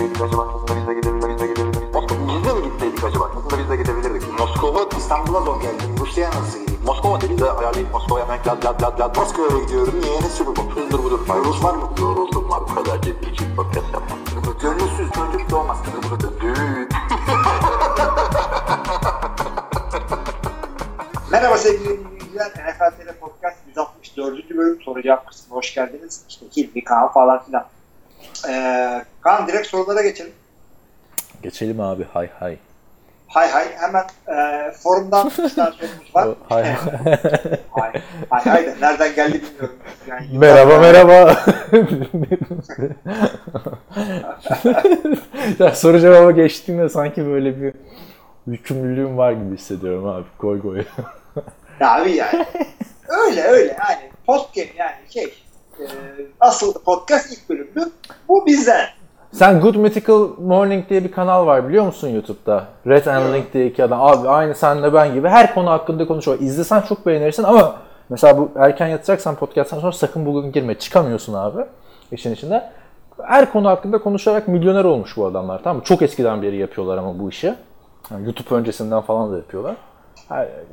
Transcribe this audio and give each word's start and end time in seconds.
gitseydik 0.00 0.22
acaba? 0.22 0.42
Aslında 0.42 0.80
biz 0.80 0.86
de 0.88 0.94
gidebilirdik. 0.94 1.50
Biz 2.28 2.44
de 2.44 2.52
mi 2.52 2.62
gitseydik 2.64 3.04
acaba? 3.04 3.30
Aslında 3.36 3.58
biz 3.58 3.70
de 3.70 3.76
gidebilirdik. 3.76 4.38
Moskova, 4.38 4.86
İstanbul'a 4.98 5.40
zor 5.40 5.60
geldim. 5.62 5.96
Rusya'ya 6.00 6.30
nasıl 6.30 6.58
gideyim? 6.60 6.80
Moskova 6.84 7.20
dedi 7.20 7.38
de 7.38 7.50
ayarlayıp 7.52 7.92
Moskova'ya 7.92 8.24
hemen 8.28 8.38
lad 8.46 8.64
lad 8.64 8.82
lad 8.82 9.00
lad. 9.00 9.16
Moskova'ya 9.16 9.64
gidiyorum. 9.64 10.00
Niye? 10.00 10.20
Ne 10.20 10.28
sürü 10.28 10.48
bu? 10.56 10.70
Hızdır 10.74 10.98
budur. 11.04 11.20
Rus 11.44 11.64
var 11.64 11.74
mı? 11.74 11.90
Yoruldum 12.00 12.50
var. 12.50 12.60
Bu 12.70 12.74
kadar 12.74 13.02
ciddi 13.02 13.30
için 13.30 13.56
podcast 13.56 13.86
yapmam. 13.92 14.18
Gönülsüz 14.62 15.10
çocuk 15.10 15.50
doğmaz. 15.50 15.78
Düğün. 16.40 16.88
Merhaba 21.30 21.58
sevgili 21.58 21.88
dinleyiciler. 21.88 22.50
NFL 22.50 22.90
TV 22.90 23.18
Podcast 23.20 23.56
164. 23.66 24.50
bölüm 24.50 24.80
soru 24.82 25.02
cevap 25.02 25.26
kısmına 25.26 25.58
hoş 25.58 25.74
geldiniz. 25.74 26.24
İşte 26.28 26.46
Hilmi, 26.56 26.84
Kaan 26.84 27.12
falan 27.12 27.44
filan. 27.44 27.64
Ee, 28.48 29.04
Kaan 29.20 29.48
direkt 29.48 29.66
sorulara 29.66 30.02
geçelim. 30.02 30.32
Geçelim 31.42 31.80
abi 31.80 32.04
hay 32.12 32.28
hay. 32.38 32.58
Hay 33.28 33.48
hay 33.48 33.64
hemen 33.76 34.04
e, 34.28 34.70
forumdan 34.72 35.26
bir 35.38 35.54
tane 35.54 35.72
sorumuz 35.72 36.14
var. 36.14 36.28
hay 36.48 36.64
hay. 37.70 37.92
hay 38.30 38.44
hay 38.44 38.66
da 38.66 38.74
nereden 38.80 39.14
geldi 39.14 39.42
bilmiyorum. 39.42 39.76
Yani, 40.08 40.26
merhaba 40.38 40.78
merhaba. 40.78 41.36
ya 45.58 45.74
soru 45.74 46.00
cevaba 46.00 46.30
geçtiğimde 46.30 46.88
sanki 46.88 47.26
böyle 47.26 47.60
bir 47.62 47.74
yükümlülüğüm 48.46 49.18
var 49.18 49.32
gibi 49.32 49.56
hissediyorum 49.56 50.06
abi. 50.06 50.26
Koy 50.38 50.62
koy. 50.62 50.84
ya 51.80 51.94
abi 51.94 52.12
yani. 52.12 52.46
Öyle 53.08 53.42
öyle 53.42 53.76
yani. 53.88 54.10
Podcast 54.26 54.74
yani 54.76 54.96
şey 55.10 55.24
e, 55.80 55.84
asıl 56.40 56.74
podcast 56.84 57.32
ilk 57.32 57.48
bölümdü. 57.48 57.90
Bu 58.28 58.46
bizden. 58.46 58.86
Sen 59.32 59.60
Good 59.60 59.74
Mythical 59.74 60.28
Morning 60.38 60.88
diye 60.88 61.04
bir 61.04 61.12
kanal 61.12 61.46
var 61.46 61.68
biliyor 61.68 61.84
musun 61.84 62.08
YouTube'da? 62.08 62.64
Red 62.86 63.06
and 63.06 63.34
Link 63.34 63.52
diye 63.54 63.66
iki 63.66 63.84
adam. 63.84 64.02
Abi 64.02 64.28
aynı 64.28 64.54
senle 64.54 64.92
ben 64.94 65.14
gibi 65.14 65.28
her 65.28 65.54
konu 65.54 65.70
hakkında 65.70 66.06
konuşuyor. 66.06 66.38
İzlesen 66.40 66.80
çok 66.80 67.06
beğenirsin 67.06 67.42
ama 67.42 67.76
mesela 68.08 68.38
bu 68.38 68.50
erken 68.56 68.86
yatacaksan 68.86 69.34
podcast'tan 69.34 69.80
sonra 69.80 69.92
sakın 69.92 70.26
bugün 70.26 70.52
girme. 70.52 70.74
Çıkamıyorsun 70.78 71.34
abi 71.34 71.64
işin 72.12 72.32
içinde. 72.32 72.70
Her 73.22 73.52
konu 73.52 73.68
hakkında 73.68 73.98
konuşarak 73.98 74.48
milyoner 74.48 74.84
olmuş 74.84 75.16
bu 75.16 75.26
adamlar 75.26 75.62
tamam 75.62 75.76
mı? 75.76 75.82
Çok 75.84 76.02
eskiden 76.02 76.42
beri 76.42 76.56
yapıyorlar 76.56 76.98
ama 76.98 77.18
bu 77.18 77.28
işi. 77.28 77.54
Yani 78.10 78.24
YouTube 78.24 78.54
öncesinden 78.54 79.00
falan 79.00 79.32
da 79.32 79.36
yapıyorlar. 79.36 79.76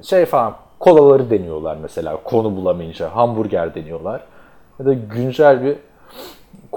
Şey 0.02 0.26
falan 0.26 0.54
kolaları 0.80 1.30
deniyorlar 1.30 1.78
mesela 1.82 2.18
konu 2.24 2.56
bulamayınca. 2.56 3.16
Hamburger 3.16 3.76
deniyorlar. 3.76 4.22
Ya 4.80 4.86
da 4.86 4.94
güncel 4.94 5.64
bir 5.64 5.78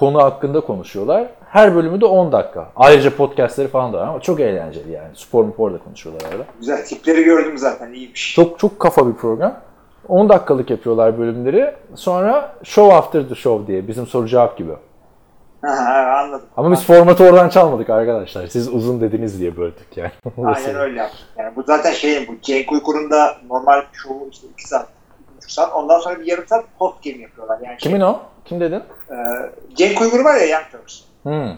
konu 0.01 0.23
hakkında 0.23 0.61
konuşuyorlar. 0.61 1.27
Her 1.49 1.75
bölümü 1.75 2.01
de 2.01 2.07
10 2.07 2.33
dakika. 2.33 2.69
Ayrıca 2.77 3.17
podcastleri 3.17 3.69
falan 3.69 3.93
da 3.93 3.99
var 3.99 4.07
ama 4.07 4.21
çok 4.21 4.41
eğlenceli 4.41 4.93
yani. 4.93 5.09
Spor 5.15 5.45
mu 5.45 5.73
da 5.73 5.79
konuşuyorlar 5.79 6.31
arada. 6.31 6.45
Güzel. 6.59 6.85
Tipleri 6.85 7.25
gördüm 7.25 7.59
zaten. 7.59 7.93
iyiymiş. 7.93 8.35
Çok 8.35 8.59
çok 8.59 8.81
kafa 8.81 9.09
bir 9.09 9.13
program. 9.13 9.61
10 10.09 10.29
dakikalık 10.29 10.71
yapıyorlar 10.71 11.19
bölümleri. 11.19 11.75
Sonra 11.95 12.57
show 12.63 12.95
after 12.95 13.29
the 13.29 13.35
show 13.35 13.67
diye 13.67 13.89
bizim 13.89 14.07
soru 14.07 14.29
cevap 14.29 14.59
gibi. 14.59 14.73
Ha, 15.63 16.23
anladım. 16.25 16.47
Ama 16.57 16.73
biz 16.73 16.85
formatı 16.85 17.25
oradan 17.25 17.49
çalmadık 17.49 17.91
arkadaşlar. 17.91 18.47
Siz 18.47 18.69
uzun 18.69 19.01
dediniz 19.01 19.41
diye 19.41 19.57
böldük 19.57 19.97
yani. 19.97 20.11
Aynen 20.45 20.75
öyle 20.75 20.99
yaptık. 20.99 21.21
Yani 21.39 21.57
bu 21.57 21.63
zaten 21.63 21.93
şeyin 21.93 22.29
bu 22.29 22.33
Cenk 22.43 22.73
Uykur'un 22.73 23.11
da 23.11 23.37
normal 23.51 23.83
show 23.93 24.29
işte 24.31 24.47
2 24.53 24.69
saat, 24.69 24.89
2,5 25.41 25.53
saat. 25.55 25.75
Ondan 25.75 25.99
sonra 25.99 26.21
bir 26.21 26.27
yarım 26.27 26.47
saat 26.47 26.65
post 26.79 27.05
game 27.05 27.19
yapıyorlar. 27.19 27.59
Yani 27.65 27.77
Kimin 27.79 27.97
şey, 27.97 28.07
o? 28.07 28.21
Kim 28.51 28.61
dedin? 28.61 28.83
E, 29.11 29.17
Cenk 29.75 30.01
Uygur 30.01 30.25
var 30.25 30.35
ya 30.35 30.47
Young 30.47 30.65
Turks. 30.73 31.01
Hmm. 31.23 31.57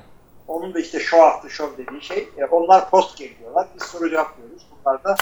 Onun 0.49 0.75
da 0.75 0.81
işte 0.81 1.01
show 1.01 1.27
after 1.27 1.49
show 1.49 1.87
dediği 1.87 2.03
şey. 2.03 2.29
E, 2.39 2.45
onlar 2.45 2.91
post 2.91 3.19
game 3.19 3.31
diyorlar. 3.41 3.67
Biz 3.75 3.83
soru 3.83 4.11
cevaplıyoruz. 4.11 4.67
Bunlar 4.85 5.05
da 5.05 5.17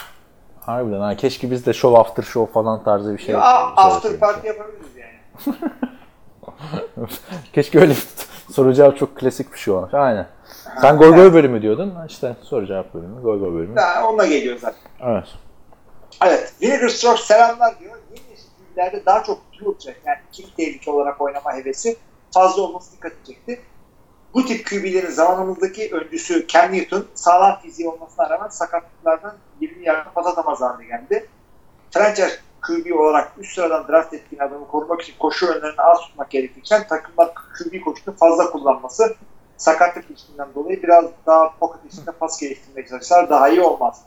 Harbiden 0.60 1.00
ha 1.00 1.16
keşke 1.16 1.50
biz 1.50 1.66
de 1.66 1.72
show 1.72 2.00
after 2.00 2.22
show 2.22 2.52
falan 2.52 2.84
tarzı 2.84 3.12
bir 3.12 3.22
şey. 3.22 3.34
Ya, 3.34 3.40
after 3.76 4.18
party 4.18 4.46
yapabiliriz 4.46 4.96
yani. 4.96 5.56
keşke 7.52 7.80
öyle 7.80 7.94
soru 8.52 8.74
cevap 8.74 8.98
çok 8.98 9.16
klasik 9.16 9.52
bir 9.52 9.58
şey 9.58 9.74
olmuş. 9.74 9.94
Aynen. 9.94 10.26
Sen 10.80 10.96
goy 10.96 11.14
goy 11.14 11.32
bölümü 11.32 11.62
diyordun. 11.62 11.94
İşte 12.08 12.36
soru 12.42 12.66
cevap 12.66 12.94
bölümü, 12.94 13.22
goy 13.22 13.38
goy 13.38 13.54
bölümü. 13.54 13.80
Ha, 13.80 14.08
onunla 14.08 14.26
geliyor 14.26 14.58
zaten. 14.58 14.80
Evet. 15.00 15.28
Evet. 16.24 16.52
Vinegar 16.62 16.88
Strokes 16.88 17.24
selamlar 17.24 17.80
diyor. 17.80 17.99
Filmlerde 18.80 19.06
daha 19.06 19.22
çok 19.22 19.38
track 19.52 20.00
yani 20.06 20.18
kilit 20.32 20.56
tehlike 20.56 20.90
olarak 20.90 21.20
oynama 21.20 21.54
hevesi 21.54 21.96
fazla 22.34 22.62
olması 22.62 22.92
dikkat 22.92 23.12
çekti. 23.26 23.60
Bu 24.34 24.46
tip 24.46 24.66
QB'lerin 24.66 25.10
zamanımızdaki 25.10 25.90
öncüsü 25.92 26.46
Cam 26.46 26.72
Newton 26.72 27.06
sağlam 27.14 27.60
fiziği 27.60 27.88
olmasına 27.88 28.30
rağmen 28.30 28.48
sakatlıklardan 28.48 29.36
20 29.60 29.84
yardım 29.86 30.12
pas 30.12 30.26
atamaz 30.26 30.60
haline 30.60 30.88
geldi. 30.88 31.28
Franchise 31.90 32.38
QB 32.62 33.00
olarak 33.00 33.32
üst 33.38 33.54
sıradan 33.54 33.88
draft 33.88 34.14
ettiğin 34.14 34.42
adamı 34.42 34.68
korumak 34.68 35.02
için 35.02 35.14
koşu 35.18 35.46
önlerini 35.46 35.80
az 35.80 36.00
tutmak 36.00 36.30
gerekirken 36.30 36.86
takımlar 36.88 37.34
QB 37.34 37.80
koşusunu 37.84 38.16
fazla 38.16 38.50
kullanması 38.50 39.16
sakatlık 39.56 40.10
riskinden 40.10 40.48
dolayı 40.54 40.82
biraz 40.82 41.04
daha 41.26 41.52
pocket 41.58 41.92
içinde 41.92 42.12
pas 42.12 42.40
geliştirmek 42.40 42.88
çalışsalar 42.88 43.30
daha 43.30 43.48
iyi 43.48 43.60
olmaz. 43.60 44.02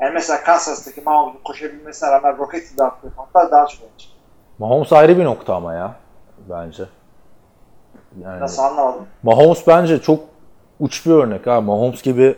Yani 0.00 0.14
mesela 0.14 0.44
Kansas'taki 0.44 1.00
Mahomes'un 1.00 1.42
koşabilmesine 1.44 2.10
rağmen 2.10 2.38
Rockets'in 2.38 2.78
de 2.78 2.84
attığı 2.84 3.06
noktalar 3.16 3.50
daha 3.50 3.66
çok 3.66 3.80
önemli. 3.80 3.94
Mahomes 4.58 4.92
ayrı 4.92 5.18
bir 5.18 5.24
nokta 5.24 5.54
ama 5.54 5.74
ya 5.74 5.94
bence. 6.50 6.84
Yani, 8.22 8.40
Nasıl 8.40 8.62
anlamadım? 8.62 9.06
Mahomes 9.22 9.66
bence 9.66 9.98
çok 10.02 10.20
uç 10.80 11.06
bir 11.06 11.10
örnek 11.10 11.46
ha. 11.46 11.60
Mahomes 11.60 12.02
gibi 12.02 12.36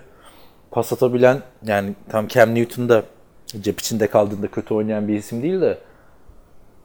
pas 0.70 0.92
atabilen 0.92 1.42
yani 1.62 1.94
tam 2.08 2.28
Cam 2.28 2.54
Newton 2.54 2.88
da 2.88 3.02
cep 3.60 3.80
içinde 3.80 4.06
kaldığında 4.06 4.48
kötü 4.48 4.74
oynayan 4.74 5.08
bir 5.08 5.14
isim 5.14 5.42
değil 5.42 5.60
de 5.60 5.78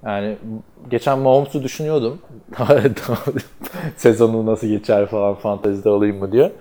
yani 0.05 0.37
geçen 0.89 1.19
Mahomes'u 1.19 1.63
düşünüyordum. 1.63 2.21
Sezonu 3.97 4.45
nasıl 4.45 4.67
geçer 4.67 5.05
falan 5.05 5.35
fantezide 5.35 5.89
alayım 5.89 6.17
mı 6.19 6.31
diye. 6.31 6.51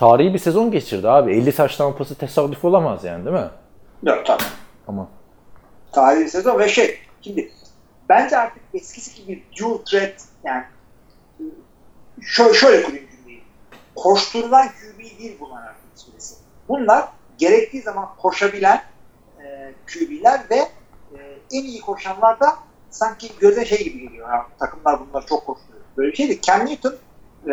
Tarihi 0.00 0.34
bir 0.34 0.38
sezon 0.38 0.70
geçirdi 0.70 1.08
abi. 1.08 1.32
50 1.32 1.54
taştan 1.54 1.96
pası 1.96 2.14
tesadüf 2.14 2.64
olamaz 2.64 3.04
yani 3.04 3.24
değil 3.24 3.36
mi? 3.36 3.50
Yok 4.02 4.26
tabii. 4.26 4.42
Ama. 4.88 5.08
Tarihi 5.92 6.24
bir 6.24 6.28
sezon 6.28 6.58
ve 6.58 6.68
şey 6.68 6.98
şimdi 7.22 7.52
bence 8.08 8.38
artık 8.38 8.62
eskisi 8.74 9.22
gibi 9.22 9.44
dual 9.60 9.78
threat 9.78 10.24
yani 10.44 10.64
şöyle, 12.22 12.54
şöyle 12.54 12.82
kurayım 12.82 13.06
cümleyi. 13.10 13.42
Koşturulan 13.96 14.68
QB 14.68 15.18
değil 15.18 15.36
bunlar 15.40 15.62
artık 15.62 15.82
hiçbirisi. 15.96 16.34
Bunlar 16.68 17.08
gerektiği 17.38 17.82
zaman 17.82 18.08
koşabilen 18.18 18.82
e, 19.38 19.72
QB'ler 19.86 20.40
ve 20.50 20.56
e, 20.56 21.18
en 21.52 21.64
iyi 21.64 21.80
koşanlar 21.80 22.40
da 22.40 22.56
sanki 22.90 23.28
göze 23.40 23.64
şey 23.64 23.84
gibi 23.84 24.00
geliyor. 24.00 24.28
Yani 24.28 24.42
takımlar 24.58 25.00
bunları 25.00 25.26
çok 25.26 25.46
koşturuyor. 25.46 25.84
Böyle 25.96 26.12
bir 26.12 26.16
şey 26.16 26.28
değil. 26.28 26.42
Cam 26.42 26.66
Newton 26.66 26.94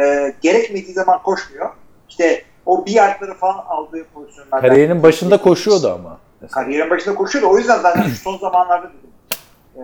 e, 0.01 0.33
gerekmediği 0.41 0.93
zaman 0.93 1.23
koşmuyor. 1.23 1.69
İşte 2.09 2.43
o 2.65 2.85
bir 2.85 2.91
yardları 2.91 3.33
falan 3.33 3.65
aldığı 3.67 4.05
pozisyonlarda. 4.13 4.67
Kariyerinin 4.67 5.03
başında 5.03 5.41
koşuyordu 5.41 5.91
ama. 5.91 6.17
Mesela. 6.41 6.63
Kariyerin 6.63 6.89
başında 6.89 7.15
koşuyordu. 7.15 7.49
O 7.49 7.57
yüzden 7.57 7.79
zaten 7.79 8.03
şu 8.03 8.15
son 8.15 8.37
zamanlarda 8.37 8.89
dedim. 8.89 9.09
E, 9.75 9.83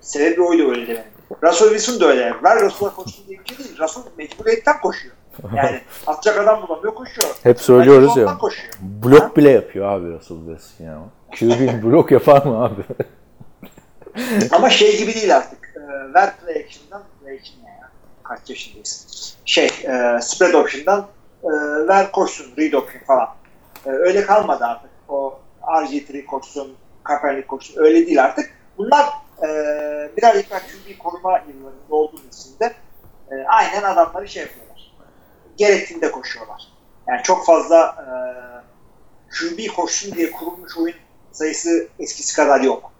sebebi 0.00 0.42
oydu 0.42 0.70
öyle 0.70 0.86
demenin. 0.88 1.04
Russell 1.42 1.68
Wilson 1.68 2.00
da 2.00 2.06
öyle. 2.06 2.34
Ver 2.44 2.62
Russell'a 2.62 2.94
koşsun 2.94 3.26
diye 3.28 3.38
bir 3.38 3.48
şey 3.48 3.58
değil. 3.58 3.78
Russell 3.78 4.02
mecburiyetten 4.18 4.80
koşuyor. 4.80 5.14
Yani 5.54 5.80
atacak 6.06 6.38
adam 6.38 6.68
bulamıyor 6.68 6.94
koşuyor. 6.94 7.28
Hep 7.42 7.60
söylüyoruz 7.60 8.16
ya. 8.16 8.38
Koşuyor. 8.38 8.72
Blok 8.80 9.22
ha? 9.22 9.36
bile 9.36 9.50
yapıyor 9.50 9.86
abi 9.86 10.12
Russell 10.12 10.36
Wilson 10.36 10.84
ya. 10.84 10.98
QB 11.38 11.82
blok 11.84 12.10
yapar 12.10 12.44
mı 12.44 12.64
abi? 12.64 12.82
Ama 14.52 14.70
şey 14.70 14.98
gibi 14.98 15.14
değil 15.14 15.36
artık. 15.36 15.74
E, 15.76 16.14
ver 16.14 16.36
play 16.36 16.64
action'dan 16.64 17.02
play 17.22 17.34
action 17.34 17.56
ya. 17.66 17.90
Kaç 18.22 18.50
yaşındayız. 18.50 19.06
Şey, 19.44 19.66
e, 19.66 20.20
spread 20.20 20.54
option'dan 20.54 21.06
e, 21.44 21.48
ver 21.88 22.12
koşsun, 22.12 22.56
read 22.58 22.72
option 22.72 23.02
falan. 23.06 23.28
E, 23.86 23.90
öyle 23.90 24.22
kalmadı 24.26 24.64
artık. 24.64 24.90
O 25.08 25.40
RG3 25.62 26.26
koşsun, 26.26 26.76
Kaepernick 27.04 27.46
koşsun. 27.46 27.82
Öyle 27.82 28.06
değil 28.06 28.24
artık. 28.24 28.54
Bunlar 28.78 29.06
e, 29.42 29.46
birazcık 30.16 30.50
daha 30.50 30.60
QB 30.60 30.98
koruma 30.98 31.38
yıllarında 31.38 31.94
olduğu 31.94 32.20
için 32.32 32.58
de 32.60 32.74
e, 33.30 33.44
aynen 33.46 33.82
adamları 33.82 34.28
şey 34.28 34.42
yapıyorlar. 34.42 34.92
Gerektiğinde 35.56 36.10
koşuyorlar. 36.10 36.68
Yani 37.08 37.22
çok 37.22 37.46
fazla 37.46 37.96
e, 37.98 38.06
QB 39.30 39.74
koşsun 39.76 40.12
diye 40.12 40.30
kurulmuş 40.30 40.78
oyun 40.78 40.96
sayısı 41.32 41.88
eskisi 41.98 42.36
kadar 42.36 42.60
yok. 42.60 42.92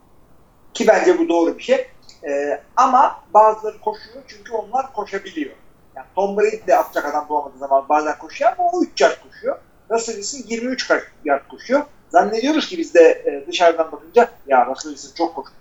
Ki 0.74 0.86
bence 0.86 1.18
bu 1.18 1.28
doğru 1.28 1.58
bir 1.58 1.62
şey. 1.62 1.90
E, 2.28 2.62
ama 2.76 3.24
bazıları 3.34 3.80
koşuyor 3.80 4.24
çünkü 4.28 4.52
onlar 4.52 4.92
koşabiliyor. 4.92 5.56
Yani 6.00 6.08
Tom 6.14 6.36
Brady 6.36 6.66
de 6.66 6.76
atacak 6.76 7.04
adam 7.04 7.28
bulamadığı 7.28 7.58
zaman 7.58 7.84
bazen 7.88 8.18
koşuyor 8.18 8.52
ama 8.58 8.70
o 8.72 8.82
3 8.82 9.00
yard 9.00 9.16
koşuyor. 9.28 9.58
Russell 9.90 10.14
Wilson 10.14 10.48
23 10.48 10.90
yard 11.24 11.48
koşuyor. 11.48 11.82
Zannediyoruz 12.08 12.68
ki 12.68 12.78
biz 12.78 12.94
de 12.94 13.00
e, 13.00 13.44
dışarıdan 13.48 13.92
bakınca 13.92 14.28
ya 14.46 14.66
Russell 14.66 14.90
Wilson 14.94 15.14
çok 15.14 15.34
koşuyor. 15.34 15.56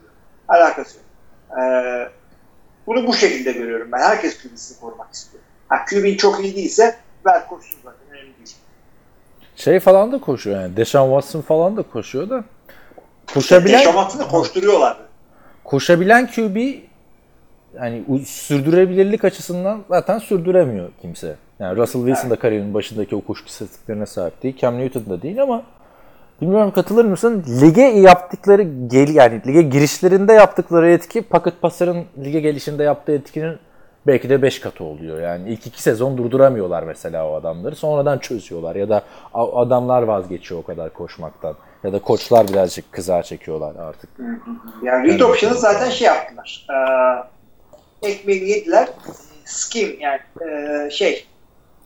Alakası 0.48 0.98
yok. 0.98 1.06
Ee, 1.62 2.10
bunu 2.88 3.08
bu 3.08 3.14
şekilde 3.14 3.52
görüyorum 3.52 3.92
ben. 3.92 3.98
Herkes 4.00 4.42
QB'sini 4.42 4.80
korumak 4.80 5.14
istiyor. 5.14 5.44
Ha, 5.70 5.86
QB'in 5.90 6.18
çok 6.18 6.44
iyi 6.44 6.56
değilse 6.56 6.96
ver 7.26 7.48
koşsun 7.48 7.80
zaten. 7.84 8.00
önemli 8.12 8.38
değil. 8.38 8.56
Şey 9.56 9.80
falan 9.80 10.12
da 10.12 10.20
koşuyor 10.20 10.62
yani. 10.62 10.78
Deshaun 10.78 11.22
Watson 11.22 11.42
falan 11.42 11.78
da 11.78 11.84
koşuyor 11.84 12.30
da. 12.30 12.44
Koşabilen, 13.34 13.80
Deşamatını 13.80 14.28
koşturuyorlardı. 14.28 15.02
koşabilen 15.64 16.28
QB 16.28 16.58
yani 17.76 18.04
u- 18.08 18.20
sürdürebilirlik 18.20 19.24
açısından 19.26 19.82
zaten 19.90 20.20
sürdüremiyor 20.20 20.90
kimse. 21.02 21.36
Yani 21.60 21.78
Russell 21.78 22.02
Wilson 22.06 22.30
da 22.30 22.36
kariyerinin 22.36 22.74
başındaki 22.74 23.16
o 23.16 23.22
koşu 23.22 23.46
istatistiklerine 23.46 24.06
sahip 24.06 24.44
değil. 24.44 24.58
Cam 24.58 24.78
Newton 24.78 25.06
da 25.10 25.22
değil 25.22 25.42
ama 25.44 25.62
bilmiyorum 26.42 26.72
katılır 26.72 27.06
mısın? 27.06 27.44
Lige 27.62 27.82
yaptıkları 27.82 28.62
gel 28.88 29.16
yani 29.16 29.42
lige 29.48 29.62
girişlerinde 29.62 30.34
yaptıkları 30.34 30.90
etki 30.92 31.22
Pocket 31.22 31.62
Passer'ın 31.62 32.06
lige 32.24 32.40
gelişinde 32.40 32.84
yaptığı 32.84 33.12
etkinin 33.12 33.58
belki 34.08 34.30
de 34.30 34.42
5 34.42 34.60
katı 34.60 34.84
oluyor. 34.84 35.22
Yani 35.22 35.50
ilk 35.50 35.68
iki 35.68 35.82
sezon 35.82 36.18
durduramıyorlar 36.18 36.84
mesela 36.84 37.30
o 37.30 37.36
adamları. 37.36 37.76
Sonradan 37.76 38.18
çözüyorlar 38.18 38.76
ya 38.76 38.90
da 38.90 39.02
adamlar 39.34 40.04
vazgeçiyor 40.04 40.60
o 40.62 40.64
kadar 40.64 40.94
koşmaktan. 40.94 41.56
Ya 41.84 41.94
da 41.94 42.00
koçlar 42.00 42.48
birazcık 42.48 42.92
kıza 42.92 43.24
çekiyorlar 43.24 43.76
artık. 43.76 44.10
Yani 44.84 45.08
read 45.08 45.20
option'ı 45.20 45.54
zaten 45.56 45.90
şey 45.90 46.08
yaptılar. 46.08 46.68
Ee, 46.70 47.39
ekmeğini 48.02 48.50
yediler. 48.50 48.90
Scheme 49.46 49.96
yani 50.00 50.20
e, 50.42 50.90
şey 50.92 51.28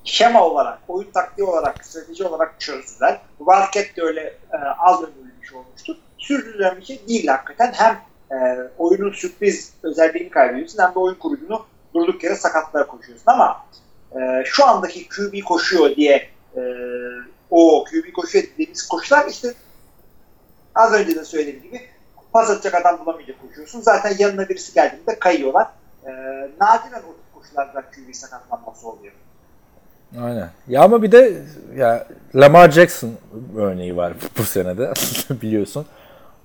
şema 0.04 0.44
olarak, 0.44 0.80
oyun 0.88 1.12
taktiği 1.12 1.44
olarak, 1.44 1.86
strateji 1.86 2.24
olarak 2.24 2.60
çözdüler. 2.60 3.22
Wildcat 3.38 3.98
de 3.98 4.02
öyle 4.02 4.22
e, 4.54 4.58
az 4.80 5.04
ömürlü 5.04 5.34
olmuştu. 5.56 5.98
Sürdürülen 6.18 6.78
bir 6.78 6.86
şey 6.86 7.08
değil 7.08 7.28
hakikaten. 7.28 7.72
Hem 7.72 8.02
e, 8.32 8.58
oyunun 8.78 9.12
sürpriz 9.12 9.74
özelliğini 9.84 10.30
kaybediyorsun 10.30 10.84
hem 10.84 10.96
de 10.96 11.00
oyun 11.00 11.16
kurucunu 11.16 11.66
durduk 11.94 12.24
yere 12.24 12.36
sakatlığa 12.36 12.88
koşuyorsun 12.88 13.32
ama 13.32 13.66
e, 14.16 14.44
şu 14.46 14.66
andaki 14.66 15.08
QB 15.10 15.44
koşuyor 15.44 15.96
diye 15.96 16.30
e, 16.56 16.62
o 17.50 17.84
QB 17.84 18.14
koşuyor 18.14 18.46
dediğimiz 18.54 18.88
koşular 18.88 19.28
işte 19.30 19.54
az 20.76 20.94
önce 20.94 21.16
de 21.16 21.26
söylediğim 21.26 21.62
gibi 21.62 21.82
pas 22.34 22.50
atacak 22.50 22.74
adam 22.74 23.06
bulamayacak 23.06 23.42
koşuyorsun. 23.42 23.82
Zaten 23.82 24.16
yanına 24.20 24.50
birisi 24.50 24.74
geldiğinde 24.74 25.20
kayıyorlar. 25.20 25.68
E, 26.06 26.12
nadiren 26.62 27.00
o 27.00 27.14
tip 27.14 27.34
koşularda 27.36 27.82
QB 27.82 28.14
sakatlanması 28.14 28.90
oluyor. 28.90 29.14
Aynen. 30.22 30.50
Ya 30.68 30.84
ama 30.84 31.02
bir 31.04 31.12
de 31.12 31.42
ya 31.76 32.08
Lamar 32.36 32.72
Jackson 32.72 33.12
örneği 33.58 33.98
var 33.98 34.14
bu 34.38 34.44
senede 34.44 34.94
biliyorsun. 35.42 35.86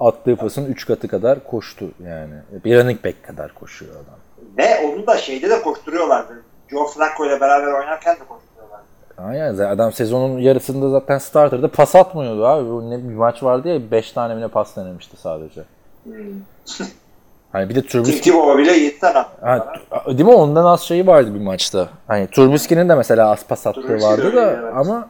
Attığı 0.01 0.37
pasın 0.37 0.65
3 0.65 0.87
katı 0.87 1.09
kadar 1.09 1.45
koştu 1.45 1.91
yani. 2.05 2.35
Bir 2.65 2.79
running 2.79 3.05
back 3.05 3.25
kadar 3.25 3.55
koşuyor 3.55 3.93
adam. 3.95 4.19
Ve 4.59 4.87
onu 4.87 5.07
da 5.07 5.17
şeyde 5.17 5.51
de 5.51 5.63
koşturuyorlardı. 5.63 6.43
Joe 6.69 6.87
Flacco 6.87 7.27
ile 7.27 7.41
beraber 7.41 7.73
oynarken 7.73 8.15
de 8.15 8.25
koşturuyorlardı. 8.29 8.85
Aynen. 9.19 9.71
Adam 9.75 9.93
sezonun 9.93 10.39
yarısında 10.39 10.91
zaten 10.91 11.19
starter'da 11.19 11.71
pas 11.71 11.95
atmıyordu 11.97 12.47
abi. 12.47 12.71
Bu 12.71 12.91
ne 12.91 13.09
bir 13.09 13.15
maç 13.15 13.43
vardı 13.43 13.69
ya 13.69 13.91
5 13.91 14.13
tane 14.13 14.35
mi 14.35 14.41
ne 14.41 14.49
pas 14.49 14.77
denemişti 14.77 15.17
sadece. 15.17 15.65
Hani 17.53 17.69
bir 17.69 17.75
de 17.75 17.87
Trubisky 17.87 18.21
Tebow'a 18.21 18.59
bile 18.59 18.73
7 18.73 18.99
tane. 18.99 19.25
Ha, 19.41 19.73
değil 20.07 20.25
mi? 20.25 20.31
Ondan 20.31 20.65
az 20.65 20.81
şeyi 20.81 21.07
vardı 21.07 21.35
bir 21.35 21.41
maçta. 21.41 21.89
Hani 22.07 22.27
Trubisky'nin 22.27 22.89
de 22.89 22.95
mesela 22.95 23.31
az 23.31 23.47
pas 23.47 23.67
attığı 23.67 23.83
Trubisky 23.83 24.11
vardı 24.11 24.37
da 24.37 24.51
evet. 24.51 24.73
ama 24.77 25.09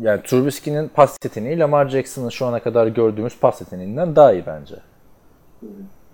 yani 0.00 0.22
Trubisky'nin 0.22 0.88
pas 0.88 1.16
yeteneği 1.24 1.58
Lamar 1.58 1.88
Jackson'ın 1.88 2.28
şu 2.28 2.46
ana 2.46 2.60
kadar 2.60 2.86
gördüğümüz 2.86 3.38
pas 3.38 3.60
yeteneğinden 3.60 4.16
daha 4.16 4.32
iyi 4.32 4.46
bence. 4.46 4.74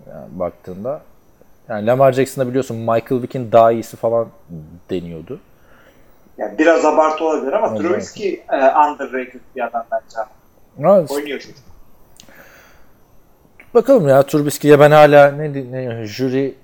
Yani 0.09 0.27
baktığında 0.31 1.01
yani 1.69 1.85
Lamar 1.85 2.11
Jackson'da 2.11 2.49
biliyorsun 2.49 2.77
Michael 2.77 3.21
Vick'in 3.21 3.51
daha 3.51 3.71
iyisi 3.71 3.97
falan 3.97 4.27
deniyordu. 4.89 5.39
Yani 6.37 6.57
biraz 6.57 6.85
abartı 6.85 7.25
olabilir 7.25 7.53
ama 7.53 7.67
Evet. 7.67 7.79
Trubisky 7.81 8.33
e, 8.33 8.55
underrated 8.55 9.39
bir 9.55 9.67
adam 9.67 9.85
bence. 9.91 10.17
Ama 10.77 11.05
Oynuyor 11.09 11.39
çocuk. 11.39 11.68
Bakalım 13.73 14.07
ya 14.07 14.23
Trubisky'ye 14.23 14.79
ben 14.79 14.91
hala 14.91 15.31
ne, 15.31 15.71
ne 15.71 16.05
jüri 16.05 16.55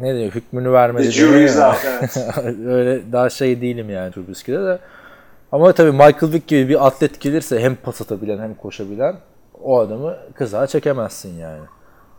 ne 0.00 0.14
diyor 0.14 0.32
hükmünü 0.32 0.72
vermedi. 0.72 1.04
The 1.04 1.10
jury 1.10 1.32
deniyor 1.32 1.48
is 1.48 1.56
ya. 1.56 1.68
out, 1.68 1.76
evet. 1.84 2.16
Öyle 2.66 3.12
daha 3.12 3.30
şey 3.30 3.60
değilim 3.60 3.90
yani 3.90 4.12
Trubisky'de 4.12 4.64
de. 4.64 4.78
Ama 5.52 5.72
tabii 5.72 5.92
Michael 5.92 6.32
Vick 6.32 6.48
gibi 6.48 6.68
bir 6.68 6.86
atlet 6.86 7.20
gelirse 7.20 7.60
hem 7.60 7.76
pas 7.76 8.00
atabilen 8.00 8.38
hem 8.38 8.54
koşabilen 8.54 9.16
o 9.62 9.78
adamı 9.78 10.16
kızağa 10.34 10.66
çekemezsin 10.66 11.38
yani. 11.38 11.62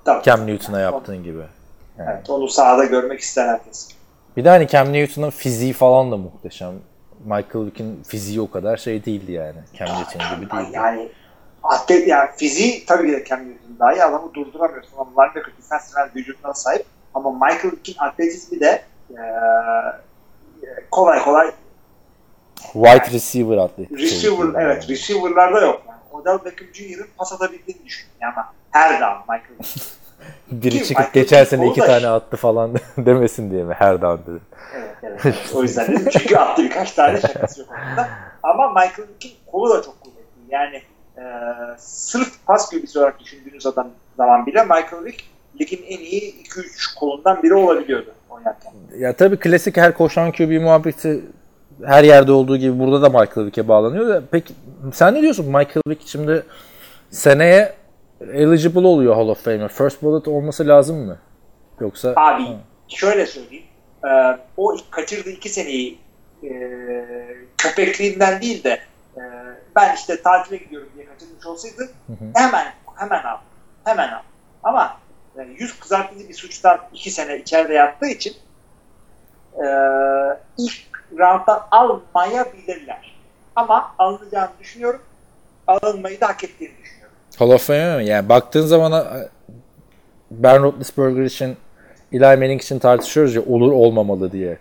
Tabii. 0.06 0.24
Cam 0.24 0.48
Newton'a 0.48 0.80
yaptığın 0.80 1.24
gibi. 1.24 1.42
Evet, 2.00 2.30
onu 2.30 2.48
sahada 2.48 2.86
görmek 2.86 3.20
ister 3.20 3.48
herkes. 3.48 3.90
Bir 4.38 4.46
de 4.46 4.50
hani 4.50 4.68
Cam 4.68 4.94
Newton'ın 4.94 5.30
fiziği 5.30 5.74
falan 5.74 6.12
da 6.12 6.18
muhteşem. 6.18 6.74
Michael 7.26 7.66
Vick'in 7.66 8.04
fiziği 8.04 8.42
o 8.42 8.52
kadar 8.52 8.78
şey 8.78 9.06
değildi 9.06 9.32
yani. 9.32 9.58
Cam 9.78 9.88
Newton 9.88 10.36
gibi 10.36 10.52
değildi. 10.52 10.72
Yani 10.74 11.10
atlet 11.64 12.08
yani 12.08 12.30
fiziği 12.38 12.86
tabii 12.86 13.08
ki 13.08 13.14
de 13.14 13.26
Cam 13.26 13.40
Newton 13.40 13.80
daha 13.80 13.94
iyi 13.94 14.04
adamı 14.04 14.34
durduramıyorsun. 14.34 14.98
Ama 14.98 15.24
linebacker 15.24 15.54
defensive 15.58 16.10
vücuduna 16.16 16.54
sahip. 16.54 16.86
Ama 17.14 17.32
Michael 17.32 17.72
Vick'in 17.72 17.96
atletizmi 18.00 18.60
de 18.60 18.84
e, 19.12 19.22
kolay 20.92 21.24
kolay 21.24 21.52
Wide 22.74 23.14
receiver 23.14 23.58
atlet. 23.58 23.92
receiver 23.92 24.62
evet 24.64 24.90
receiver'larda 24.90 25.62
yok. 25.62 25.82
Yani 25.88 26.00
Odell 26.12 26.46
Beckham 26.46 26.68
Jr.'ın 26.74 27.08
pas 27.18 27.34
atabildiğini 27.34 27.86
düşün. 27.86 28.08
Yani 28.22 28.34
her 28.72 29.02
down 29.02 29.32
Michael. 29.32 29.58
Biri 30.52 30.84
çıkıp 30.84 30.98
Michael 30.98 31.14
geçen 31.14 31.44
sene 31.44 31.68
iki 31.68 31.80
tane 31.80 32.08
attı 32.08 32.38
falan 32.38 32.74
demesin 32.98 33.52
diye 33.52 33.64
mi? 33.64 33.74
Her 33.74 34.02
down 34.02 34.32
dedi. 34.32 34.40
Evet, 34.76 34.96
evet. 35.24 35.36
O 35.56 35.64
yüzden 35.64 35.88
dedim. 35.88 36.10
Çünkü 36.12 36.36
attı 36.38 36.64
birkaç 36.64 36.92
tane 36.92 37.22
şakası 37.22 37.60
yok 37.62 37.70
ortada. 37.72 38.10
Ama 38.44 38.68
Michael 38.70 39.08
Vick'in 39.08 39.32
kolu 39.52 39.70
da 39.70 39.82
çok 39.84 40.02
kuvvetli. 40.02 40.20
Yani 40.50 40.82
e, 41.20 41.24
sırf 41.78 42.46
pas 42.46 42.70
QB'si 42.70 43.00
olarak 43.00 43.20
düşündüğünüz 43.20 43.66
adam 43.66 43.88
zaman 44.18 44.46
bile 44.46 44.64
Michael 44.64 45.06
Vick 45.06 45.24
ligin 45.62 45.84
en 45.88 45.98
iyi 46.00 46.44
2-3 46.44 47.00
kolundan 47.00 47.44
biri 47.44 47.54
olabiliyordu 47.54 48.14
oynarken. 48.30 48.74
Ya 48.98 49.14
tabii 49.14 49.38
klasik 49.38 49.78
her 49.78 49.94
koşan 49.94 50.32
QB 50.32 50.62
muhabbeti 50.62 51.22
her 51.86 52.04
yerde 52.04 52.32
olduğu 52.32 52.58
gibi 52.58 52.80
burada 52.80 53.02
da 53.02 53.10
Michael 53.10 53.48
Vick'e 53.48 53.68
bağlanıyor 53.68 54.08
da 54.10 54.24
peki 54.32 54.54
sen 54.94 55.14
ne 55.14 55.22
diyorsun 55.22 55.46
Michael 55.46 55.82
Vick 55.88 56.08
şimdi 56.08 56.44
seneye 57.10 57.74
eligible 58.34 58.88
oluyor 58.88 59.16
Hall 59.16 59.28
of 59.28 59.44
Fame'e. 59.44 59.68
First 59.68 60.04
ballot 60.04 60.28
olması 60.28 60.68
lazım 60.68 60.98
mı? 61.06 61.18
Yoksa 61.80 62.14
Abi 62.16 62.44
şöyle 62.88 63.26
söyleyeyim. 63.26 63.66
E, 64.06 64.10
o 64.58 64.78
kaçırdığı 64.92 65.30
iki 65.30 65.50
seneyi 65.50 66.00
e, 66.44 66.50
köpekliğinden 67.58 68.42
değil 68.42 68.64
de 68.64 68.80
e, 69.18 69.22
ben 69.80 69.96
işte 69.96 70.22
tatile 70.22 70.58
gidiyorum 70.58 70.90
diye 70.96 71.06
kaçırmış 71.06 71.46
olsaydı 71.46 71.90
hı. 72.08 72.14
hemen 72.36 72.74
hemen 72.96 73.24
al. 73.24 73.38
Hemen 73.84 74.10
al. 74.10 74.22
Ama 74.64 74.98
e, 75.38 75.42
yüz 75.44 75.80
kızartıcı 75.80 76.30
bir 76.30 76.34
suçtan 76.34 76.80
iki 76.94 77.12
sene 77.12 77.38
içeride 77.38 77.74
yattığı 77.74 78.08
için 78.08 78.34
e, 79.58 79.66
ilk 80.58 80.74
rounddan 81.18 81.62
almayabilirler. 81.72 83.16
Ama 83.56 83.96
alınacağını 84.00 84.50
düşünüyorum. 84.60 85.02
Alınmayı 85.68 86.22
da 86.22 86.28
hak 86.28 86.44
ettiğini 86.44 86.78
düşünüyorum. 86.84 87.16
Hall 87.40 87.50
of 87.50 87.68
Fame'e 87.68 87.98
mi? 87.98 88.06
Yani 88.06 88.30
baktığın 88.30 88.66
zaman 88.66 88.92
a- 88.92 89.28
Ben 90.32 90.64
Roethlisberger 90.64 91.24
için 91.24 91.58
Eli 92.12 92.20
Manning 92.24 92.62
için 92.62 92.80
tartışıyoruz 92.80 93.36
ya 93.36 93.42
olur 93.42 93.72
olmamalı 93.72 94.32
diye. 94.32 94.58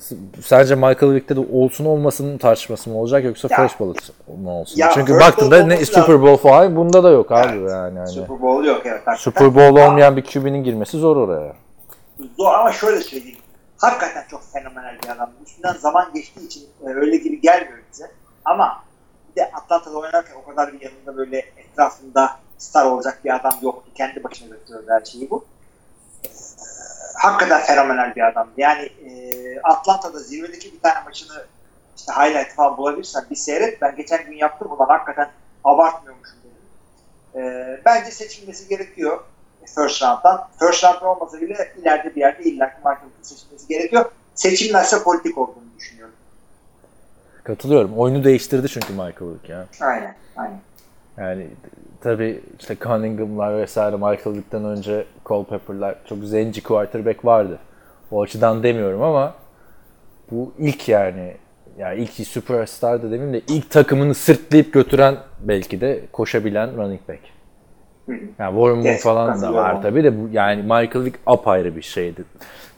S- 0.00 0.16
Sence 0.42 0.74
Michael 0.74 1.12
Vick'te 1.14 1.36
de 1.36 1.40
olsun 1.52 1.84
olmasının 1.84 2.38
tartışması 2.38 2.90
mı 2.90 2.98
olacak 2.98 3.24
yoksa 3.24 3.48
Ya- 3.50 3.56
first 3.56 3.80
ballot 3.80 3.98
mu 4.42 4.50
olsun? 4.60 4.78
Ya 4.80 4.90
Çünkü 4.94 5.14
baktığında 5.20 5.66
ne 5.66 5.84
Super. 5.86 6.22
Bowl 6.22 6.42
falan 6.48 6.76
bunda 6.76 7.04
da 7.04 7.10
yok 7.10 7.32
abi 7.32 7.56
Evet. 7.58 7.70
yani. 7.70 7.98
Hani. 7.98 8.08
Super 8.08 8.42
Bowl 8.42 8.64
yok 8.66 8.80
evet. 8.84 8.92
hakikaten. 8.94 9.16
Super 9.16 9.54
Bowl 9.54 9.76
olmayan 9.86 10.16
bir 10.16 10.24
QB'nin 10.24 10.64
girmesi 10.64 10.98
zor 10.98 11.16
oraya. 11.16 11.52
Zor 12.36 12.54
ama 12.54 12.72
şöyle 12.72 13.00
söyleyeyim. 13.00 13.38
Hakikaten 13.78 14.24
çok 14.30 14.42
fenomenal 14.52 14.98
bir 15.04 15.08
adam. 15.08 15.30
Üstünden 15.46 15.72
zaman 15.72 16.10
geçtiği 16.14 16.46
için 16.46 16.62
e, 16.86 16.88
öyle 16.88 17.16
gibi 17.16 17.40
gelmiyor 17.40 17.78
bize. 17.92 18.10
Ama 18.44 18.82
bir 19.30 19.40
de 19.40 19.50
Atlanta'da 19.52 19.98
oynarken 19.98 20.34
o 20.46 20.50
kadar 20.50 20.72
bir 20.72 20.80
yanında 20.80 21.16
böyle 21.16 21.38
etrafında 21.56 22.30
star 22.58 22.86
olacak 22.86 23.18
bir 23.24 23.34
adam 23.36 23.52
yoktu. 23.62 23.90
Kendi 23.94 24.24
başına 24.24 24.48
götürüyordu 24.48 24.86
her 24.90 25.04
şeyi 25.04 25.30
bu. 25.30 25.44
E, 26.24 26.28
hakikaten 27.22 27.60
fenomenal 27.60 28.12
bir 28.16 28.28
adamdı. 28.28 28.50
Yani 28.56 28.82
e, 28.82 29.10
Atlanta'da 29.62 30.18
zirvedeki 30.18 30.72
bir 30.72 30.80
tane 30.80 31.04
maçını 31.04 31.46
işte 31.96 32.12
highlight 32.12 32.54
falan 32.54 32.76
bulabilirsen 32.76 33.24
bir 33.30 33.36
seyret. 33.36 33.82
Ben 33.82 33.96
geçen 33.96 34.24
gün 34.24 34.36
yaptım. 34.36 34.72
Ulan 34.72 34.86
hakikaten 34.86 35.30
abartmıyormuşum 35.64 36.38
dedim. 36.44 37.44
E, 37.44 37.80
bence 37.84 38.10
seçilmesi 38.10 38.68
gerekiyor 38.68 39.20
first 39.74 40.02
round'dan. 40.02 40.48
First 40.58 40.84
round 40.84 41.02
olmasa 41.02 41.40
bile 41.40 41.72
ileride 41.82 42.14
bir 42.16 42.20
yerde 42.20 42.42
illa 42.42 42.68
ki 42.68 42.76
Michael 42.78 43.08
seçilmesi 43.22 43.68
gerekiyor. 43.68 44.04
Seçilmezse 44.34 45.02
politik 45.02 45.38
olduğunu 45.38 45.64
düşünüyorum. 45.78 46.14
Katılıyorum. 47.44 47.98
Oyunu 47.98 48.24
değiştirdi 48.24 48.68
çünkü 48.68 48.92
Michael 48.92 49.14
Vick 49.20 49.48
ya. 49.48 49.66
Aynen. 49.80 50.14
Aynen. 50.36 50.60
Yani 51.16 51.46
tabii 52.00 52.42
işte 52.60 52.76
Cunningham'lar 52.80 53.56
vesaire 53.58 53.96
Michael 53.96 54.36
Vick'ten 54.36 54.64
önce 54.64 55.06
Culpepper'lar 55.24 55.94
çok 56.08 56.18
zenci 56.24 56.62
quarterback 56.62 57.24
vardı. 57.24 57.58
O 58.10 58.22
açıdan 58.22 58.62
demiyorum 58.62 59.02
ama 59.02 59.34
bu 60.32 60.52
ilk 60.58 60.88
yani 60.88 61.34
ya 61.78 61.92
ilk 61.92 62.10
süperstar 62.10 63.02
da 63.02 63.10
demeyeyim 63.10 63.32
de 63.32 63.40
ilk 63.48 63.70
takımını 63.70 64.14
sırtlayıp 64.14 64.72
götüren 64.72 65.16
belki 65.40 65.80
de 65.80 66.00
koşabilen 66.12 66.76
running 66.76 67.00
back. 67.08 67.20
Yani 68.38 68.54
Warren 68.54 68.78
Moon 68.78 68.96
falan 68.96 69.42
da 69.42 69.54
var 69.54 69.74
ona. 69.74 69.80
tabii 69.80 70.04
de 70.04 70.20
bu, 70.20 70.28
yani 70.32 70.62
Michael 70.62 71.04
Vick 71.04 71.18
apayrı 71.26 71.76
bir 71.76 71.82
şeydi. 71.82 72.24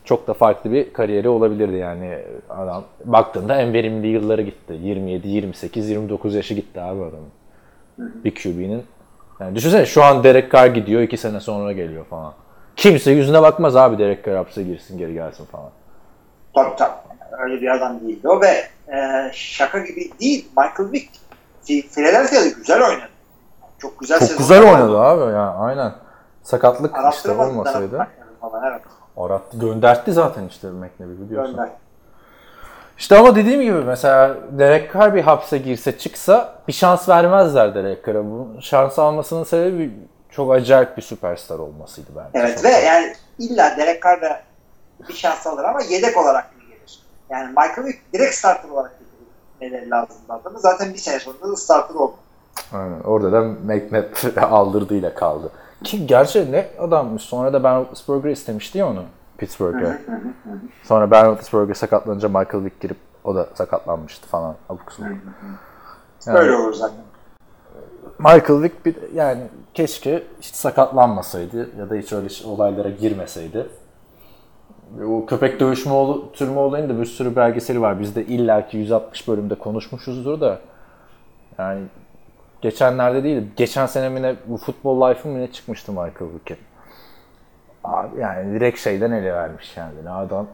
Çok 0.05 0.27
da 0.27 0.35
farklı 0.35 0.73
bir 0.73 0.93
kariyeri 0.93 1.29
olabilirdi 1.29 1.77
yani 1.77 2.19
adam. 2.49 2.85
Baktığında 3.05 3.61
en 3.61 3.73
verimli 3.73 4.07
yılları 4.07 4.43
gitti. 4.43 4.79
27, 4.83 5.29
28, 5.29 5.91
29 5.91 6.35
yaşı 6.35 6.55
gitti 6.55 6.81
abi 6.81 7.03
adamın. 7.03 7.29
Bir 7.99 8.35
QB'nin. 8.35 8.83
Yani 9.41 9.55
düşünsene 9.55 9.87
şu 9.87 10.05
an 10.05 10.25
Derek 10.25 10.53
Carr 10.53 10.67
gidiyor 10.67 11.03
2 11.03 11.17
sene 11.17 11.41
sonra 11.41 11.73
geliyor 11.73 12.05
falan. 12.05 12.35
Kimse 12.77 13.11
yüzüne 13.11 13.43
bakmaz 13.43 13.77
abi 13.77 13.99
Derek 13.99 14.25
Carr 14.25 14.37
hapse 14.37 14.63
girsin 14.63 14.99
geri 14.99 15.15
gelsin 15.15 15.45
falan. 15.45 15.71
Tabii 16.55 16.77
tabii. 16.77 16.93
Öyle 17.39 17.61
bir 17.61 17.75
adam 17.75 18.01
değildi 18.01 18.29
o 18.29 18.41
ve 18.41 18.69
e, 18.97 19.31
şaka 19.33 19.79
gibi 19.79 20.11
değil. 20.21 20.49
Michael 20.57 20.93
Vick 20.93 21.11
Philadelphia'da 21.67 22.49
güzel 22.49 22.83
oynadı. 22.83 23.09
Çok 23.79 24.01
güzel 24.01 24.19
Çok 24.29 24.39
güzel 24.39 24.63
oldu. 24.63 24.69
oynadı 24.71 24.99
abi 24.99 25.33
ya 25.33 25.55
aynen. 25.55 25.93
Sakatlık 26.43 26.97
işte 27.13 27.31
olmasaydı. 27.33 28.09
falan, 28.41 28.73
evet. 28.73 28.83
Arattı, 29.17 29.59
göndertti 29.59 30.13
zaten 30.13 30.49
işte 30.49 30.71
McNabb 30.71 31.21
biliyorsun. 31.21 31.57
Gönder. 31.57 31.71
İşte 32.99 33.19
ama 33.19 33.37
dediğim 33.37 33.63
gibi 33.63 33.79
mesela 33.79 34.37
Derek 34.51 34.95
Carr 34.95 35.15
bir 35.15 35.23
hapse 35.23 35.59
girse 35.59 35.99
çıksa 35.99 36.55
bir 36.69 36.73
şans 36.73 37.09
vermezler 37.09 37.75
Derek 37.75 38.07
Carr'a. 38.07 38.25
Bu 38.25 38.49
şans 38.61 38.99
almasının 38.99 39.45
sebebi 39.45 39.91
çok 40.31 40.53
acayip 40.53 40.97
bir 40.97 41.03
süperstar 41.03 41.59
olmasıydı 41.59 42.11
bence. 42.17 42.31
Evet 42.35 42.57
Çok- 42.57 42.65
ve 42.65 42.71
yani 42.71 43.15
illa 43.39 43.77
Derek 43.77 44.03
Carr 44.05 44.23
da 44.23 44.43
bir 45.09 45.15
şans 45.15 45.47
alır 45.47 45.65
ama 45.65 45.83
yedek 45.83 46.17
olarak. 46.17 46.54
Yani 47.31 47.49
Michael 47.49 47.85
Vick 47.87 47.99
direkt 48.13 48.35
starter 48.35 48.69
olarak 48.69 48.93
getirmeleri 49.61 49.91
lazım 49.91 50.17
adamı. 50.29 50.61
Zaten 50.61 50.93
bir 50.93 50.99
sene 50.99 51.21
sonra 51.21 51.37
da 51.53 51.57
starter 51.57 51.95
oldu. 51.95 52.15
Aynen. 52.73 53.01
Orada 53.01 53.33
da 53.33 53.41
McNabb 53.43 54.37
aldırdığıyla 54.53 55.15
kaldı. 55.15 55.51
Ki 55.85 56.07
gerçi 56.07 56.53
ne 56.53 56.67
adammış. 56.79 57.23
Sonra 57.23 57.53
da 57.53 57.65
Ben 57.65 57.77
Roethlisberger 57.81 58.31
istemişti 58.31 58.79
ya 58.79 58.89
onu 58.89 59.03
Pittsburgh'e. 59.39 60.03
Sonra 60.83 61.11
Ben 61.11 61.27
Roethlisberger 61.27 61.75
sakatlanınca 61.75 62.29
Michael 62.29 62.65
Vick 62.65 62.81
girip 62.81 62.97
o 63.25 63.35
da 63.35 63.49
sakatlanmıştı 63.55 64.27
falan. 64.29 64.55
Abuk 64.69 64.93
subuk. 64.93 65.09
Yani- 66.27 66.39
Öyle 66.39 66.57
olur 66.57 66.75
zaten. 66.75 66.97
Michael 68.19 68.63
Vick 68.63 68.87
bir 68.87 68.97
yani 69.15 69.43
keşke 69.75 70.23
hiç 70.41 70.55
sakatlanmasaydı 70.55 71.79
ya 71.79 71.91
da 71.91 71.95
hiç 71.95 72.13
öyle 72.13 72.29
şey- 72.29 72.51
olaylara 72.51 72.89
girmeseydi. 72.89 73.69
O 75.03 75.27
köpek 75.27 75.61
dövüşme 75.61 75.93
ol, 75.93 76.23
türme 76.33 76.59
olayında 76.59 77.01
bir 77.01 77.05
sürü 77.05 77.37
belgeseli 77.37 77.81
var. 77.81 78.01
Biz 78.01 78.17
de 78.17 78.25
illaki 78.25 78.77
160 78.77 79.29
bölümde 79.29 79.55
konuşmuşuzdur 79.55 80.41
da. 80.41 80.59
Yani 81.59 81.81
geçenlerde 82.63 83.25
değil, 83.25 83.43
geçen 83.57 83.87
sene 83.87 84.09
mi 84.09 84.37
bu 84.47 84.57
Football 84.57 85.11
Life'ın 85.11 85.41
ne 85.41 85.53
çıkmıştı 85.53 85.93
Michael 85.93 86.31
Vick'in. 86.35 86.59
Abi 87.85 88.21
yani 88.21 88.55
direkt 88.55 88.79
şeyden 88.79 89.11
ele 89.11 89.33
vermiş 89.33 89.75
kendini. 89.75 90.11
Adam 90.11 90.47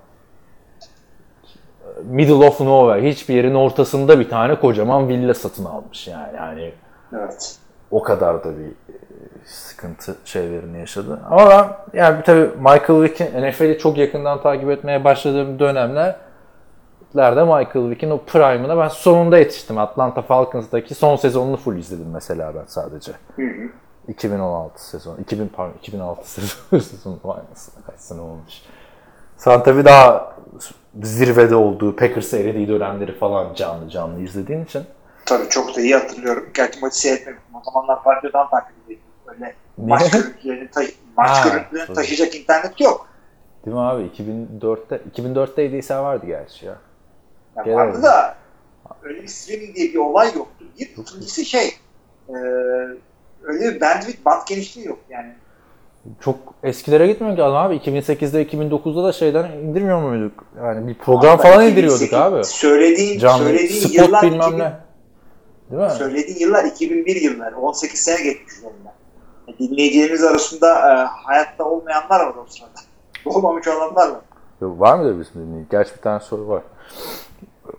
middle 2.04 2.32
of 2.32 2.60
nowhere, 2.60 3.10
hiçbir 3.10 3.34
yerin 3.34 3.54
ortasında 3.54 4.20
bir 4.20 4.28
tane 4.28 4.54
kocaman 4.60 5.08
villa 5.08 5.34
satın 5.34 5.64
almış 5.64 6.08
yani. 6.08 6.36
Yani 6.36 6.72
Evet. 7.12 7.58
o 7.90 8.02
kadar 8.02 8.44
da 8.44 8.58
bir 8.58 8.94
sıkıntı 9.44 10.16
şeylerini 10.24 10.78
yaşadı. 10.78 11.20
Ama 11.30 11.50
ben 11.50 11.98
yani 11.98 12.22
tabii 12.22 12.50
Michael 12.58 13.02
Vick'in 13.02 13.42
NFL'i 13.42 13.78
çok 13.78 13.96
yakından 13.98 14.42
takip 14.42 14.70
etmeye 14.70 15.04
başladığım 15.04 15.58
dönemler 15.58 16.16
lerde 17.16 17.42
Michael 17.44 17.90
Vick'in 17.90 18.10
o 18.10 18.18
prime'ına 18.18 18.78
ben 18.78 18.88
sonunda 18.88 19.38
yetiştim. 19.38 19.78
Atlanta 19.78 20.22
Falcons'daki 20.22 20.94
son 20.94 21.16
sezonunu 21.16 21.56
full 21.56 21.76
izledim 21.76 22.10
mesela 22.12 22.54
ben 22.54 22.64
sadece. 22.66 23.12
2016 24.08 24.88
sezon, 24.88 25.16
2000 25.16 25.48
pardon 25.48 25.74
2006 25.78 26.30
sezon 26.40 26.78
sezon 26.78 27.20
vay 27.24 27.40
anasını 27.48 27.84
kaç 27.84 28.00
sene 28.00 28.20
olmuş. 28.20 28.54
Sen 29.36 29.62
tabii 29.62 29.84
daha 29.84 30.36
zirvede 31.02 31.54
olduğu, 31.54 31.96
Packers'ı 31.96 32.36
elediği 32.36 32.68
dönemleri 32.68 33.18
falan 33.18 33.54
canlı 33.54 33.90
canlı 33.90 34.20
izlediğin 34.20 34.64
için. 34.64 34.82
Tabii 35.26 35.48
çok 35.48 35.76
da 35.76 35.80
iyi 35.80 35.94
hatırlıyorum. 35.94 36.50
Gerçi 36.54 36.80
maçı 36.80 36.98
seyretmedim. 36.98 37.40
O 37.54 37.70
zamanlar 37.70 37.98
radyodan 38.06 38.50
takip 38.50 38.72
ediyordum. 38.84 39.09
Öyle 39.32 39.54
maç 39.76 40.10
görüntülerini, 40.12 40.70
ta- 40.70 40.82
maç 41.16 41.28
Ha, 41.30 41.48
görüntülerini 41.48 41.86
tabii. 41.86 41.94
taşıyacak 41.96 42.34
internet 42.34 42.80
yok. 42.80 43.08
Değil 43.66 43.74
mi 43.76 43.82
abi? 43.82 44.02
2004'te 44.02 45.00
2004'teydi 45.16 46.02
vardı 46.02 46.26
gerçi 46.26 46.66
ya. 46.66 46.76
Yani 47.56 47.64
Genel 47.64 47.76
vardı 47.78 47.98
olarak. 47.98 48.04
da 48.04 48.36
öyle 49.02 49.22
bir 49.22 49.28
streaming 49.28 49.76
diye 49.76 49.88
bir 49.88 49.98
olay 49.98 50.26
yoktu. 50.36 50.64
Bir 50.80 50.86
ikincisi 50.96 51.44
şey 51.44 51.66
e, 52.28 52.32
öyle 53.42 53.74
bir 53.74 53.80
bandwidth 53.80 54.24
band 54.24 54.40
genişliği 54.48 54.86
yok 54.86 54.98
yani. 55.10 55.32
Çok 56.20 56.36
eskilere 56.62 57.06
gitmiyor 57.06 57.36
ki 57.36 57.42
adam 57.42 57.56
abi. 57.56 57.74
2008'de 57.76 58.42
2009'da 58.46 59.04
da 59.04 59.12
şeyden 59.12 59.52
indirmiyor 59.52 60.02
muyduk? 60.02 60.44
Yani 60.56 60.88
bir 60.88 60.94
program 60.94 61.32
Ama 61.32 61.42
falan 61.42 61.66
2008 61.66 61.72
indiriyorduk 62.02 62.34
abi. 62.34 62.44
Söylediğin, 62.44 63.18
Canlı 63.18 63.44
söylediğin 63.44 63.80
spot 63.80 63.94
yıllar 63.94 64.22
bilmem 64.22 64.40
2000 64.40 64.58
ne. 64.58 64.72
Değil 65.70 65.82
mi? 65.82 65.90
Söylediğin 65.90 66.38
yıllar 66.38 66.64
2001 66.64 67.16
yılları. 67.16 67.56
18 67.56 68.00
sene 68.00 68.22
geçmiş 68.22 68.52
üzerinden. 68.58 68.92
Dinleyicilerimiz 69.58 70.24
arasında 70.24 70.66
e, 70.68 71.06
hayatta 71.26 71.64
olmayanlar 71.64 72.20
var 72.20 72.34
o 72.34 72.46
sırada. 72.48 72.80
Olmamış 73.36 73.68
olanlar 73.68 74.08
var. 74.10 74.20
Yok, 74.60 74.80
var 74.80 74.98
mı 74.98 75.04
da 75.04 75.20
bizim 75.20 75.42
dinleyici? 75.46 75.68
Gerçi 75.70 75.96
bir 75.96 76.00
tane 76.00 76.20
soru 76.20 76.48
var. 76.48 76.62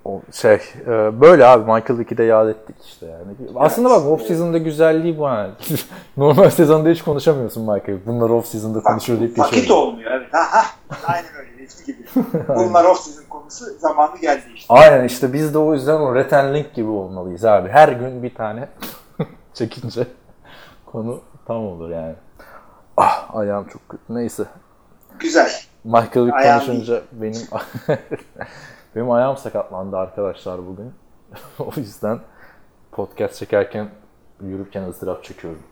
O 0.05 0.21
şey 0.31 0.59
e, 0.87 1.21
böyle 1.21 1.45
abi 1.45 1.71
Michael 1.71 1.99
Vick'i 1.99 2.17
de 2.17 2.23
yad 2.23 2.47
ettik 2.49 2.75
işte 2.85 3.05
yani. 3.05 3.35
Aslında 3.55 3.89
bak 3.89 4.05
off 4.05 4.21
season'da 4.21 4.57
güzelliği 4.57 5.17
bu 5.17 5.25
ha. 5.27 5.49
Normal 6.17 6.49
sezonda 6.49 6.89
hiç 6.89 7.01
konuşamıyorsun 7.01 7.63
Michael. 7.63 7.97
Bunlar 8.05 8.29
off 8.29 8.45
season'da 8.47 8.79
konuşuyor 8.79 9.19
deyip 9.19 9.39
Vakit 9.39 9.55
geçiyor. 9.55 9.77
olmuyor 9.77 10.11
evet. 10.11 10.27
Ha. 10.31 10.61
Aynen 11.07 11.29
öyle. 11.39 11.63
Eski 11.63 11.85
gibi. 11.95 12.07
Bunlar 12.47 12.85
off 12.85 12.99
season 12.99 13.29
konusu 13.29 13.65
zamanı 13.79 14.17
geldi 14.21 14.43
işte. 14.55 14.73
Aynen 14.73 15.03
işte 15.05 15.33
biz 15.33 15.53
de 15.53 15.57
o 15.57 15.73
yüzden 15.73 15.99
o 15.99 16.15
Red 16.15 16.31
and 16.31 16.55
Link 16.55 16.73
gibi 16.73 16.89
olmalıyız 16.89 17.45
abi. 17.45 17.69
Her 17.69 17.89
gün 17.89 18.23
bir 18.23 18.35
tane 18.35 18.67
çekince 19.53 20.07
konu 20.85 21.19
tam 21.45 21.57
olur 21.65 21.89
yani. 21.89 22.15
Ah 22.97 23.35
ayağım 23.35 23.67
çok 23.67 23.89
kötü. 23.89 24.03
Neyse. 24.09 24.43
Güzel. 25.19 25.51
Michael 25.83 26.25
Vick 26.25 26.35
Ayağım 26.35 26.59
konuşunca 26.59 27.01
benim 27.11 27.41
benim 28.95 29.11
ayağım 29.11 29.37
sakatlandı 29.37 29.97
arkadaşlar 29.97 30.67
bugün. 30.67 30.93
o 31.59 31.71
yüzden 31.75 32.19
podcast 32.91 33.35
çekerken 33.35 33.89
yürürken 34.41 34.83
ızdırap 34.89 35.23
çekiyorum. 35.23 35.63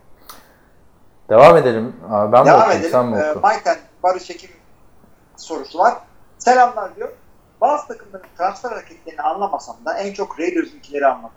Devam 1.28 1.56
edelim. 1.56 1.96
Abi 2.10 2.32
ben 2.32 2.40
mi 2.42 2.46
Devam 2.46 2.60
okuyayım 2.60 2.80
edelim. 2.80 2.92
sen 2.92 3.06
mi 3.06 3.16
Ee, 3.16 3.30
oku? 3.30 3.48
Mike'den 3.48 3.76
Barış 4.02 4.30
Ekim 4.30 4.50
sorusu 5.36 5.78
var. 5.78 5.94
Selamlar 6.38 6.96
diyor. 6.96 7.08
Bazı 7.60 7.88
takımların 7.88 8.24
transfer 8.38 8.70
hareketlerini 8.70 9.22
anlamasam 9.22 9.76
da 9.84 9.98
en 9.98 10.12
çok 10.12 10.40
Raiders'ınkileri 10.40 11.06
anladım. 11.06 11.30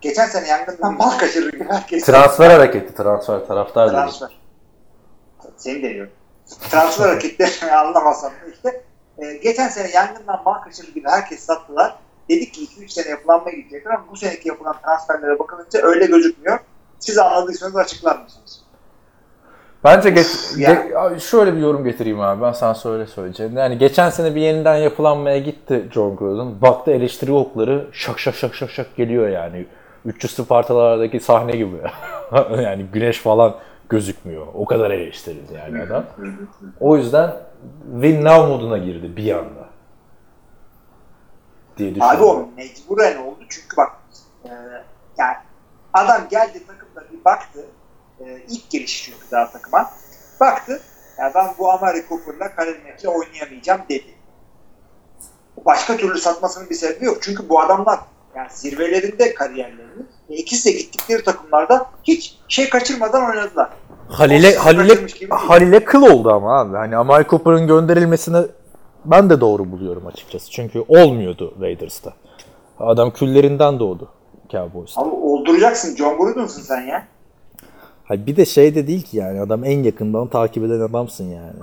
Geçen 0.00 0.26
sene 0.26 0.48
yangından 0.48 0.98
bal 0.98 1.10
kaçırır 1.18 1.52
gibi 1.52 1.64
herkes. 1.68 2.04
Transfer 2.06 2.50
hareketi, 2.50 2.94
transfer 2.94 3.46
taraftar 3.46 3.88
transfer. 3.88 4.28
Seni 5.56 5.82
deniyorum. 5.82 6.12
Transfer 6.70 7.08
hareketlerini 7.08 7.72
anlamasam 7.76 8.30
da 8.30 8.50
işte 8.54 8.82
e, 9.18 9.32
geçen 9.36 9.68
sene 9.68 9.90
yangından 9.90 10.44
bal 10.44 10.54
kaçırır 10.54 10.94
gibi 10.94 11.08
herkes 11.08 11.40
sattılar. 11.40 11.96
Dedik 12.28 12.54
ki 12.54 12.64
2-3 12.80 12.88
sene 12.88 13.08
yapılanma 13.10 13.50
gidecekler 13.50 13.90
ama 13.90 14.04
bu 14.10 14.16
seneki 14.16 14.48
yapılan 14.48 14.76
transferlere 14.84 15.38
bakılınca 15.38 15.80
öyle 15.82 16.06
gözükmüyor. 16.06 16.58
Siz 16.98 17.18
anladıysanız 17.18 17.76
açıklar 17.76 18.18
mısınız? 18.18 18.60
Bence 19.84 20.10
geç, 20.10 20.26
Ya. 20.56 20.74
ge- 20.74 21.20
şöyle 21.20 21.56
bir 21.56 21.60
yorum 21.60 21.84
getireyim 21.84 22.20
abi. 22.20 22.42
Ben 22.42 22.52
sana 22.52 22.74
söyle 22.74 23.06
söyleyeceğim. 23.06 23.56
Yani 23.56 23.78
geçen 23.78 24.10
sene 24.10 24.34
bir 24.34 24.40
yeniden 24.40 24.76
yapılanmaya 24.76 25.38
gitti 25.38 25.88
John 25.92 26.16
Gruden. 26.16 26.60
Baktı 26.62 26.90
eleştiri 26.90 27.32
okları 27.32 27.86
şak 27.92 28.18
şak 28.18 28.34
şak 28.34 28.54
şak 28.54 28.70
şak 28.70 28.96
geliyor 28.96 29.28
yani. 29.28 29.66
300 30.04 30.34
Spartalardaki 30.34 31.20
sahne 31.20 31.52
gibi. 31.52 31.76
yani 32.62 32.82
güneş 32.92 33.18
falan 33.18 33.56
gözükmüyor. 33.88 34.46
O 34.54 34.64
kadar 34.64 34.90
eleştirildi 34.90 35.54
yani 35.54 35.82
adam. 35.82 36.04
O 36.80 36.96
yüzden 36.96 37.36
win 37.92 38.24
now 38.24 38.48
moduna 38.48 38.78
girdi 38.78 39.16
bir 39.16 39.32
anda. 39.32 39.68
Diye 41.76 41.94
düşünüyorum. 41.94 42.18
Abi 42.18 42.24
o 42.24 42.48
mecburen 42.56 43.16
oldu 43.16 43.44
çünkü 43.48 43.76
bak 43.76 43.92
e, 44.44 44.50
yani 45.18 45.36
adam 45.92 46.28
geldi 46.30 46.66
takımda 46.66 47.12
bir 47.12 47.24
baktı 47.24 47.66
e, 48.20 48.42
ilk 48.48 48.70
gelişi 48.70 49.04
çünkü 49.04 49.30
daha 49.30 49.50
takıma 49.50 49.90
baktı 50.40 50.80
ya 51.18 51.32
ben 51.34 51.48
bu 51.58 51.72
Amari 51.72 52.04
Cooper'la 52.08 52.54
Khalil 52.54 52.84
Mack'le 52.84 53.06
oynayamayacağım 53.08 53.80
dedi. 53.88 54.14
Başka 55.64 55.96
türlü 55.96 56.18
satmasının 56.18 56.70
bir 56.70 56.74
sebebi 56.74 57.04
yok. 57.04 57.18
Çünkü 57.20 57.48
bu 57.48 57.60
adamlar 57.60 58.00
yani 58.36 58.48
zirvelerinde 58.50 59.34
kariyerlerinin 59.34 60.08
ve 60.30 60.36
ikisi 60.36 60.68
de 60.68 60.78
gittikleri 60.78 61.24
takımlarda 61.24 61.86
hiç 62.04 62.38
şey 62.48 62.68
kaçırmadan 62.68 63.30
oynadılar. 63.30 63.70
Halil'e 64.08 64.54
Halil'e. 64.54 65.26
Halil'e 65.30 65.84
kıl 65.84 66.02
oldu 66.02 66.30
ama 66.30 66.60
abi. 66.60 66.76
Hani 66.76 66.96
Amari 66.96 67.28
Cooper'ın 67.28 67.66
gönderilmesini 67.66 68.46
ben 69.04 69.30
de 69.30 69.40
doğru 69.40 69.72
buluyorum 69.72 70.06
açıkçası. 70.06 70.50
Çünkü 70.50 70.84
olmuyordu 70.88 71.54
Raiders'ta. 71.60 72.12
Adam 72.78 73.10
küllerinden 73.10 73.78
doğdu 73.78 74.08
Cowboys'ta. 74.50 75.00
Abi 75.00 75.10
olduracaksın. 75.10 75.96
John 75.96 76.18
Gruden'sın 76.18 76.62
sen 76.62 76.80
ya. 76.80 77.06
Hayır, 78.04 78.26
bir 78.26 78.36
de 78.36 78.44
şey 78.44 78.74
de 78.74 78.86
değil 78.86 79.02
ki 79.02 79.16
yani 79.16 79.40
adam 79.40 79.64
en 79.64 79.82
yakından 79.82 80.26
takip 80.28 80.64
eden 80.64 80.80
adamsın 80.80 81.24
yani. 81.24 81.60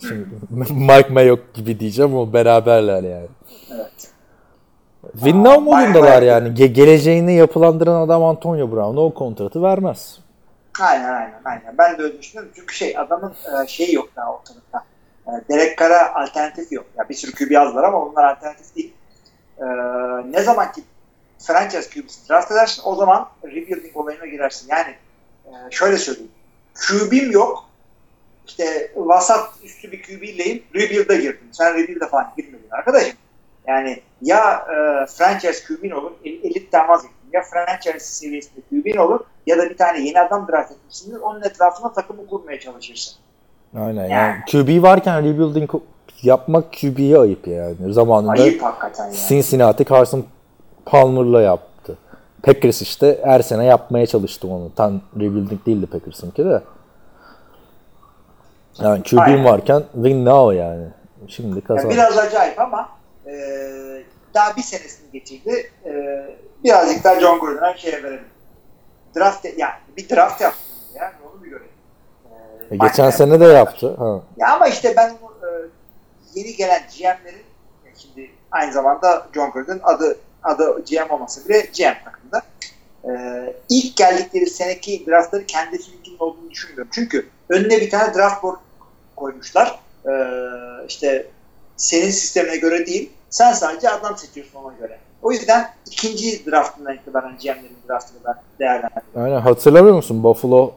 Şimdi 0.00 0.26
Mike 0.72 1.08
Mayock 1.08 1.54
gibi 1.54 1.80
diyeceğim 1.80 2.16
ama 2.16 2.32
beraberler 2.32 3.02
yani. 3.02 3.28
Evet. 3.74 4.13
Win 5.12 5.44
now 5.44 5.60
modundalar 5.64 6.22
yani. 6.22 6.48
Ge- 6.48 6.66
geleceğini 6.72 7.34
yapılandıran 7.34 8.00
adam 8.00 8.24
Antonio 8.24 8.72
Brown'a 8.72 9.00
o 9.00 9.14
kontratı 9.14 9.62
vermez. 9.62 10.18
Aynen 10.80 11.12
aynen 11.12 11.40
aynen. 11.44 11.78
Ben 11.78 11.98
de 11.98 12.02
öyle 12.02 12.18
düşünüyorum. 12.18 12.52
Çünkü 12.56 12.74
şey 12.74 12.98
adamın 12.98 13.34
e, 13.64 13.66
şeyi 13.66 13.94
yok 13.94 14.08
daha 14.16 14.34
ortalıkta. 14.34 14.84
E, 15.26 15.30
Derek 15.50 15.78
Carr'a 15.78 16.14
alternatif 16.14 16.72
yok. 16.72 16.86
Ya 16.96 17.08
bir 17.08 17.14
sürü 17.14 17.32
QB 17.32 17.50
yazdılar 17.50 17.84
ama 17.84 17.98
onlar 18.02 18.24
alternatif 18.24 18.76
değil. 18.76 18.94
E, 19.58 19.64
ne 20.30 20.42
zaman 20.42 20.72
ki 20.72 20.82
franchise 21.38 21.90
QB'si 21.90 22.28
draft 22.28 22.50
edersin 22.52 22.82
o 22.86 22.94
zaman 22.94 23.28
rebuilding 23.44 23.96
olayına 23.96 24.26
girersin. 24.26 24.68
Yani 24.70 24.94
e, 25.46 25.50
şöyle 25.70 25.98
söyleyeyim. 25.98 26.30
QB'm 26.74 27.30
yok. 27.30 27.64
İşte 28.46 28.92
vasat 28.96 29.48
üstü 29.62 29.92
bir 29.92 30.02
QB'leyim. 30.02 30.62
Rebuild'e 30.74 31.16
girdim. 31.16 31.48
Sen 31.52 31.74
rebuild'e 31.74 32.06
falan 32.08 32.32
girmedin 32.36 32.68
arkadaşım. 32.70 33.16
Yani 33.66 34.00
ya 34.22 34.66
e, 34.70 35.06
franchise 35.06 35.64
QB'in 35.68 35.90
olur, 35.90 36.10
el- 36.24 36.44
elitten 36.44 36.88
vazgeçtin. 36.88 37.14
Ya 37.32 37.42
franchise 37.42 37.98
seviyesinde 38.04 38.60
QB'in 38.70 38.96
olur 38.96 39.20
ya 39.46 39.58
da 39.58 39.70
bir 39.70 39.76
tane 39.76 40.00
yeni 40.00 40.20
adam 40.20 40.48
draft 40.48 40.72
etmişsindir. 40.72 41.20
Onun 41.20 41.42
etrafına 41.42 41.92
takımı 41.92 42.26
kurmaya 42.26 42.60
çalışırsın. 42.60 43.16
Aynen 43.78 44.08
yani 44.08 44.36
QB 44.50 44.82
varken 44.82 45.18
rebuilding 45.24 45.70
yapmak 46.22 46.72
QB'ye 46.72 47.18
ayıp 47.18 47.46
yani. 47.48 47.92
Zamanında 47.92 48.32
Ayıp 48.42 48.62
hakikaten 48.62 49.04
yani. 49.04 49.16
Cincinnati 49.28 49.84
Carson 49.84 50.24
Palmer'la 50.86 51.42
yaptı. 51.42 51.98
Packers 52.42 52.82
işte 52.82 53.20
her 53.24 53.40
sene 53.40 53.64
yapmaya 53.64 54.06
çalıştı 54.06 54.48
onu. 54.48 54.70
Tam 54.76 55.00
rebuilding 55.16 55.66
değildi 55.66 55.86
Packers'ınki 55.86 56.44
de. 56.44 56.62
Yani 58.78 59.02
QB'm 59.02 59.44
varken 59.44 59.82
win 59.94 60.24
now 60.24 60.56
yani. 60.56 60.86
Şimdi 61.28 61.48
Yani 61.48 61.60
kazan. 61.60 61.90
biraz 61.90 62.18
acayip 62.18 62.60
ama 62.60 62.88
e, 63.26 63.32
daha 64.34 64.56
bir 64.56 64.62
senesini 64.62 65.10
geçirdi. 65.12 65.70
E, 65.84 65.92
birazcık 66.64 67.04
daha 67.04 67.20
John 67.20 67.38
Gruden'a 67.40 67.76
şey 67.76 67.92
verelim. 67.92 68.24
Draft, 69.16 69.44
yani 69.56 69.72
bir 69.96 70.08
draft 70.08 70.40
yaptı. 70.40 70.60
Yani 70.94 71.12
onu 71.24 71.44
bir 71.44 71.50
görelim. 71.50 71.68
E, 72.70 72.74
E, 72.74 72.76
geçen 72.76 73.10
sene 73.10 73.40
de 73.40 73.44
yaptı. 73.44 73.94
Ha. 73.98 74.20
Ya 74.36 74.54
ama 74.54 74.66
işte 74.68 74.94
ben 74.96 75.08
e, 75.10 75.48
yeni 76.34 76.56
gelen 76.56 76.82
GM'lerin 76.98 77.44
e, 77.86 77.88
şimdi 77.96 78.30
aynı 78.50 78.72
zamanda 78.72 79.26
John 79.34 79.50
Gruden 79.50 79.80
adı 79.82 80.18
adı 80.42 80.84
GM 80.84 81.10
olmasa 81.14 81.48
bile 81.48 81.60
GM 81.60 82.04
takımda. 82.04 82.42
E, 83.04 83.10
ilk 83.68 83.96
geldikleri 83.96 84.46
seneki 84.46 85.06
draftları 85.06 85.46
kendisi 85.46 85.90
ilginin 85.90 86.18
olduğunu 86.18 86.50
düşünmüyorum. 86.50 86.90
Çünkü 86.94 87.28
önüne 87.48 87.80
bir 87.80 87.90
tane 87.90 88.14
draft 88.14 88.42
board 88.42 88.56
koymuşlar. 89.16 89.80
E, 90.06 90.12
işte 90.88 91.26
senin 91.76 92.10
sistemine 92.10 92.56
göre 92.56 92.86
değil. 92.86 93.10
Sen 93.30 93.52
sadece 93.52 93.90
adam 93.90 94.16
seçiyorsun 94.16 94.58
ona 94.64 94.72
göre. 94.72 94.98
O 95.22 95.32
yüzden 95.32 95.70
ikinci 95.86 96.46
draftından 96.46 96.94
itibaren 96.94 97.36
GM'lerin 97.42 97.76
draftını 97.88 98.18
ben 98.26 98.34
değerlendiriyorum. 98.58 99.22
Aynen 99.24 99.40
hatırlamıyor 99.40 99.96
musun? 99.96 100.24
Buffalo 100.24 100.72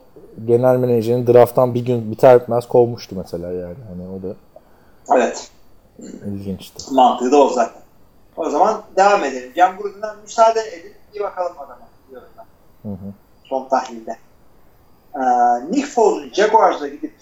genel 0.45 0.75
menajerini 0.75 1.27
drafttan 1.27 1.73
bir 1.75 1.85
gün 1.85 2.11
biter 2.11 2.41
bitmez 2.41 2.67
kovmuştu 2.67 3.15
mesela 3.15 3.51
yani. 3.51 3.75
Hani 3.89 4.03
o 4.09 4.23
da 4.29 4.35
Evet. 5.17 5.51
ilginçti. 6.25 6.93
Mantığı 6.93 7.31
da 7.31 7.37
o 7.37 7.49
zaten. 7.49 7.81
O 8.37 8.49
zaman 8.49 8.81
devam 8.95 9.23
edelim. 9.23 9.51
Cem 9.55 9.77
Gruden'a 9.77 10.15
müsaade 10.23 10.59
edin. 10.61 10.93
Bir 11.15 11.19
bakalım 11.19 11.53
adama. 11.59 11.77
diyorum 12.09 12.27
ben. 12.37 12.89
Hı 12.89 12.93
hı. 12.93 13.13
Son 13.43 13.69
tahlilde. 13.69 14.17
Ee, 15.15 15.19
Nick 15.71 15.87
Foles'un 15.87 16.33
Jaguars'a 16.33 16.87
gidip 16.87 17.13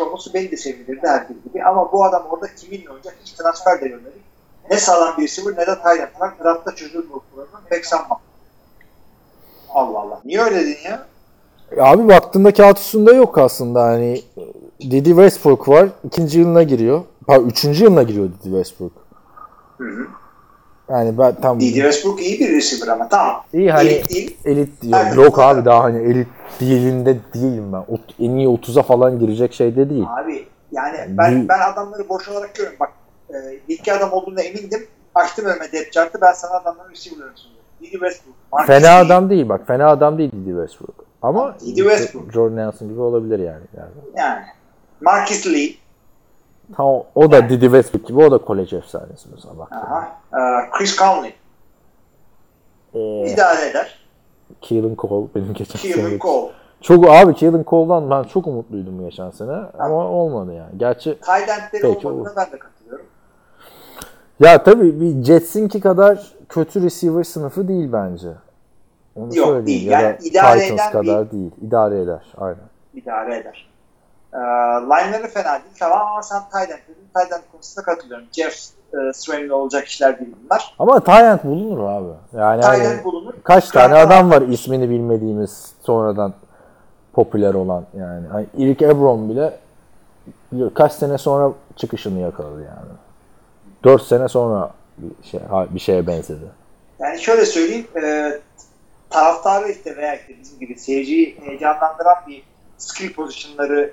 olması 0.00 0.34
beni 0.34 0.50
de 0.50 0.56
sevindirdi 0.56 1.06
her 1.06 1.28
bir 1.28 1.34
gibi. 1.34 1.64
Ama 1.64 1.92
bu 1.92 2.04
adam 2.04 2.26
orada 2.30 2.54
kiminle 2.54 2.88
oynayacak 2.88 3.16
hiç 3.22 3.32
transfer 3.32 3.80
de 3.80 3.88
görmedik. 3.88 4.22
Ne 4.70 4.76
sağlam 4.76 5.16
bir 5.18 5.22
receiver 5.22 5.52
ne 5.52 5.66
de 5.66 6.02
end 6.02 6.20
var. 6.20 6.34
Draftta 6.44 6.74
çözülür 6.74 7.04
bu 7.12 7.22
problemi. 7.34 7.64
Pek 7.68 7.86
sanmam. 7.86 8.20
Allah 9.74 9.98
Allah. 9.98 10.20
Niye 10.24 10.40
öyle 10.40 10.56
dedin 10.56 10.76
ya? 10.84 11.06
Ya 11.76 11.84
Abi 11.84 12.08
baktığında 12.08 12.52
kağıt 12.52 12.78
üstünde 12.78 13.12
yok 13.12 13.38
aslında 13.38 13.82
hani 13.82 14.22
Didi 14.80 15.08
Westbrook 15.08 15.68
var 15.68 15.88
ikinci 16.04 16.38
yılına 16.38 16.62
giriyor. 16.62 17.02
Pardon 17.26 17.46
üçüncü 17.46 17.84
yılına 17.84 18.02
giriyor 18.02 18.28
Didi 18.28 18.42
Westbrook. 18.42 18.92
Hı 19.78 19.84
hı. 19.84 20.06
Yani 20.90 21.18
ben 21.18 21.34
tam 21.40 21.60
D.D. 21.60 21.72
Westbrook 21.74 22.20
iyi 22.22 22.40
bir 22.40 22.56
receiver 22.56 22.88
ama 22.92 23.08
tamam. 23.08 23.44
iyi 23.52 23.72
hani 23.72 23.88
Elit 23.88 24.10
değil. 24.10 24.36
elit 24.44 24.82
diyor. 24.82 24.98
Evet. 25.06 25.16
Yok 25.16 25.38
abi 25.38 25.64
daha 25.64 25.84
hani 25.84 25.98
elit 26.02 26.28
değilinde 26.60 27.16
değilim 27.34 27.72
ben. 27.72 27.78
Ot- 27.94 28.14
en 28.18 28.30
iyi 28.30 28.48
30'a 28.48 28.82
falan 28.82 29.18
girecek 29.18 29.52
şeyde 29.54 29.90
değil. 29.90 30.04
Abi 30.22 30.46
yani 30.72 30.98
ben 31.08 31.44
Bu- 31.44 31.48
ben 31.48 31.60
adamları 31.72 32.08
boş 32.08 32.28
olarak 32.28 32.54
görüyorum. 32.54 32.78
Bak 32.80 32.92
e, 33.30 33.34
iki 33.68 33.92
adam 33.92 34.12
olduğuna 34.12 34.40
emindim. 34.42 34.86
Açtım 35.14 35.44
önüme 35.44 35.72
depth 35.72 35.90
chart'ı 35.92 36.20
ben 36.20 36.32
sana 36.32 36.52
adamların 36.52 36.90
receiver'larını 36.90 37.36
sunuyorum. 37.36 37.62
D.D. 37.80 37.90
Westbrook. 37.90 38.36
Marcus 38.52 38.66
Fena 38.66 38.86
Lee, 38.88 38.94
adam 39.06 39.30
değil 39.30 39.48
bak. 39.48 39.66
Fena 39.66 39.88
adam 39.88 40.18
değil 40.18 40.32
Didi 40.32 40.50
Westbrook. 40.50 41.04
Ama 41.22 41.56
Didi 41.60 41.76
Westbrook. 41.80 42.32
Jordan 42.32 42.56
Nelson 42.56 42.88
gibi 42.88 43.00
olabilir 43.00 43.38
yani. 43.38 43.64
yani. 43.76 43.90
Yani. 44.16 44.42
Marcus 45.00 45.46
Lee. 45.46 45.74
Tam 46.76 46.86
o- 46.86 47.06
o 47.14 47.32
da 47.32 47.48
Didi 47.48 47.60
Westbrook 47.64 48.06
gibi 48.06 48.24
o 48.24 48.30
da 48.30 48.38
kolej 48.38 48.72
efsanesi 48.72 49.28
mesela 49.34 49.58
bak. 49.58 49.72
Aha. 49.72 50.12
E, 50.32 50.70
Chris 50.70 50.96
Conley. 50.98 51.34
Ee, 52.94 53.32
idare 53.32 53.68
eder. 53.70 53.98
Keelan 54.60 54.94
Cole 54.98 55.26
benim 55.34 55.54
geçen 55.54 55.78
Keelan 55.78 56.08
sene. 56.08 56.18
Cole. 56.18 56.50
Çok 56.80 57.08
abi 57.10 57.34
Keelan 57.34 57.64
Cole'dan 57.66 58.10
ben 58.10 58.22
çok 58.22 58.46
umutluydum 58.46 59.00
geçen 59.10 59.30
sene 59.30 59.52
ama 59.78 59.94
olmadı 60.08 60.54
yani. 60.54 60.78
Gerçi 60.78 61.18
Peki, 61.72 61.86
olmadığına 62.08 62.12
olur. 62.30 62.30
ben 62.36 62.52
de 62.52 62.58
katılıyorum. 62.58 63.06
ya 64.40 64.62
tabii 64.62 65.00
bir 65.00 65.24
Jets'inki 65.24 65.80
kadar 65.80 66.32
kötü 66.48 66.82
receiver 66.82 67.22
sınıfı 67.24 67.68
değil 67.68 67.88
bence. 67.92 68.28
Onu 69.16 69.36
Yok, 69.36 69.46
söyleyeyim. 69.46 69.66
değil. 69.66 69.86
Ya 69.86 70.00
Yani 70.00 70.14
da 70.20 70.24
idare 70.24 70.60
Titans 70.60 70.80
eden 70.80 70.92
kadar 70.92 71.32
değil. 71.32 71.50
İdare 71.62 72.00
eder. 72.00 72.32
Aynen. 72.38 72.56
İdare 72.94 73.36
eder. 73.36 73.71
E, 74.34 74.38
line'ları 74.84 75.28
fena 75.28 75.52
değil. 75.52 75.74
Tamam 75.78 76.06
ama 76.06 76.22
sen 76.22 76.42
end 76.54 76.68
dedin. 76.68 77.08
End 77.20 77.42
konusunda 77.52 77.84
katılıyorum. 77.84 78.26
Jeff 78.32 78.54
e, 78.94 79.12
Swain'le 79.12 79.50
olacak 79.50 79.86
işler 79.86 80.18
değil 80.18 80.34
bunlar. 80.44 80.74
Ama 80.78 81.00
Tyrant 81.00 81.44
bulunur 81.44 81.84
abi. 81.84 82.38
Yani 82.38 82.62
hani 82.62 82.82
end 82.84 83.04
bulunur. 83.04 83.34
kaç 83.44 83.68
tane 83.68 83.94
Kanka- 83.94 84.06
adam 84.06 84.30
var 84.30 84.42
ismini 84.42 84.90
bilmediğimiz 84.90 85.72
sonradan 85.82 86.34
popüler 87.12 87.54
olan 87.54 87.84
yani. 87.98 88.26
Hani 88.28 88.46
Eric 88.58 88.86
Ebron 88.86 89.28
bile 89.28 89.58
kaç 90.74 90.92
sene 90.92 91.18
sonra 91.18 91.52
çıkışını 91.76 92.20
yakaladı 92.20 92.60
yani. 92.60 92.92
4 93.84 94.02
sene 94.02 94.28
sonra 94.28 94.70
bir 94.98 95.28
şey 95.28 95.40
bir 95.70 95.80
şeye 95.80 96.06
benzedi. 96.06 96.44
Yani 96.98 97.18
şöyle 97.20 97.46
söyleyeyim, 97.46 97.86
e, 98.02 98.32
taraftarı 99.10 99.68
işte 99.68 99.96
veya 99.96 100.14
işte 100.16 100.34
bizim 100.40 100.58
gibi 100.58 100.78
seyirciyi 100.78 101.40
heyecanlandıran 101.44 102.16
bir 102.28 102.42
skill 102.78 103.12
pozisyonları, 103.12 103.92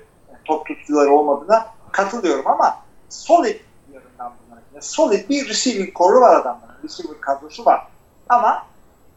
top 0.50 0.66
tutucuları 0.66 1.12
olmadığına 1.12 1.66
katılıyorum 1.92 2.46
ama 2.46 2.76
solid 3.08 3.56
diyorum 3.88 4.10
ben 4.18 4.26
bunlara. 4.26 4.60
Yani 4.74 4.82
solid 4.82 5.28
bir 5.28 5.48
receiving 5.48 5.94
core'u 5.94 6.20
var 6.20 6.40
adamların. 6.40 6.82
Receiver 6.84 7.20
kadrosu 7.20 7.64
var. 7.64 7.86
Ama 8.28 8.62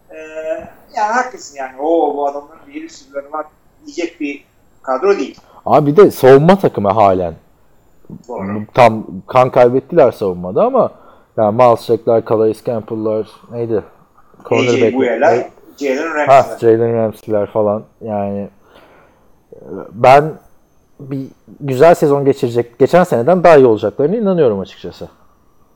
e, 0.10 0.18
yani 0.96 1.14
haklısın 1.14 1.58
yani. 1.58 1.82
o 1.82 2.16
bu 2.16 2.28
adamların 2.28 2.68
bir 2.68 2.84
receiver'ları 2.84 3.32
var 3.32 3.46
diyecek 3.86 4.22
bir 4.22 4.46
kadro 4.84 5.18
değil. 5.18 5.40
Abi 5.66 5.92
bir 5.92 5.98
de 5.98 6.12
savunma 6.12 6.60
takımı 6.60 6.90
halen. 6.90 7.34
Doğru. 8.28 8.62
Tam 8.74 9.06
kan 9.28 9.52
kaybettiler 9.52 10.12
savunmada 10.12 10.66
ama 10.66 10.92
yani 11.38 11.56
Miles 11.56 11.86
Jack'lar, 11.86 12.26
Calais 12.26 12.64
Campbell'lar 12.64 13.28
neydi? 13.52 13.84
Bouye'ler, 14.52 15.48
Jalen 15.78 16.16
Ramsey'ler. 16.16 16.78
Jalen 16.78 16.94
Ramsey'ler 16.94 17.52
falan 17.52 17.84
yani 18.02 18.50
ben 19.92 20.34
bir 21.12 21.28
güzel 21.60 21.96
sezon 21.96 22.26
geçirecek 22.26 22.80
geçen 22.80 23.04
seneden 23.04 23.44
daha 23.44 23.58
iyi 23.58 23.66
olacaklarına 23.66 24.16
inanıyorum 24.16 24.60
açıkçası. 24.60 25.08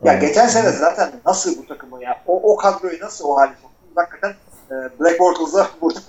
Ya 0.03 0.13
Yani- 0.13 0.21
geçen 0.27 0.47
sene 0.47 0.69
zaten 0.69 1.11
nasıl 1.25 1.57
bu 1.57 1.67
takımı 1.67 2.03
ya 2.03 2.21
o, 2.27 2.53
o 2.53 2.55
kadroyu 2.55 2.99
nasıl 3.01 3.25
o 3.29 3.37
hale 3.37 3.51
soktunuz 3.61 3.95
hakikaten 3.95 4.31
e, 4.71 4.73
Black 4.99 5.19
Bortles'a 5.19 5.67
burada 5.81 5.99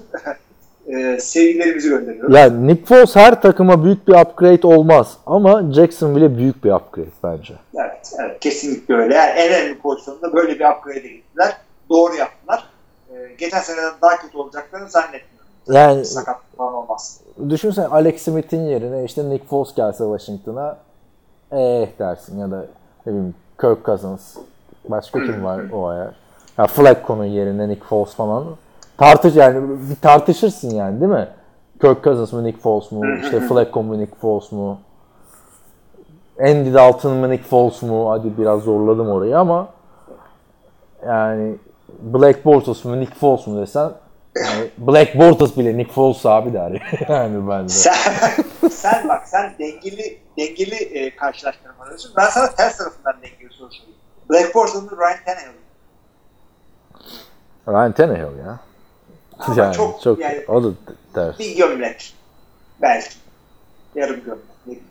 e, 0.87 1.21
sevgilerimizi 1.21 1.89
gönderiyoruz. 1.89 2.35
Ya 2.37 2.51
Nick 2.51 2.85
Foles 2.87 3.17
her 3.17 3.43
takıma 3.43 3.85
büyük 3.85 4.09
bir 4.09 4.15
upgrade 4.15 4.67
olmaz 4.67 5.17
ama 5.27 5.73
Jacksonville 5.73 6.37
büyük 6.37 6.65
bir 6.65 6.73
upgrade 6.73 7.11
bence. 7.25 7.55
Evet, 7.75 8.13
evet 8.21 8.41
kesinlikle 8.41 8.95
öyle. 8.95 9.15
Yani 9.15 9.31
en 9.31 9.53
önemli 9.53 9.79
pozisyonda 9.79 10.33
böyle 10.33 10.49
bir 10.59 10.65
upgrade'e 10.65 11.09
gittiler. 11.09 11.57
Doğru 11.91 12.15
yaptılar. 12.15 12.65
E, 13.11 13.35
geçen 13.39 13.61
seneden 13.61 13.93
daha 14.03 14.17
kötü 14.17 14.39
olacaklarını 14.39 14.89
zannetmiyorum. 14.89 15.49
Yani 15.69 16.05
Sakatlık 16.05 16.57
falan 16.59 16.75
olmaz. 16.75 17.21
Düşünsene 17.49 17.87
Alex 17.87 18.23
Smith'in 18.23 18.61
yerine 18.61 19.05
işte 19.05 19.31
Nick 19.31 19.47
Foles 19.47 19.75
gelse 19.75 20.05
Washington'a 20.05 20.77
eh 21.53 21.89
dersin 21.99 22.39
ya 22.39 22.51
da 22.51 22.65
ne 23.07 23.13
bileyim 23.13 23.35
Kirk 23.61 23.87
Cousins 23.87 24.37
başka 24.89 25.19
kim 25.19 25.45
var 25.45 25.61
o 25.73 25.87
ayar. 25.87 26.15
Ya 26.59 26.67
Flacco'nun 26.67 27.25
yerine 27.25 27.69
Nick 27.69 27.85
Foles 27.85 28.15
falan. 28.15 28.45
Tartış 28.99 29.37
yani 29.37 29.69
bir 29.91 29.97
tartışırsın 29.97 30.71
yani 30.71 31.01
değil 31.01 31.13
mi? 31.13 31.29
Kirk 31.81 32.05
Cousins 32.05 32.33
mı 32.33 32.45
Nick 32.45 32.61
Foles 32.61 32.93
mu? 32.93 33.07
İşte 33.23 33.41
Flacco 33.49 33.83
mu 33.83 33.99
Nick 33.99 34.15
Foles 34.15 34.53
mu? 34.53 34.79
Andy 36.41 36.75
Dalton 36.75 37.17
mı 37.17 37.31
Nick 37.31 37.45
Foles 37.45 37.83
mu? 37.83 38.11
Hadi 38.11 38.39
biraz 38.39 38.63
zorladım 38.63 39.09
orayı 39.09 39.39
ama 39.39 39.69
yani 41.07 41.57
Black 42.03 42.45
Bortles 42.45 42.85
mu 42.85 43.01
Nick 43.01 43.15
Foles 43.15 43.47
mu 43.47 43.61
desen 43.61 43.91
yani 44.45 44.71
Black 44.79 45.15
Bortles 45.19 45.57
bile 45.59 45.77
Nick 45.79 45.93
Foles 45.93 46.27
abi 46.27 46.53
der 46.53 46.71
yani 47.09 47.49
bence. 47.49 47.75
Sen, 47.75 47.95
sen 48.71 49.09
bak 49.09 49.29
sen 49.29 49.55
dengeli 49.59 50.19
dengeli 50.39 50.75
e, 50.75 51.17
karşılaştırma 51.17 51.85
arıyorsun. 51.85 52.13
Ben 52.17 52.27
sana 52.27 52.51
ters 52.55 52.77
tarafından 52.79 53.15
dengeli 53.23 53.53
soru 53.53 53.71
sorayım. 53.73 53.95
Black 54.31 54.55
Bortles 54.55 54.83
mı 54.83 54.91
Ryan 54.99 55.19
Tannehill? 55.27 55.53
Ryan 57.69 57.93
Tannehill 57.93 58.39
ya. 58.47 58.59
Ama 59.39 59.63
yani 59.63 59.75
çok, 59.75 60.03
çok- 60.03 60.19
yani- 60.21 60.45
o 60.49 60.65
da 60.65 60.69
ters. 61.15 61.39
Bir 61.39 61.57
gömlek. 61.57 62.15
Belki. 62.83 63.09
Yarım 63.95 64.25
gömlek. 64.25 64.83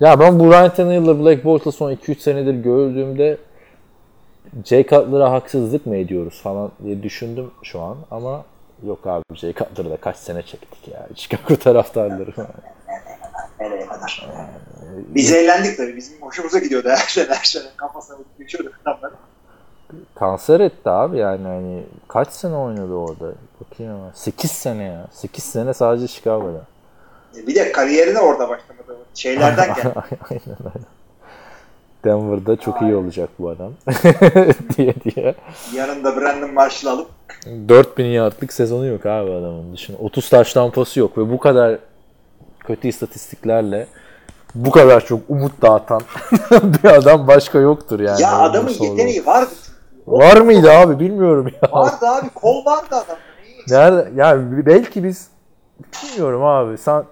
Ya 0.00 0.20
ben 0.20 0.40
bu 0.40 0.50
Ryan 0.50 0.74
Tannehill'la 0.74 1.24
Black 1.24 1.44
Bortles 1.44 1.74
son 1.74 1.92
2-3 1.92 2.18
senedir 2.20 2.54
gördüğümde 2.54 3.38
Jay 4.64 4.82
Cutler'a 4.86 5.32
haksızlık 5.32 5.86
mı 5.86 5.96
ediyoruz 5.96 6.40
falan 6.42 6.70
diye 6.84 7.02
düşündüm 7.02 7.50
şu 7.62 7.80
an 7.80 7.96
ama 8.10 8.44
yok 8.86 9.06
abi 9.06 9.22
Jay 9.34 9.52
Cutler'da 9.54 9.96
kaç 9.96 10.16
sene 10.16 10.42
çektik 10.42 10.88
ya. 10.88 11.06
Chicago 11.14 11.56
taraftarları. 11.56 12.30
Nereye 13.60 13.86
kadar? 13.86 14.28
Biz 15.08 15.32
eğlendik 15.32 15.76
tabii. 15.76 15.96
Bizim 15.96 16.22
hoşumuza 16.22 16.58
gidiyordu 16.58 16.88
her 16.88 16.96
sene 16.96 17.28
her 17.28 17.44
sene. 17.44 17.62
Kafasına 17.76 18.16
vurup 18.16 18.38
geçiyorduk 18.38 18.80
adamları. 18.84 19.12
Kanser 20.14 20.60
etti 20.60 20.90
abi 20.90 21.18
yani 21.18 21.46
hani 21.46 21.82
kaç 22.08 22.28
sene 22.32 22.54
oynadı 22.56 22.92
orada? 22.94 23.32
Bakayım 23.60 23.92
ama 23.94 24.10
8 24.14 24.50
sene 24.50 24.82
ya. 24.84 25.06
8 25.12 25.44
sene 25.44 25.74
sadece 25.74 26.06
Chicago'da. 26.08 26.60
E, 27.36 27.46
Bir 27.46 27.54
de 27.54 27.72
kariyerine 27.72 28.18
orada 28.18 28.48
başlamadı. 28.48 28.96
Şeylerden 29.14 29.66
geldi. 29.74 29.94
Aynen 30.30 30.56
öyle. 30.74 30.84
Denver'da 32.04 32.56
çok 32.56 32.82
iyi 32.82 32.94
olacak 32.94 33.28
bu 33.38 33.48
adam 33.50 33.72
diye 34.76 34.94
diye. 35.04 35.34
Yanında 35.74 36.16
Brandon 36.16 36.54
Marshall 36.54 36.90
alıp 36.92 37.08
4000 37.68 38.04
yardlık 38.04 38.52
sezonu 38.52 38.86
yok 38.86 39.06
abi 39.06 39.30
adamın. 39.30 39.72
Düşün. 39.72 39.96
30 40.00 40.28
taş 40.28 40.52
tampası 40.52 41.00
yok 41.00 41.18
ve 41.18 41.30
bu 41.30 41.38
kadar 41.38 41.78
kötü 42.60 42.88
istatistiklerle 42.88 43.86
bu 44.54 44.70
kadar 44.70 45.04
çok 45.06 45.20
umut 45.28 45.62
dağıtan 45.62 46.00
bir 46.62 46.88
adam 46.88 47.26
başka 47.26 47.58
yoktur 47.58 48.00
yani. 48.00 48.22
ya 48.22 48.38
adamın 48.38 48.68
olur. 48.68 48.80
yeteneği 48.80 49.26
vardı. 49.26 49.50
Var 50.06 50.36
mıydı 50.40 50.70
abi 50.72 50.98
bilmiyorum 51.00 51.48
ya. 51.62 51.72
Vardı 51.72 52.06
abi. 52.06 52.28
Kol 52.28 52.64
vardı. 52.64 52.96
Neyi? 53.44 53.56
Nerede? 53.68 54.10
Ya 54.20 54.38
belki 54.66 55.04
biz 55.04 55.28
bilmiyorum 56.04 56.44
abi. 56.44 56.78
Sen 56.78 57.04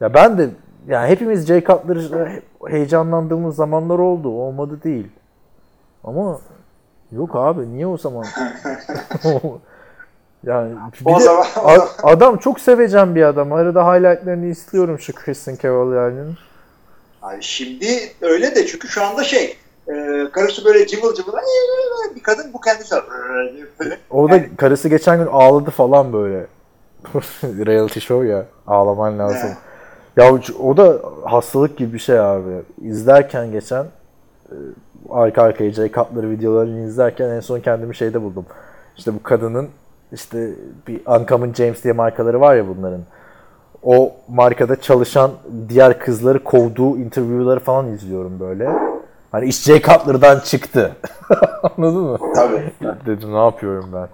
ya 0.00 0.14
ben 0.14 0.38
de 0.38 0.50
yani 0.88 1.08
hepimiz 1.08 1.46
Jay 1.46 1.64
Cutler'ı 1.64 2.42
heyecanlandığımız 2.68 3.56
zamanlar 3.56 3.98
oldu. 3.98 4.28
Olmadı 4.28 4.78
değil. 4.84 5.08
Ama 6.04 6.40
yok 7.12 7.30
abi 7.36 7.72
niye 7.72 7.86
o 7.86 7.98
zaman? 7.98 8.24
yani 10.44 10.72
bir 11.00 11.12
O 11.14 11.18
de 11.18 11.22
zaman- 11.22 11.46
o 11.64 11.68
a- 11.68 11.74
zaman- 11.76 11.88
adam 12.02 12.36
çok 12.36 12.60
sevecen 12.60 13.14
bir 13.14 13.22
adam. 13.22 13.52
Arada 13.52 13.86
highlightlerini 13.94 14.50
istiyorum 14.50 14.98
şu 14.98 15.12
Kristen 15.14 15.56
Cavalier'in. 15.62 16.34
Abi 17.22 17.36
şimdi 17.40 17.86
öyle 18.20 18.54
de 18.54 18.66
çünkü 18.66 18.88
şu 18.88 19.04
anda 19.04 19.24
şey 19.24 19.56
e, 19.88 19.92
karısı 20.32 20.64
böyle 20.64 20.86
cıvıl 20.86 21.14
cıvıl 21.14 21.34
"Ay, 21.34 22.14
bir 22.16 22.22
kadın 22.22 22.52
bu 22.52 22.60
kendisi. 22.60 22.94
O 24.10 24.30
da 24.30 24.56
karısı 24.56 24.88
geçen 24.88 25.18
gün 25.18 25.26
ağladı 25.26 25.70
falan 25.70 26.12
böyle. 26.12 26.46
Reality 27.44 28.00
show 28.00 28.28
ya. 28.28 28.46
Ağlaman 28.66 29.18
lazım. 29.18 29.50
Ya 30.16 30.32
o 30.60 30.76
da 30.76 31.00
hastalık 31.24 31.76
gibi 31.76 31.92
bir 31.94 31.98
şey 31.98 32.18
abi. 32.20 32.62
İzlerken 32.82 33.52
geçen 33.52 33.84
e, 34.50 34.56
arka 35.10 35.42
arkaya 35.42 35.72
Jay 35.72 35.92
Cutler 35.92 36.30
videolarını 36.30 36.80
izlerken 36.86 37.28
en 37.28 37.40
son 37.40 37.60
kendimi 37.60 37.96
şeyde 37.96 38.22
buldum. 38.22 38.46
İşte 38.96 39.14
bu 39.14 39.22
kadının 39.22 39.68
işte 40.12 40.50
bir 40.88 41.06
Uncommon 41.06 41.52
James 41.52 41.84
diye 41.84 41.94
markaları 41.94 42.40
var 42.40 42.56
ya 42.56 42.68
bunların. 42.68 43.00
O 43.82 44.12
markada 44.28 44.80
çalışan 44.80 45.30
diğer 45.68 45.98
kızları 45.98 46.44
kovduğu 46.44 46.96
interview'ları 46.98 47.60
falan 47.60 47.86
izliyorum 47.92 48.40
böyle. 48.40 48.72
Hani 49.32 49.46
iş 49.46 49.62
Jay 49.62 49.82
Cutler'dan 49.82 50.40
çıktı. 50.40 50.96
Anladın 51.62 52.02
mı? 52.02 52.18
Tabii. 52.34 52.72
Dedim 53.06 53.32
ne 53.32 53.38
yapıyorum 53.44 53.90
ben. 53.92 54.08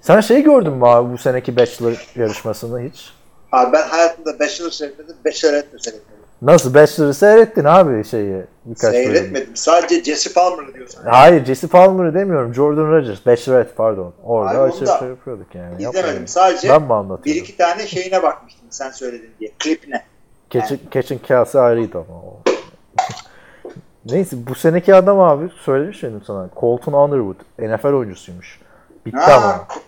Sen 0.00 0.20
şey 0.20 0.42
gördün 0.42 0.72
mü 0.72 0.86
abi 0.86 1.12
bu 1.12 1.18
seneki 1.18 1.56
Bachelor 1.56 2.12
yarışmasını 2.16 2.80
hiç? 2.80 3.17
Abi 3.52 3.72
ben 3.72 3.82
hayatımda 3.88 4.38
Bachelor 4.40 4.70
seyretmedim, 4.70 5.16
Bachelorette 5.24 5.78
seyretmedim. 5.78 6.18
Nasıl 6.42 6.74
Bachelor'ı 6.74 7.14
seyrettin 7.14 7.64
abi 7.64 8.04
şeyi 8.04 8.42
birkaç 8.64 8.94
bölüm. 8.94 9.04
Seyretmedim. 9.04 9.56
Sadece 9.56 10.04
Jesse 10.04 10.32
Palmer'ı 10.32 10.74
diyorsun. 10.74 11.00
Hayır 11.04 11.44
Jesse 11.44 11.66
Palmer'ı 11.66 12.14
demiyorum. 12.14 12.54
Jordan 12.54 12.92
Rogers. 12.92 13.26
Bachelorette 13.26 13.74
pardon. 13.74 14.14
Orada 14.24 14.60
Hayır, 14.62 14.72
şey, 14.72 14.86
şey 14.98 15.08
yapıyorduk 15.08 15.54
yani. 15.54 15.74
İzlemedim. 15.74 15.98
Yapmayın. 16.00 16.26
Sadece 16.26 16.68
Ben 16.68 16.82
mi 16.82 16.88
bir 16.88 16.94
anlatıyorum? 16.94 17.42
iki 17.42 17.56
tane 17.56 17.86
şeyine 17.86 18.22
bakmıştım 18.22 18.66
sen 18.70 18.90
söyledin 18.90 19.30
diye. 19.40 19.50
Klipine. 19.58 20.02
Keçin, 20.50 20.80
Keçin 20.90 21.18
Kelsey 21.18 21.60
ayrıydı 21.60 21.98
ama 21.98 22.18
o. 22.18 22.36
Neyse 24.06 24.36
bu 24.48 24.54
seneki 24.54 24.94
adam 24.94 25.20
abi 25.20 25.48
söylemiş 25.64 26.02
miydim 26.02 26.22
sana? 26.26 26.50
Colton 26.60 26.92
Underwood. 26.92 27.36
NFL 27.58 27.86
oyuncusuymuş. 27.92 28.60
Bitti 29.06 29.18
ama. 29.18 29.46
Ha, 29.46 29.66
Col- 29.68 29.80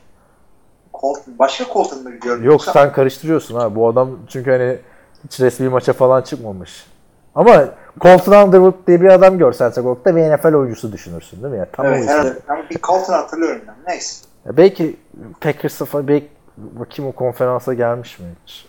Colton. 1.00 1.38
Başka 1.38 1.64
Colton 1.72 2.02
mı 2.02 2.10
gördün? 2.10 2.44
Yok 2.44 2.64
sen 2.64 2.92
karıştırıyorsun 2.92 3.54
ha. 3.54 3.74
Bu 3.74 3.88
adam 3.88 4.18
çünkü 4.28 4.50
hani 4.50 4.78
hiç 5.24 5.40
resmi 5.40 5.68
maça 5.68 5.92
falan 5.92 6.22
çıkmamış. 6.22 6.86
Ama 7.34 7.64
Colton 8.00 8.46
Underwood 8.46 8.86
diye 8.86 9.00
bir 9.00 9.08
adam 9.08 9.38
görsen 9.38 9.70
sokakta 9.70 10.16
bir 10.16 10.22
NFL 10.22 10.54
oyuncusu 10.54 10.92
düşünürsün 10.92 11.42
değil 11.42 11.52
mi? 11.54 11.58
Ya, 11.58 11.66
tam 11.72 11.86
Evet, 11.86 11.98
isim. 11.98 12.08
herhalde. 12.12 12.38
Ama 12.48 12.62
bir 12.70 12.78
Colton 12.80 13.12
hatırlıyorum 13.12 13.62
ben. 13.68 13.74
Neyse. 13.86 14.26
Ya 14.46 14.56
belki 14.56 14.96
Packers'a 15.40 15.84
falan 15.84 16.08
belki 16.08 16.28
bakayım 16.56 17.10
o 17.10 17.12
konferansa 17.12 17.74
gelmiş 17.74 18.18
mi 18.18 18.26
hiç? 18.46 18.66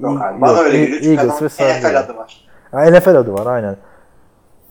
Yok 0.00 0.22
abi. 0.22 0.40
Bana 0.40 0.52
yok, 0.52 0.66
öyle 0.66 0.84
geliyor. 0.84 1.18
Eagles 1.18 1.42
ve 1.42 1.48
San 1.48 1.66
NFL 1.66 1.98
adı 1.98 2.16
var. 2.16 2.48
Ha, 2.70 2.90
NFL 2.90 3.16
adı 3.16 3.32
var 3.32 3.46
aynen. 3.46 3.76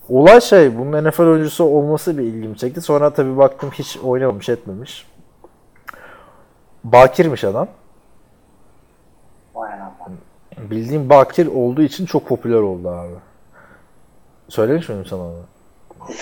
Olay 0.08 0.40
şey 0.40 0.78
bunun 0.78 1.04
NFL 1.08 1.20
oyuncusu 1.22 1.64
olması 1.64 2.18
bir 2.18 2.22
ilgimi 2.22 2.56
çekti. 2.56 2.80
Sonra 2.80 3.10
tabii 3.10 3.38
baktım 3.38 3.70
hiç 3.72 3.98
oynamamış 4.04 4.48
etmemiş. 4.48 5.06
Bakirmiş 6.84 7.44
adam. 7.44 7.68
Vay 9.54 9.72
anam. 9.72 9.92
Bildiğim 10.58 11.08
Bakir 11.10 11.46
olduğu 11.46 11.82
için 11.82 12.06
çok 12.06 12.28
popüler 12.28 12.58
oldu 12.58 12.88
abi. 12.88 13.14
Söylemiş 14.48 14.88
miydim 14.88 15.06
sana 15.06 15.22
onu? 15.22 15.44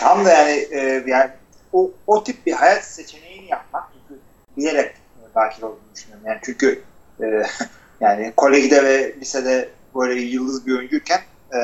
Tam 0.01 0.25
da 0.25 0.33
yani, 0.33 0.66
e, 0.71 1.05
yani 1.07 1.31
o, 1.73 1.90
o 2.07 2.25
tip 2.25 2.47
bir 2.47 2.53
hayat 2.53 2.85
seçeneğini 2.85 3.51
yapmak 3.51 3.85
çünkü 3.92 4.21
bilerek 4.57 4.95
dahil 5.35 5.62
olduğunu 5.62 5.79
düşünüyorum. 5.95 6.27
Yani 6.27 6.38
çünkü 6.42 6.83
e, 7.21 7.42
yani 8.01 8.33
kolejde 8.37 8.85
ve 8.85 9.14
lisede 9.21 9.69
böyle 9.97 10.21
yıldız 10.21 10.66
bir 10.66 10.79
oyuncuyken 10.79 11.21
e, 11.55 11.59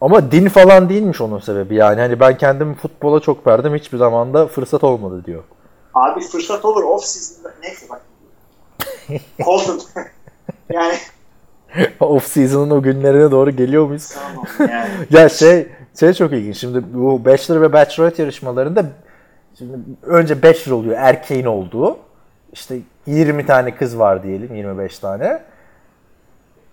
Ama 0.00 0.32
din 0.32 0.48
falan 0.48 0.88
değilmiş 0.88 1.20
onun 1.20 1.38
sebebi 1.38 1.74
yani. 1.74 2.00
Hani 2.00 2.20
ben 2.20 2.38
kendimi 2.38 2.74
futbola 2.74 3.20
çok 3.20 3.46
verdim 3.46 3.74
hiçbir 3.74 3.98
zaman 3.98 4.34
da 4.34 4.46
fırsat 4.46 4.84
olmadı 4.84 5.24
diyor. 5.24 5.44
Abi 5.98 6.20
fırsat 6.20 6.64
olur 6.64 6.82
off 6.82 7.04
season'da 7.04 7.54
neyse 7.62 7.86
bak. 7.90 8.00
Colton 9.44 9.80
yani 10.70 10.94
Off 12.00 12.26
season'ın 12.26 12.70
o 12.70 12.82
günlerine 12.82 13.30
doğru 13.30 13.50
geliyor 13.50 13.86
muyuz? 13.86 14.08
tamam 14.08 14.46
yani. 14.72 14.90
ya 15.10 15.28
şey 15.28 15.68
şey 16.00 16.12
çok 16.12 16.32
ilginç. 16.32 16.56
Şimdi 16.56 16.94
bu 16.94 17.24
Bachelor 17.24 17.60
ve 17.60 17.72
Bachelorette 17.72 18.22
yarışmalarında 18.22 18.84
şimdi 19.58 19.78
önce 20.02 20.42
Bachelor 20.42 20.76
oluyor 20.76 20.96
erkeğin 20.98 21.44
olduğu. 21.44 21.98
İşte 22.52 22.78
20 23.06 23.46
tane 23.46 23.76
kız 23.76 23.98
var 23.98 24.22
diyelim 24.22 24.54
25 24.54 24.98
tane. 24.98 25.42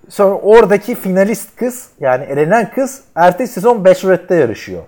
Sonra 0.09 0.35
oradaki 0.35 0.95
finalist 0.95 1.55
kız 1.55 1.89
yani 1.99 2.23
elenen 2.23 2.71
kız 2.71 3.03
ertesi 3.15 3.53
sezon 3.53 3.85
Bachelorette'de 3.85 4.35
yarışıyor. 4.35 4.83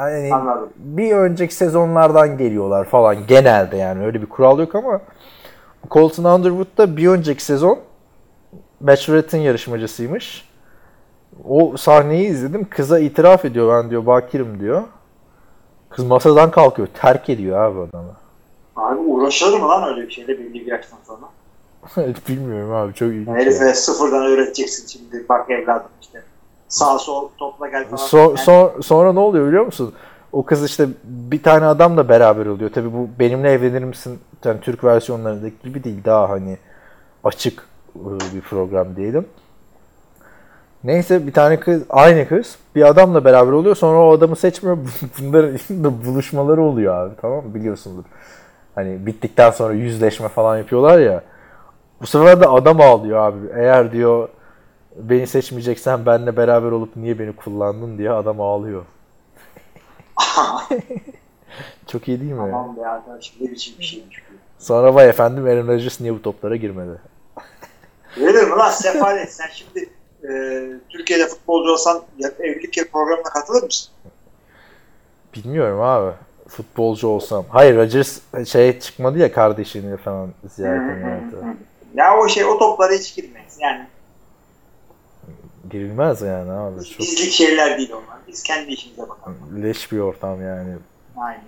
Yani 0.00 0.34
Anladım. 0.34 0.70
bir 0.76 1.12
önceki 1.12 1.54
sezonlardan 1.54 2.38
geliyorlar 2.38 2.84
falan 2.84 3.26
genelde 3.26 3.76
yani 3.76 4.06
öyle 4.06 4.22
bir 4.22 4.26
kural 4.26 4.58
yok 4.58 4.74
ama 4.74 5.00
Colton 5.90 6.24
Underwood 6.24 6.78
da 6.78 6.96
bir 6.96 7.08
önceki 7.08 7.44
sezon 7.44 7.78
Bachelorette'in 8.80 9.42
yarışmacısıymış. 9.42 10.48
O 11.48 11.76
sahneyi 11.76 12.28
izledim. 12.28 12.66
Kıza 12.70 12.98
itiraf 12.98 13.44
ediyor 13.44 13.82
ben 13.82 13.90
diyor 13.90 14.06
bakirim 14.06 14.60
diyor. 14.60 14.82
Kız 15.90 16.04
masadan 16.04 16.50
kalkıyor. 16.50 16.88
Terk 17.00 17.28
ediyor 17.28 17.58
abi 17.58 17.80
adamı. 17.80 18.12
abi 18.76 18.98
uğraşır 19.00 19.58
mı 19.60 19.68
lan 19.68 19.88
öyle 19.88 20.06
bir 20.06 20.12
şeyle 20.12 20.28
belli 20.38 20.54
bir 20.54 20.66
yaştan 20.66 20.98
sonra? 21.06 21.26
Bilmiyorum 22.28 22.72
abi 22.72 22.94
çok 22.94 23.08
ilginç. 23.08 23.36
Herife 23.36 23.74
sıfırdan 23.74 24.26
öğreteceksin 24.26 24.86
şimdi 24.86 25.28
bak 25.28 25.50
evladım 25.50 25.90
işte. 26.00 26.22
Sağ 26.68 26.98
sol 26.98 27.28
topla 27.38 27.68
gel 27.68 27.84
falan. 27.84 27.96
So- 27.96 28.28
Yani 28.28 28.38
son- 28.38 28.80
sonra 28.80 29.12
ne 29.12 29.20
oluyor 29.20 29.46
biliyor 29.48 29.64
musun? 29.64 29.94
O 30.32 30.44
kız 30.44 30.64
işte 30.64 30.88
bir 31.04 31.42
tane 31.42 31.64
adamla 31.66 32.08
beraber 32.08 32.46
oluyor. 32.46 32.70
Tabii 32.74 32.92
bu 32.92 33.08
benimle 33.18 33.50
evlenir 33.52 33.84
misin? 33.84 34.18
Yani 34.44 34.60
Türk 34.60 34.84
versiyonlarındaki 34.84 35.54
gibi 35.64 35.84
değil. 35.84 36.04
Daha 36.04 36.30
hani 36.30 36.58
açık 37.24 37.66
e, 37.96 38.34
bir 38.34 38.40
program 38.40 38.96
diyelim. 38.96 39.26
Neyse 40.84 41.26
bir 41.26 41.32
tane 41.32 41.60
kız, 41.60 41.82
aynı 41.90 42.28
kız 42.28 42.56
bir 42.74 42.88
adamla 42.88 43.24
beraber 43.24 43.52
oluyor. 43.52 43.76
Sonra 43.76 43.98
o 43.98 44.12
adamı 44.12 44.36
seçmiyor. 44.36 44.78
Bunların 45.20 46.04
buluşmaları 46.06 46.62
oluyor 46.62 46.94
abi. 46.94 47.14
Tamam 47.20 47.44
mı? 47.46 47.54
Biliyorsundur. 47.54 48.04
Hani 48.74 49.06
bittikten 49.06 49.50
sonra 49.50 49.74
yüzleşme 49.74 50.28
falan 50.28 50.58
yapıyorlar 50.58 50.98
ya. 50.98 51.22
Bu 52.00 52.06
sefer 52.06 52.40
de 52.40 52.46
adam 52.48 52.80
ağlıyor 52.80 53.18
abi. 53.18 53.38
Eğer 53.54 53.92
diyor 53.92 54.28
beni 54.98 55.26
seçmeyeceksen 55.26 56.06
benle 56.06 56.36
beraber 56.36 56.70
olup 56.70 56.96
niye 56.96 57.18
beni 57.18 57.36
kullandın 57.36 57.98
diye 57.98 58.10
adam 58.10 58.40
ağlıyor. 58.40 58.84
Çok 61.86 62.08
iyi 62.08 62.20
değil 62.20 62.32
mi? 62.32 62.42
Aman 62.42 62.76
be 62.76 62.86
arkadaşım 62.86 63.36
ne 63.40 63.50
biçim 63.50 63.74
bir 63.78 63.84
şeymiş 63.84 64.22
bu. 64.30 64.34
Sonra 64.64 64.94
vay 64.94 65.08
efendim 65.08 65.44
Aaron 65.44 65.68
Rodgers 65.68 66.00
niye 66.00 66.14
bu 66.14 66.22
toplara 66.22 66.56
girmedi? 66.56 67.00
Verir 68.20 68.42
mi 68.42 68.50
lan 68.50 68.70
sefalet? 68.70 69.32
Sen 69.32 69.48
şimdi 69.54 69.88
e, 70.28 70.32
Türkiye'de 70.88 71.26
futbolcu 71.26 71.70
olsan 71.70 72.02
evlilik 72.40 72.76
yıl 72.76 72.84
programına 72.84 73.22
katılır 73.22 73.62
mısın? 73.62 73.92
Bilmiyorum 75.34 75.80
abi. 75.80 76.12
Futbolcu 76.48 77.08
olsam. 77.08 77.44
Hayır 77.48 77.76
Rodgers 77.76 78.20
şey 78.46 78.80
çıkmadı 78.80 79.18
ya 79.18 79.32
kardeşini 79.32 79.96
falan 79.96 80.28
ziyaret 80.54 80.98
ziyarete. 80.98 81.36
Ya 81.94 82.18
o 82.18 82.28
şey 82.28 82.44
o 82.44 82.58
toplara 82.58 82.92
hiç 82.92 83.14
girmeyiz. 83.14 83.56
Yani 83.60 83.86
Girilmez 85.70 86.22
yani 86.22 86.50
abi. 86.52 86.84
Çok 86.84 86.98
bizlik 87.00 87.32
şeyler 87.32 87.78
değil 87.78 87.90
onlar. 87.92 88.18
Biz 88.28 88.42
kendi 88.42 88.70
işimize 88.72 89.02
bakalım. 89.02 89.36
leş 89.62 89.92
bir 89.92 89.98
ortam 89.98 90.42
yani. 90.42 90.74
Aynen. 91.16 91.40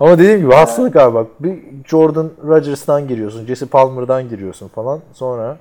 Ama 0.00 0.18
dediğim 0.18 0.40
gibi 0.40 0.54
hastalık 0.54 0.96
abi 0.96 1.14
bak. 1.14 1.26
Bir 1.40 1.58
Jordan 1.88 2.30
Rodgers'tan 2.46 3.08
giriyorsun. 3.08 3.46
Jesse 3.46 3.66
Palmer'dan 3.66 4.28
giriyorsun 4.28 4.68
falan. 4.68 5.00
Sonra 5.12 5.56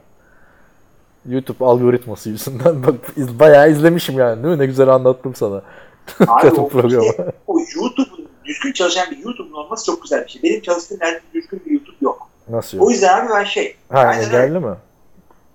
YouTube 1.30 1.66
algoritması 1.66 2.30
yüzünden 2.30 2.84
bak 2.88 2.96
iz- 3.18 3.40
bayağı 3.40 3.72
izlemişim 3.72 4.20
yani 4.20 4.44
değil 4.44 4.56
mi? 4.56 4.62
Ne 4.62 4.66
güzel 4.66 4.88
anlattım 4.90 5.36
sana. 5.36 5.62
Abi 6.28 6.48
o, 6.52 6.70
programı. 6.70 7.06
işte, 7.06 7.32
o 7.48 7.60
YouTube'un 7.76 8.28
düzgün 8.46 8.72
çalışan 8.72 9.12
bir 9.12 9.18
YouTube'un 9.18 9.54
olması 9.54 9.86
çok 9.86 10.02
güzel 10.04 10.24
bir 10.26 10.30
şey. 10.30 10.44
Benim 10.44 10.62
çalıştığım 10.62 10.98
yerde 11.02 11.20
düzgün 11.34 11.62
bir 11.66 11.72
YouTube 11.72 11.96
yok. 12.02 12.30
Nasıl 12.50 12.78
O 12.78 12.82
yok? 12.82 12.92
yüzden 12.92 13.22
abi 13.26 13.30
ben 13.34 13.44
şey 13.44 13.76
Ha 13.92 14.14
engelli 14.16 14.60
mi? 14.60 14.76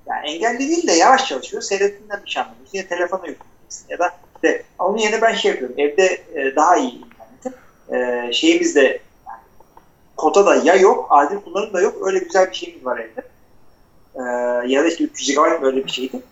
Yani 0.06 0.30
engelli 0.30 0.58
değil 0.58 0.86
de 0.86 0.92
yavaş 0.92 1.28
çalışıyor. 1.28 1.62
Seyrettiğinden 1.62 2.20
bir 2.24 2.30
şey 2.30 2.42
anlamıyorsun. 2.42 2.78
Ya 2.78 2.88
telefona 2.88 3.26
yüklüyorsun 3.26 3.86
ya 3.88 3.98
da 3.98 4.12
işte 4.34 4.64
onun 4.78 4.98
yerine 4.98 5.22
ben 5.22 5.34
şey 5.34 5.50
yapıyorum. 5.50 5.76
Evde 5.78 6.22
e, 6.34 6.56
daha 6.56 6.76
iyi 6.76 6.92
internetim. 6.92 7.52
E, 7.92 8.32
şeyimiz 8.32 8.76
yani, 8.76 8.98
kota 10.16 10.46
da 10.46 10.54
ya 10.54 10.74
yok, 10.74 11.06
adil 11.10 11.36
kullanım 11.36 11.72
da 11.72 11.80
yok. 11.80 12.06
Öyle 12.06 12.18
güzel 12.18 12.50
bir 12.50 12.54
şeyimiz 12.54 12.84
var 12.84 12.98
evde. 12.98 13.22
E, 14.14 14.22
ya 14.72 14.84
da 14.84 14.88
işte 14.88 15.04
300 15.04 15.36
GB 15.36 15.62
böyle 15.62 15.84
bir 15.84 15.90
şeydi. 15.90 16.22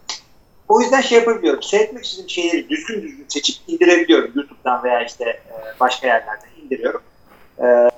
O 0.69 0.81
yüzden 0.81 1.01
şey 1.01 1.19
yapabiliyorum. 1.19 1.63
Seyretmek 1.63 2.05
istediğim 2.05 2.31
şeyleri 2.31 2.69
düzgün 2.69 3.03
düzgün 3.03 3.25
seçip 3.29 3.57
indirebiliyorum. 3.69 4.33
YouTube'dan 4.35 4.85
veya 4.85 5.05
işte 5.05 5.25
e, 5.25 5.81
başka 5.81 6.07
yerlerden 6.07 6.49
indiriyorum. 6.65 7.03
E, 7.63 7.91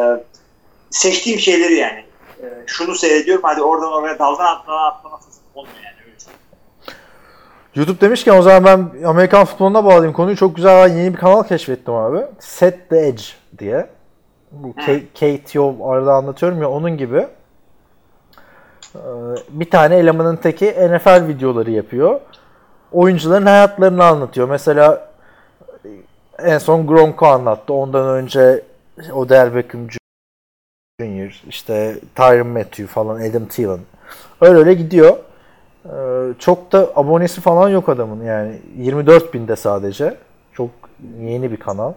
seçtiğim 0.91 1.39
şeyleri 1.39 1.75
yani 1.75 2.05
e, 2.43 2.45
şunu 2.67 2.95
seyrediyorum 2.95 3.43
hadi 3.47 3.63
oradan 3.63 3.93
oraya 3.93 4.19
daldan 4.19 4.45
atlama 4.45 4.87
atlama 4.87 5.19
fırsatı 5.19 5.44
olmuyor 5.55 5.77
yani 5.85 5.97
öyle 6.07 6.19
söyleyeyim. 6.19 6.41
YouTube 7.75 8.01
demişken 8.01 8.39
o 8.39 8.43
zaman 8.43 8.65
ben 8.65 9.05
Amerikan 9.05 9.45
futboluna 9.45 9.85
bağlayayım 9.85 10.13
konuyu. 10.13 10.37
Çok 10.37 10.57
güzel 10.57 10.97
yeni 10.97 11.13
bir 11.15 11.19
kanal 11.19 11.43
keşfettim 11.43 11.95
abi. 11.95 12.19
Set 12.39 12.91
the 12.91 13.07
Edge 13.07 13.23
diye. 13.59 13.87
Bu 14.53 14.75
K- 14.75 15.01
KTO 15.15 15.89
arada 15.91 16.15
anlatıyorum 16.15 16.63
ya 16.63 16.71
onun 16.71 16.97
gibi. 16.97 17.27
Ee, 18.95 18.99
Bir 19.49 19.71
tane 19.71 19.97
elemanın 19.97 20.37
teki 20.37 20.67
NFL 20.71 21.29
videoları 21.29 21.71
yapıyor. 21.71 22.21
Oyuncuların 22.93 23.47
hayatlarını 23.47 24.05
anlatıyor. 24.05 24.49
Mesela 24.49 25.09
en 26.39 26.59
son 26.59 26.87
Gronk'u 26.87 27.27
anlattı. 27.27 27.73
Ondan 27.73 28.09
önce 28.09 28.63
Odell 29.13 29.55
Beckham 29.55 29.81
Jr., 31.01 31.43
işte 31.49 31.95
Tyron 32.15 32.47
Matthew 32.47 32.87
falan, 32.87 33.17
Adam 33.21 33.47
Thielen. 33.47 33.81
Öyle 34.41 34.59
öyle 34.59 34.75
gidiyor. 34.75 35.17
Ee, 35.85 36.33
çok 36.39 36.73
da 36.73 36.91
abonesi 36.97 37.41
falan 37.41 37.69
yok 37.69 37.89
adamın 37.89 38.25
yani 38.25 38.59
24 38.77 39.35
binde 39.35 39.57
sadece. 39.57 40.17
Çok 40.53 40.71
yeni 41.21 41.53
bir 41.53 41.57
kanal 41.57 41.93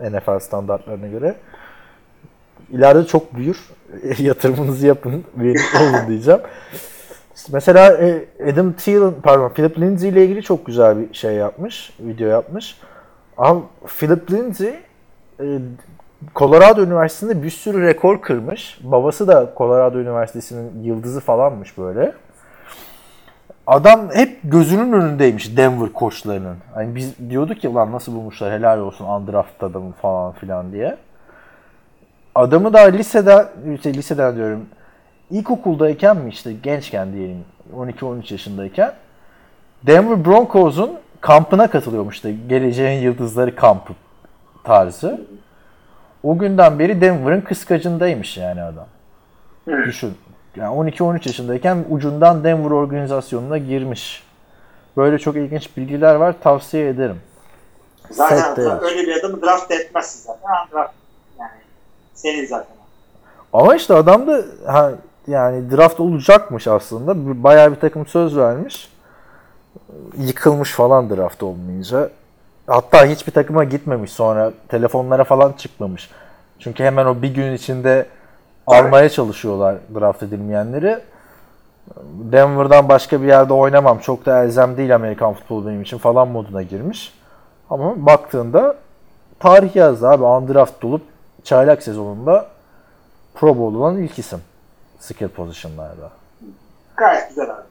NFL 0.00 0.38
standartlarına 0.38 1.06
göre. 1.06 1.34
İleride 2.70 3.06
çok 3.06 3.34
büyür. 3.34 3.68
Yatırımınızı 4.18 4.86
yapın. 4.86 5.24
Verimli 5.36 5.60
olun 5.80 6.08
diyeceğim. 6.08 6.40
Mesela 7.52 7.96
e, 7.96 8.24
Adam 8.52 8.72
Thielen, 8.72 9.12
pardon 9.22 9.48
Philip 9.48 9.78
Lindsay 9.78 10.08
ile 10.08 10.24
ilgili 10.24 10.42
çok 10.42 10.66
güzel 10.66 10.98
bir 10.98 11.14
şey 11.14 11.34
yapmış. 11.34 11.92
Video 12.00 12.28
yapmış. 12.28 12.78
Ama 13.36 13.60
Philip 13.86 14.30
Lindsay 14.30 14.74
e, 15.40 15.58
Colorado 16.36 16.82
Üniversitesi'nde 16.82 17.42
bir 17.42 17.50
sürü 17.50 17.86
rekor 17.86 18.20
kırmış. 18.22 18.78
Babası 18.82 19.28
da 19.28 19.52
Colorado 19.58 19.98
Üniversitesi'nin 19.98 20.82
yıldızı 20.82 21.20
falanmış 21.20 21.78
böyle. 21.78 22.12
Adam 23.66 24.10
hep 24.14 24.38
gözünün 24.44 24.92
önündeymiş 24.92 25.56
Denver 25.56 25.92
koçlarının. 25.92 26.56
Hani 26.74 26.94
biz 26.94 27.30
diyorduk 27.30 27.60
ki 27.60 27.74
lan 27.74 27.92
nasıl 27.92 28.14
bulmuşlar 28.14 28.52
helal 28.52 28.78
olsun 28.78 29.04
undrafted 29.04 29.60
adamı 29.66 29.92
falan 29.92 30.32
filan 30.32 30.72
diye. 30.72 30.96
Adamı 32.34 32.72
da 32.72 32.80
lisede, 32.80 33.48
işte 33.74 33.94
liseden 33.94 34.36
diyorum 34.36 34.66
ilkokuldayken 35.30 36.16
mi 36.16 36.30
işte 36.30 36.52
gençken 36.52 37.12
diyelim 37.12 37.44
12-13 37.76 38.32
yaşındayken 38.32 38.92
Denver 39.86 40.24
Broncos'un 40.24 40.90
kampına 41.20 41.70
katılıyormuş 41.70 42.16
işte 42.16 42.32
geleceğin 42.48 43.02
yıldızları 43.02 43.56
kampı 43.56 43.92
tarzı. 44.64 45.20
O 46.22 46.38
günden 46.38 46.78
beri 46.78 47.00
Denver'ın 47.00 47.40
kıskacındaymış 47.40 48.36
yani 48.36 48.62
adam. 48.62 48.86
Düşün. 49.66 50.14
Yani 50.60 50.90
12-13 50.90 51.28
yaşındayken 51.28 51.84
ucundan 51.90 52.44
Denver 52.44 52.70
organizasyonuna 52.70 53.58
girmiş. 53.58 54.24
Böyle 54.96 55.18
çok 55.18 55.36
ilginç 55.36 55.76
bilgiler 55.76 56.14
var. 56.14 56.34
Tavsiye 56.42 56.88
ederim. 56.88 57.20
Zaten 58.10 58.82
öyle 58.82 59.02
bir 59.02 59.20
adamı 59.20 59.42
draft 59.42 59.70
etmezsin 59.70 60.26
zaten. 60.26 60.72
Draft 60.72 60.94
yani 61.38 61.50
senin 62.14 62.46
zaten. 62.46 62.76
Ama 63.52 63.74
işte 63.74 63.94
adam 63.94 64.26
da 64.26 64.42
ha, 64.66 64.92
yani 65.26 65.70
draft 65.70 66.00
olacakmış 66.00 66.68
aslında. 66.68 67.42
Bayağı 67.44 67.70
bir 67.72 67.80
takım 67.80 68.06
söz 68.06 68.36
vermiş. 68.36 68.92
Yıkılmış 70.18 70.72
falan 70.72 71.10
draft 71.10 71.42
olmayınca. 71.42 72.10
Hatta 72.66 73.06
hiçbir 73.06 73.32
takıma 73.32 73.64
gitmemiş 73.64 74.12
sonra. 74.12 74.52
Telefonlara 74.68 75.24
falan 75.24 75.52
çıkmamış. 75.52 76.10
Çünkü 76.58 76.84
hemen 76.84 77.06
o 77.06 77.22
bir 77.22 77.34
gün 77.34 77.52
içinde 77.52 78.06
almaya 78.76 79.08
çalışıyorlar 79.08 79.76
draft 79.94 80.22
edilmeyenleri. 80.22 80.98
Denver'dan 82.12 82.88
başka 82.88 83.22
bir 83.22 83.26
yerde 83.26 83.52
oynamam. 83.52 83.98
Çok 83.98 84.26
da 84.26 84.44
elzem 84.44 84.76
değil 84.76 84.94
Amerikan 84.94 85.34
futbolu 85.34 85.66
benim 85.66 85.82
için 85.82 85.98
falan 85.98 86.28
moduna 86.28 86.62
girmiş. 86.62 87.14
Ama 87.70 88.06
baktığında 88.06 88.76
tarih 89.38 89.76
yazdı 89.76 90.08
abi. 90.08 90.24
Undraft 90.24 90.84
olup 90.84 91.02
çaylak 91.44 91.82
sezonunda 91.82 92.46
Pro 93.34 93.58
Bowl 93.58 93.76
olan 93.76 93.96
ilk 93.96 94.18
isim. 94.18 94.40
Skill 95.00 95.28
position'larda. 95.28 96.10
Gayet 96.96 97.28
güzel 97.28 97.50
abi. 97.50 97.62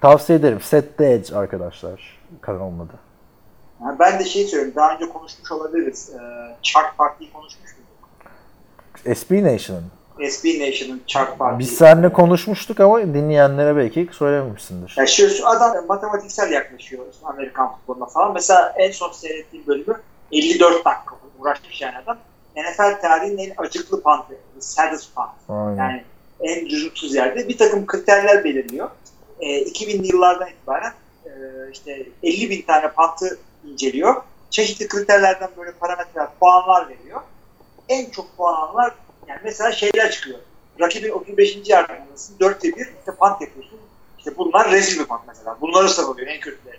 Tavsiye 0.00 0.38
ederim. 0.38 0.60
Set 0.60 0.98
the 0.98 1.12
Edge 1.12 1.36
arkadaşlar. 1.36 2.18
Kanalın 2.40 2.78
adı. 2.78 2.92
Yani 3.82 3.98
ben 3.98 4.18
de 4.18 4.24
şey 4.24 4.44
söyleyeyim. 4.44 4.72
Daha 4.76 4.94
önce 4.94 5.08
konuşmuş 5.08 5.52
olabiliriz. 5.52 6.10
Ee, 6.14 6.18
Chart 6.62 6.98
Party'yi 6.98 7.32
konuşmuş 7.32 7.70
muyduk? 7.76 9.18
SB 9.18 9.44
Nation'ın. 9.54 9.84
SB 10.30 10.44
Nation'ın 10.44 11.02
Chart 11.06 11.38
Party. 11.38 11.58
Biz 11.58 11.76
seninle 11.76 12.12
konuşmuştuk 12.12 12.80
ama 12.80 13.00
dinleyenlere 13.00 13.76
belki 13.76 14.08
söylememişsindir. 14.12 14.94
Ya 14.98 15.06
şu, 15.06 15.30
şu 15.30 15.48
adam 15.48 15.86
matematiksel 15.86 16.52
yaklaşıyor 16.52 17.04
Amerikan 17.24 17.72
futboluna 17.72 18.06
falan. 18.06 18.32
Mesela 18.32 18.74
en 18.76 18.90
son 18.90 19.12
seyrettiğim 19.12 19.66
bölümü 19.66 20.00
54 20.32 20.74
dakika 20.74 21.14
uğraşmış 21.38 21.80
yani 21.80 21.98
adam. 21.98 22.18
NFL 22.56 23.00
tarihinin 23.00 23.38
en 23.38 23.54
acıklı 23.56 24.02
pantı. 24.02 24.34
Saddest. 24.58 25.10
Aynen. 25.48 25.76
Yani 25.76 26.04
en 26.40 26.66
lüzumsuz 26.66 27.14
yerde 27.14 27.48
bir 27.48 27.58
takım 27.58 27.86
kriterler 27.86 28.44
belirliyor. 28.44 28.90
E, 29.40 29.62
2000'li 29.62 30.06
yıllardan 30.06 30.48
itibaren 30.48 30.92
e, 31.24 31.30
işte 31.72 32.06
50 32.22 32.50
bin 32.50 32.62
tane 32.62 32.88
pantı 32.88 33.38
inceliyor. 33.70 34.22
Çeşitli 34.50 34.88
kriterlerden 34.88 35.48
böyle 35.56 35.72
parametreler, 35.72 36.28
puanlar 36.40 36.88
veriyor. 36.88 37.20
En 37.88 38.10
çok 38.10 38.36
puan 38.36 38.54
alanlar 38.54 38.94
yani 39.28 39.40
mesela 39.44 39.72
şeyler 39.72 40.10
çıkıyor. 40.10 40.38
Rakibin 40.80 41.10
35. 41.10 41.58
yardımcısın 41.66 42.36
4'te 42.40 42.68
1 42.68 42.76
işte 42.76 43.12
pant 43.18 43.40
yapıyorsun. 43.40 43.78
İşte 44.18 44.36
bunlar 44.36 44.70
rezil 44.70 45.00
bir 45.00 45.04
pant 45.04 45.22
mesela. 45.28 45.56
Bunları 45.60 45.88
sıralıyor 45.88 46.26
en 46.26 46.40
kötüleri. 46.40 46.78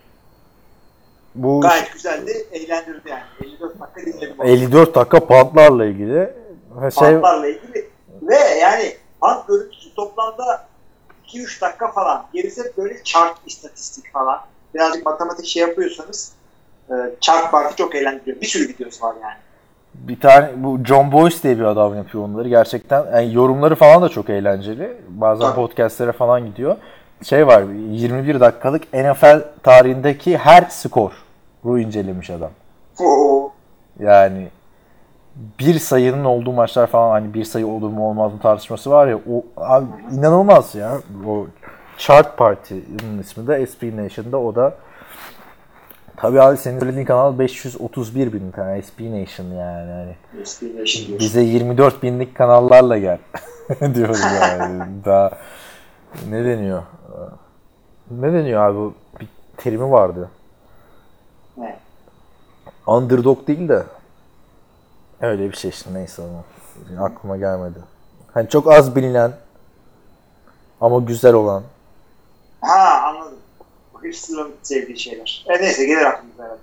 bu 1.35 1.61
Gayet 1.61 1.93
güzeldi. 1.93 2.47
Eğlendirdi 2.51 3.09
yani. 3.09 3.23
54 3.43 3.79
dakika 3.79 4.01
dinledim. 4.01 4.35
onu. 4.39 4.47
54 4.47 4.95
dakika 4.95 5.27
pantlarla 5.27 5.85
ilgili 5.85 6.33
şey 6.99 7.13
Bantlarla 7.15 7.47
ilgili. 7.47 7.89
Ve 8.21 8.35
yani 8.35 8.95
bant 9.21 9.47
görüntüsü 9.47 9.95
toplamda 9.95 10.67
2-3 11.27 11.61
dakika 11.61 11.91
falan. 11.91 12.25
Gerisi 12.33 12.63
hep 12.63 12.77
böyle 12.77 13.03
chart 13.03 13.37
istatistik 13.45 14.13
falan. 14.13 14.41
Birazcık 14.73 15.05
matematik 15.05 15.45
şey 15.45 15.61
yapıyorsanız 15.61 16.33
e, 16.89 16.93
chart 17.21 17.51
partı 17.51 17.75
çok 17.75 17.95
eğlendiriyor. 17.95 18.41
Bir 18.41 18.47
sürü 18.47 18.69
videosu 18.69 19.05
var 19.05 19.15
yani. 19.21 19.37
Bir 19.93 20.19
tane 20.19 20.49
bu 20.57 20.79
John 20.85 21.11
Boyce 21.11 21.43
diye 21.43 21.59
bir 21.59 21.63
adam 21.63 21.95
yapıyor 21.95 22.23
onları. 22.23 22.49
Gerçekten 22.49 23.05
yani 23.13 23.33
yorumları 23.33 23.75
falan 23.75 24.01
da 24.01 24.09
çok 24.09 24.29
eğlenceli. 24.29 24.97
Bazen 25.09 25.45
Tabii. 25.45 25.55
podcastlere 25.55 26.11
falan 26.11 26.45
gidiyor. 26.45 26.75
Şey 27.23 27.47
var 27.47 27.63
21 27.89 28.39
dakikalık 28.39 28.93
NFL 28.93 29.41
tarihindeki 29.63 30.37
her 30.37 30.61
skor 30.61 31.11
bu 31.63 31.79
incelemiş 31.79 32.29
adam. 32.29 32.51
Yani 33.99 34.47
bir 35.59 35.79
sayının 35.79 36.25
olduğu 36.25 36.51
maçlar 36.51 36.87
falan 36.87 37.09
hani 37.09 37.33
bir 37.33 37.43
sayı 37.43 37.67
olur 37.67 37.89
mu 37.89 38.09
olmaz 38.09 38.33
mı 38.33 38.39
tartışması 38.39 38.91
var 38.91 39.07
ya 39.07 39.17
o 39.17 39.43
abi 39.57 39.85
inanılmaz 40.11 40.75
ya. 40.75 40.91
O 41.27 41.47
Chart 41.97 42.37
Party'nin 42.37 43.19
ismi 43.21 43.47
de 43.47 43.65
SB 43.67 43.97
Nation'da 43.97 44.37
o 44.37 44.55
da 44.55 44.75
Tabii 46.21 46.41
abi 46.41 46.57
senin 46.57 46.79
söylediğin 46.79 47.05
kanal 47.05 47.39
531 47.39 48.33
bin 48.33 48.51
tane 48.51 48.81
SB 48.81 48.99
Nation 48.99 49.45
yani. 49.45 49.91
Hani 49.91 50.15
Destination 50.39 51.07
diyorsun. 51.07 51.19
bize 51.19 51.41
24 51.41 52.03
binlik 52.03 52.35
kanallarla 52.35 52.97
gel 52.97 53.17
diyoruz 53.95 54.19
yani. 54.21 54.83
Daha 55.05 55.31
ne 56.29 56.45
deniyor? 56.45 56.83
Ne 58.11 58.33
deniyor 58.33 58.61
abi? 58.61 58.93
Bir 59.19 59.27
terimi 59.57 59.91
vardı. 59.91 60.29
Ne? 61.57 61.79
Underdog 62.87 63.47
değil 63.47 63.69
de 63.69 63.83
öyle 65.21 65.51
bir 65.51 65.55
şey 65.55 65.69
işte 65.69 65.93
neyse 65.93 66.21
ama 66.23 67.05
aklıma 67.05 67.37
gelmedi. 67.37 67.79
Hani 68.33 68.49
çok 68.49 68.71
az 68.71 68.95
bilinen 68.95 69.31
ama 70.81 70.99
güzel 70.99 71.33
olan. 71.33 71.63
Ha 72.61 72.98
Hırsızlığın 74.01 74.51
sevdiği 74.63 74.99
şeyler. 74.99 75.45
E 75.49 75.61
neyse 75.61 75.85
gelir 75.85 76.05
aklımıza 76.05 76.43
herhalde. 76.43 76.59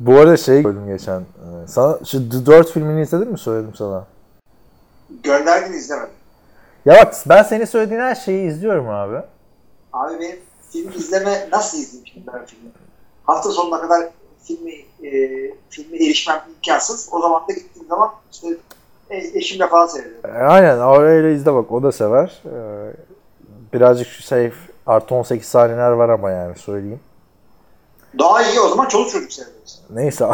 Bu 0.00 0.16
arada 0.18 0.36
şey 0.36 0.62
gördüm 0.62 0.86
geçen. 0.86 1.20
e, 1.20 1.66
Sana 1.66 1.98
şu 2.04 2.30
The 2.30 2.46
Dirt 2.46 2.70
filmini 2.70 3.02
izledin 3.02 3.28
mi 3.28 3.38
söyledim 3.38 3.74
sana. 3.74 4.04
Gönderdin 5.22 5.72
izlemedim. 5.72 6.14
Ya 6.86 6.94
bak 6.94 7.14
ben 7.28 7.42
senin 7.42 7.64
söylediğin 7.64 8.00
her 8.00 8.14
şeyi 8.14 8.48
izliyorum 8.48 8.88
abi. 8.88 9.16
Abi 9.92 10.20
benim 10.20 10.36
film 10.70 10.92
izleme 10.92 11.48
nasıl 11.52 11.78
izleyeyim 11.78 12.06
şimdi 12.06 12.26
ben 12.34 12.46
filmi? 12.46 12.70
Hafta 13.24 13.50
sonuna 13.50 13.80
kadar 13.80 14.08
filmi 14.44 14.72
e, 15.02 15.10
filme 15.70 15.96
erişmem 15.96 16.40
imkansız. 16.56 17.08
O 17.12 17.20
zaman 17.20 17.42
da 17.48 17.52
gittiğim 17.52 17.88
zaman 17.88 18.10
işte 18.32 18.48
e, 19.10 19.16
eşimle 19.38 19.66
falan 19.68 19.86
seyrediyorum. 19.86 20.30
E, 20.30 20.38
Aynen 20.38 21.00
öyle 21.02 21.34
izle 21.34 21.54
bak 21.54 21.72
o 21.72 21.82
da 21.82 21.92
sever. 21.92 22.42
E, 22.46 22.52
Birazcık 23.72 24.08
şu 24.08 24.22
şey 24.22 24.52
artı 24.86 25.14
18 25.14 25.48
sahneler 25.48 25.90
var 25.90 26.08
ama 26.08 26.30
yani 26.30 26.56
söyleyeyim. 26.58 27.00
Daha 28.18 28.42
iyi 28.42 28.60
o 28.60 28.68
zaman 28.68 28.88
çoluk 28.88 29.10
çocuk 29.10 29.32
seyrediyoruz. 29.32 29.80
Neyse. 29.90 30.26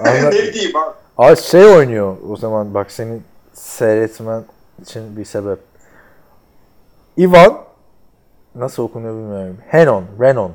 ne 0.04 0.52
diyeyim 0.52 0.76
abi. 0.76 0.94
Abi 1.18 1.36
şey 1.36 1.64
oynuyor 1.64 2.16
o 2.30 2.36
zaman 2.36 2.74
bak 2.74 2.90
senin 2.90 3.22
seyretmen 3.52 4.44
için 4.82 5.16
bir 5.16 5.24
sebep. 5.24 5.58
Ivan 7.18 7.58
nasıl 8.54 8.82
okunuyor 8.82 9.14
bilmiyorum. 9.14 9.58
Henon, 9.68 10.04
Renon. 10.20 10.52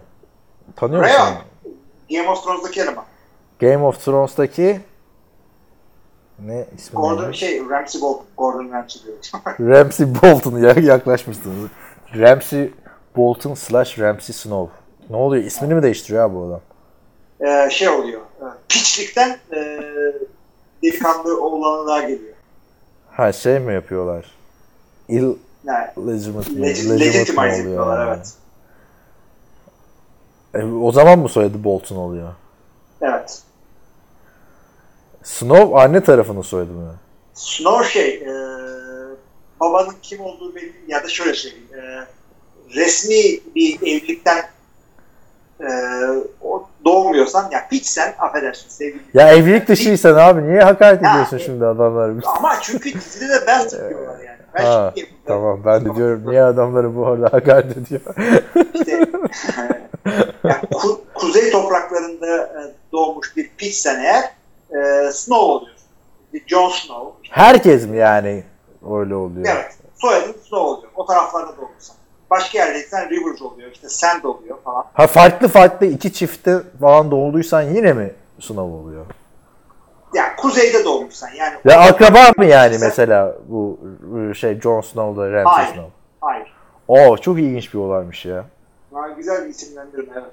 Tanıyor 0.75 1.01
musun? 1.01 1.15
Reon. 1.15 1.33
Game 2.09 2.29
of 2.29 2.43
Thrones'daki 2.43 2.81
eleman. 2.81 3.05
Game 3.59 3.85
of 3.85 4.05
Thrones'taki 4.05 4.81
ne 6.45 6.65
ismi 6.77 6.95
Gordon 6.95 7.21
neymiş? 7.21 7.39
şey 7.39 7.69
Ramsey 7.69 8.01
Bolton. 8.01 8.25
Gordon 8.37 8.71
Ramsey 8.71 9.01
diyorum. 9.03 9.21
Ramsey 9.59 10.07
Bolton 10.21 10.57
ya 10.57 10.73
yaklaşmışsınız. 10.93 11.69
Ramsey 12.15 12.73
Bolton 13.15 13.53
slash 13.53 13.99
Ramsey 13.99 14.33
Snow. 14.35 14.71
Ne 15.09 15.15
oluyor? 15.15 15.43
İsmini 15.43 15.73
mi 15.73 15.83
değiştiriyor 15.83 16.23
abi 16.25 16.35
bu 16.35 16.43
adam? 16.43 16.61
Ee, 17.41 17.69
şey 17.69 17.89
oluyor. 17.89 18.21
Piçlikten 18.69 19.37
e, 19.51 19.81
delikanlı 20.83 21.41
oğlanlığa 21.43 22.01
geliyor. 22.01 22.33
Ha 23.11 23.31
şey 23.31 23.59
mi 23.59 23.73
yapıyorlar? 23.73 24.25
Yani, 25.09 25.37
Illegitimate 25.97 26.49
mi? 26.51 26.61
leg- 26.61 26.65
Legitimate 26.65 27.05
legitimize 27.05 27.69
yani? 27.69 28.07
evet. 28.07 28.33
E, 30.53 30.63
o 30.63 30.91
zaman 30.91 31.19
mı 31.19 31.29
soyadı 31.29 31.63
Bolton 31.63 31.95
oluyor? 31.95 32.33
Evet. 33.01 33.41
Snow 35.23 35.79
anne 35.79 36.03
tarafının 36.03 36.41
soyadı 36.41 36.71
mı? 36.71 36.95
Snow 37.33 37.89
şey 37.89 38.09
e, 38.15 38.29
babanın 39.59 39.95
kim 40.01 40.21
olduğu 40.21 40.55
belli 40.55 40.73
ya 40.87 41.03
da 41.03 41.07
şöyle 41.07 41.33
söyleyeyim. 41.33 41.67
E, 41.73 41.79
resmi 42.75 43.39
bir 43.55 43.75
evlilikten 43.81 44.43
e, 45.61 45.67
doğmuyorsan 46.85 47.51
ya 47.51 47.67
piçsen 47.69 48.15
affedersin 48.19 48.69
sevgili. 48.69 49.01
Ya 49.13 49.33
evlilik 49.33 49.67
dışıysan 49.67 50.15
abi 50.15 50.47
niye 50.47 50.61
hakaret 50.61 51.03
Ya, 51.03 51.11
ediyorsun 51.11 51.37
e- 51.37 51.39
şimdi 51.39 51.65
adamlara? 51.65 52.13
Ama 52.37 52.55
çünkü 52.61 52.93
dizide 52.93 53.29
de 53.29 53.47
bastard 53.47 53.89
diyorlar 53.89 54.19
yani. 54.19 54.39
Ben 54.55 54.63
Ha, 54.65 54.93
şimdi 54.97 55.09
tamam 55.25 55.61
ben 55.65 55.85
de 55.85 55.95
diyorum 55.95 56.23
niye 56.27 56.43
adamları 56.43 56.95
bu 56.95 57.07
arada 57.07 57.33
hakaret 57.33 57.77
ediyor? 57.77 58.01
işte 58.73 58.91
ya, 60.43 60.61
ku- 60.71 60.99
kuzey 61.13 61.51
topraklarında 61.51 62.37
e, 62.37 62.59
doğmuş 62.91 63.37
bir 63.37 63.49
piçsen 63.57 63.99
eğer 64.03 64.23
e, 64.71 65.11
Snow 65.11 65.45
oluyorsun. 65.45 65.85
Bir 66.33 66.43
Jon 66.47 66.69
Snow. 66.69 67.29
Herkes 67.29 67.87
mi 67.87 67.97
yani 67.97 68.43
öyle 68.91 69.15
oluyor? 69.15 69.45
Evet. 69.49 69.77
Soyadın 69.95 70.31
Snow 70.31 70.57
oluyor. 70.57 70.91
O 70.95 71.05
taraflarda 71.05 71.57
doğmuşsan. 71.57 71.95
Başka 72.31 72.57
yerdeysen 72.57 73.09
Rivers 73.09 73.41
oluyor. 73.41 73.71
işte 73.71 73.89
Sand 73.89 74.23
oluyor 74.23 74.57
falan. 74.63 74.85
Ha 74.93 75.07
farklı 75.07 75.47
farklı 75.47 75.85
iki 75.85 76.13
çifte 76.13 76.57
falan 76.81 77.11
doğduysan 77.11 77.61
yine 77.61 77.93
mi 77.93 78.11
sınav 78.39 78.63
oluyor? 78.63 79.05
Ya 80.13 80.35
kuzeyde 80.35 80.85
doğmuşsan 80.85 81.29
yani. 81.37 81.55
Ya 81.65 81.79
akraba 81.79 82.19
mı 82.37 82.45
yani 82.45 82.79
Sen- 82.79 82.87
mesela 82.87 83.35
bu 83.47 83.79
şey 84.35 84.61
Jon 84.61 84.81
Snow'da 84.81 85.31
Ramsay 85.31 85.53
Hayır. 85.55 85.73
Snow? 85.73 85.91
Hayır. 86.21 86.53
Oo 86.87 87.17
çok 87.17 87.39
ilginç 87.39 87.73
bir 87.73 87.79
olaymış 87.79 88.25
ya. 88.25 88.45
Ha, 88.93 89.07
güzel 89.09 89.43
bir 89.45 89.49
isimlendirme 89.49 90.13
evet. 90.13 90.31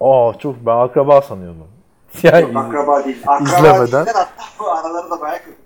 Oo 0.00 0.34
çok 0.38 0.56
ben 0.66 0.76
akraba 0.76 1.22
sanıyordum. 1.22 1.68
Yani 2.22 2.40
Yok, 2.42 2.56
akraba 2.56 3.04
değil. 3.04 3.22
Akraba 3.26 3.48
izlemeden- 3.68 4.06
değiller 4.06 4.14
hatta 4.48 4.72
araları 4.72 5.10
da 5.10 5.20
bayağı 5.20 5.38
kötü. 5.38 5.56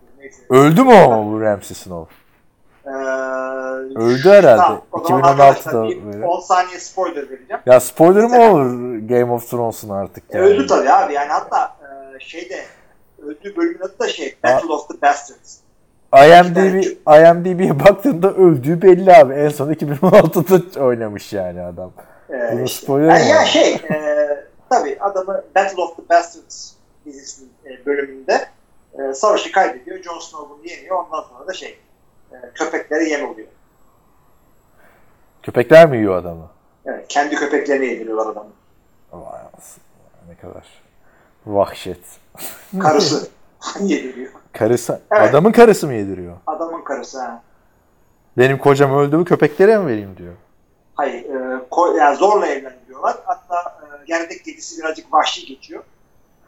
Öldü 0.50 0.82
mü 0.82 0.94
ama 0.94 1.26
bu 1.32 1.40
Ramsay 1.40 1.74
Snow? 1.76 2.14
Ee, 2.86 2.90
Öldü 3.96 4.28
herhalde. 4.28 4.56
Tamam, 4.56 4.82
o 4.92 5.00
zaman 5.08 5.22
2016'da 5.22 5.28
arkadaşlar 5.44 5.88
bir 5.88 6.12
böyle. 6.12 6.26
10 6.26 6.40
saniye 6.40 6.78
spoiler 6.78 7.30
vereceğim. 7.30 7.62
Ya 7.66 7.80
spoiler 7.80 8.24
mı 8.24 8.38
olur 8.38 8.98
Game 9.08 9.32
of 9.32 9.50
Thrones'un 9.50 9.90
artık 9.90 10.34
yani? 10.34 10.44
Öldü 10.44 10.66
tabii 10.66 10.90
abi 10.90 11.12
yani 11.12 11.28
hatta 11.28 11.76
e, 12.16 12.20
şeyde 12.20 12.64
öldüğü 13.22 13.56
bölümün 13.56 13.80
adı 13.80 13.98
da 13.98 14.08
şey 14.08 14.36
Battle 14.44 14.72
of 14.72 14.88
the 14.88 15.02
Bastards. 15.02 15.56
IMDb, 16.14 16.84
IMDb'ye 17.06 17.80
baktığında 17.80 18.34
öldüğü 18.34 18.82
belli 18.82 19.16
abi. 19.16 19.34
En 19.34 19.48
son 19.48 19.72
2016'da 19.72 20.84
oynamış 20.84 21.32
yani 21.32 21.62
adam. 21.62 21.92
Ee, 22.30 22.50
Bunun 22.52 22.64
işte. 22.64 22.84
spoiler 22.84 23.08
Yani 23.08 23.28
ya 23.28 23.44
şey 23.44 23.72
e, 23.74 24.28
tabii 24.70 24.96
adamı 25.00 25.42
Battle 25.56 25.82
of 25.82 25.96
the 25.96 26.02
Bastards 26.08 26.72
dizisinin 27.06 27.50
e, 27.66 27.86
bölümünde 27.86 28.46
e, 28.98 29.14
savaşı 29.14 29.52
kaybediyor. 29.52 30.02
Jon 30.02 30.18
Snow 30.18 30.50
bunu 30.58 30.66
yeniyor. 30.70 30.96
Ondan 31.04 31.22
sonra 31.22 31.46
da 31.46 31.52
şey 31.52 31.78
e, 32.32 32.36
köpeklere 32.54 33.04
yem 33.08 33.28
oluyor. 33.30 33.48
Köpekler 35.42 35.88
mi 35.90 35.96
yiyor 35.96 36.16
adamı? 36.16 36.48
Evet, 36.86 37.04
kendi 37.08 37.34
köpeklerine 37.36 37.86
yediriyorlar 37.86 38.26
adamı. 38.26 38.50
Vay 39.12 39.40
anasını. 39.40 39.84
Ne 40.28 40.34
kadar 40.36 40.64
vahşet. 41.46 42.00
Karısı 42.80 43.28
yediriyor. 43.80 44.32
Karısı, 44.52 45.00
Evet. 45.12 45.30
adamın 45.30 45.52
karısı 45.52 45.86
mı 45.86 45.94
yediriyor? 45.94 46.36
Adamın 46.46 46.84
karısı 46.84 47.20
ha. 47.20 47.42
Benim 48.38 48.58
kocam 48.58 48.98
öldü 48.98 49.16
mü 49.16 49.24
köpeklere 49.24 49.78
mi 49.78 49.86
vereyim 49.86 50.16
diyor. 50.16 50.34
Hayır, 50.94 51.24
e, 51.24 51.64
ko- 51.70 51.98
yani 51.98 52.16
zorla 52.16 52.46
evlendiriyorlar. 52.46 53.16
Hatta 53.24 53.78
e, 54.02 54.04
gerdek 54.06 54.44
kedisi 54.44 54.82
birazcık 54.82 55.12
vahşi 55.12 55.46
geçiyor. 55.46 55.82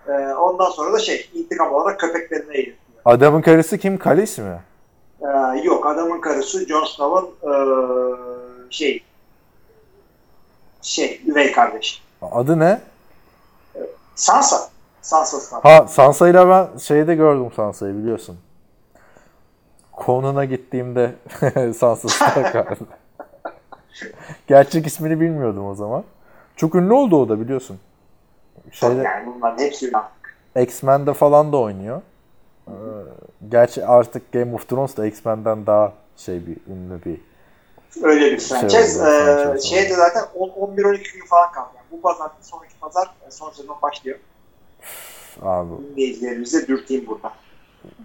E, 0.08 0.12
ondan 0.34 0.70
sonra 0.70 0.92
da 0.92 0.98
şey, 0.98 1.30
intikam 1.34 1.72
olarak 1.72 2.00
köpeklerine 2.00 2.56
yediriyor. 2.56 2.76
Adamın 3.04 3.42
karısı 3.42 3.78
kim? 3.78 3.98
Kalis 3.98 4.38
mi? 4.38 4.60
E, 5.20 5.60
yok, 5.64 5.86
adamın 5.86 6.20
karısı 6.20 6.66
Jon 6.66 6.84
Snow'un 6.84 7.52
e, 7.52 7.54
şey, 8.70 9.04
şey, 10.82 11.20
üvey 11.26 11.52
kardeşi. 11.52 12.00
Adı 12.22 12.58
ne? 12.58 12.80
Sansa. 14.14 14.72
Sansa 15.02 15.40
Stark. 15.40 15.64
Ha 15.64 15.86
Sansa'yla 15.88 16.48
ben 16.48 16.78
şeyde 16.78 17.14
gördüm 17.14 17.50
Sansa'yı 17.56 17.94
biliyorsun. 17.94 18.38
Konuna 19.92 20.44
gittiğimde 20.44 21.14
Sansa 21.78 22.08
Stark 22.08 22.54
vardı. 22.54 22.84
Gerçek 24.46 24.86
ismini 24.86 25.20
bilmiyordum 25.20 25.66
o 25.66 25.74
zaman. 25.74 26.04
Çok 26.56 26.74
ünlü 26.74 26.92
oldu 26.92 27.22
o 27.22 27.28
da 27.28 27.40
biliyorsun. 27.40 27.78
Şeyde, 28.72 29.02
Yani 29.02 29.26
bunların 29.26 29.64
hepsi. 29.64 29.92
X-Men'de 30.60 31.12
falan 31.14 31.52
da 31.52 31.56
oynuyor. 31.56 32.02
Ee, 32.68 32.72
gerçi 33.48 33.86
artık 33.86 34.32
Game 34.32 34.54
of 34.54 34.68
Thrones 34.68 34.96
da 34.96 35.06
X-Men'den 35.06 35.66
daha 35.66 35.92
şey 36.16 36.46
bir 36.46 36.56
ünlü 36.72 37.04
bir 37.04 37.20
Öyle 38.02 38.32
bir 38.32 38.38
Şey 38.38 38.58
franchise. 38.58 39.02
oldu, 39.02 39.56
Ee, 39.56 39.60
şeye 39.60 39.90
de 39.90 39.94
zaten 39.94 40.22
11-12 40.34 41.14
gün 41.14 41.26
falan 41.26 41.52
kaldı. 41.52 41.68
Yani 41.76 41.86
bu 41.92 42.00
pazar, 42.00 42.30
sonraki 42.42 42.74
pazar 42.80 43.06
e, 43.26 43.30
son 43.30 43.50
sezon 43.50 43.76
başlıyor. 43.82 44.18
abi. 45.42 45.68
Dinleyicilerimize 45.90 46.66
dürteyim 46.68 47.06
burada. 47.06 47.32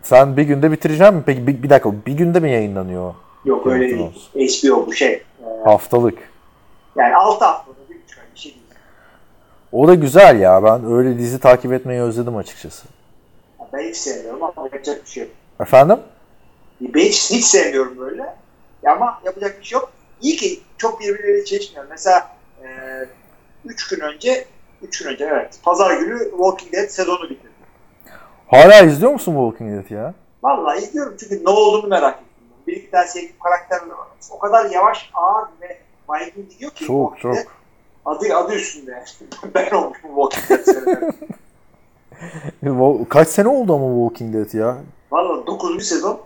Sen 0.03 0.38
bir 0.38 0.43
günde 0.43 0.72
bitireceğim 0.72 1.15
mi? 1.15 1.24
Peki 1.26 1.47
bir, 1.47 1.63
bir 1.63 1.70
dakika 1.70 1.91
bir 2.05 2.13
günde 2.13 2.39
mi 2.39 2.51
yayınlanıyor? 2.51 3.13
Yok 3.45 3.63
Game 3.65 3.76
öyle 3.76 3.89
değil. 3.97 4.30
HBO 4.70 4.86
bu 4.88 4.93
şey. 4.93 5.13
Ee, 5.13 5.63
Haftalık. 5.65 6.18
yani 6.95 7.15
6 7.15 7.45
haftada 7.45 7.76
bir 7.89 8.03
buçuk 8.03 8.20
ay 8.20 8.26
bir 8.36 8.39
şey 8.39 8.51
değil. 8.51 8.63
O 9.72 9.88
da 9.88 9.95
güzel 9.95 10.39
ya. 10.39 10.63
Ben 10.63 10.91
öyle 10.93 11.18
dizi 11.18 11.39
takip 11.39 11.74
etmeyi 11.74 12.01
özledim 12.01 12.38
açıkçası. 12.38 12.88
Ben 13.74 13.80
hiç 13.80 13.97
sevmiyorum 13.97 14.43
ama 14.43 14.53
yapacak 14.63 15.05
bir 15.05 15.09
şey 15.09 15.24
yok. 15.24 15.32
Efendim? 15.59 15.99
Ben 16.82 16.99
hiç, 16.99 17.32
hiç 17.32 17.45
sevmiyorum 17.45 17.97
böyle. 17.97 18.36
Ya 18.84 18.93
ama 18.95 19.22
yapacak 19.26 19.59
bir 19.59 19.65
şey 19.65 19.80
yok. 19.80 19.91
İyi 20.22 20.36
ki 20.36 20.59
çok 20.78 20.99
birbirleriyle 20.99 21.45
çelişmiyor. 21.45 21.86
Mesela 21.89 22.36
3 23.65 23.88
gün 23.88 23.99
önce 23.99 24.45
3 24.82 25.03
gün 25.03 25.09
önce 25.09 25.26
evet. 25.26 25.59
Pazar 25.63 25.97
günü 25.97 26.30
Walking 26.30 26.74
Dead 26.74 26.88
sezonu 26.88 27.24
bitirdi. 27.30 27.51
Hala 28.47 28.82
izliyor 28.82 29.11
musun 29.11 29.34
Walking 29.34 29.72
Dead 29.72 29.97
ya? 29.97 30.13
Vallahi 30.43 30.78
izliyorum 30.78 31.15
çünkü 31.20 31.45
ne 31.45 31.49
olduğunu 31.49 31.88
merak 31.88 32.15
ettim. 32.15 32.28
Bir 32.68 32.76
iki 32.76 32.91
tane 32.91 33.07
sevdiğim 33.07 33.39
karakterler 33.43 33.95
var. 33.95 34.07
O 34.32 34.39
kadar 34.39 34.70
yavaş, 34.70 35.09
ağır 35.13 35.47
ve 35.61 35.78
baygın 36.07 36.49
gidiyor 36.49 36.72
ki. 36.72 36.86
Çok 36.86 37.13
Walking 37.13 37.36
Dead. 37.36 37.57
Adı, 38.08 38.36
adı 38.36 38.53
üstünde. 38.53 39.03
ben 39.55 39.72
olmuşum 39.72 40.10
Walking 40.16 40.49
Dead 40.49 40.64
seyrederim. 40.74 41.16
Kaç 43.10 43.28
sene 43.28 43.47
oldu 43.47 43.74
ama 43.74 44.10
Walking 44.10 44.36
Dead 44.36 44.60
ya? 44.60 44.78
Valla 45.12 45.47
9. 45.47 45.84
sezon. 45.84 46.20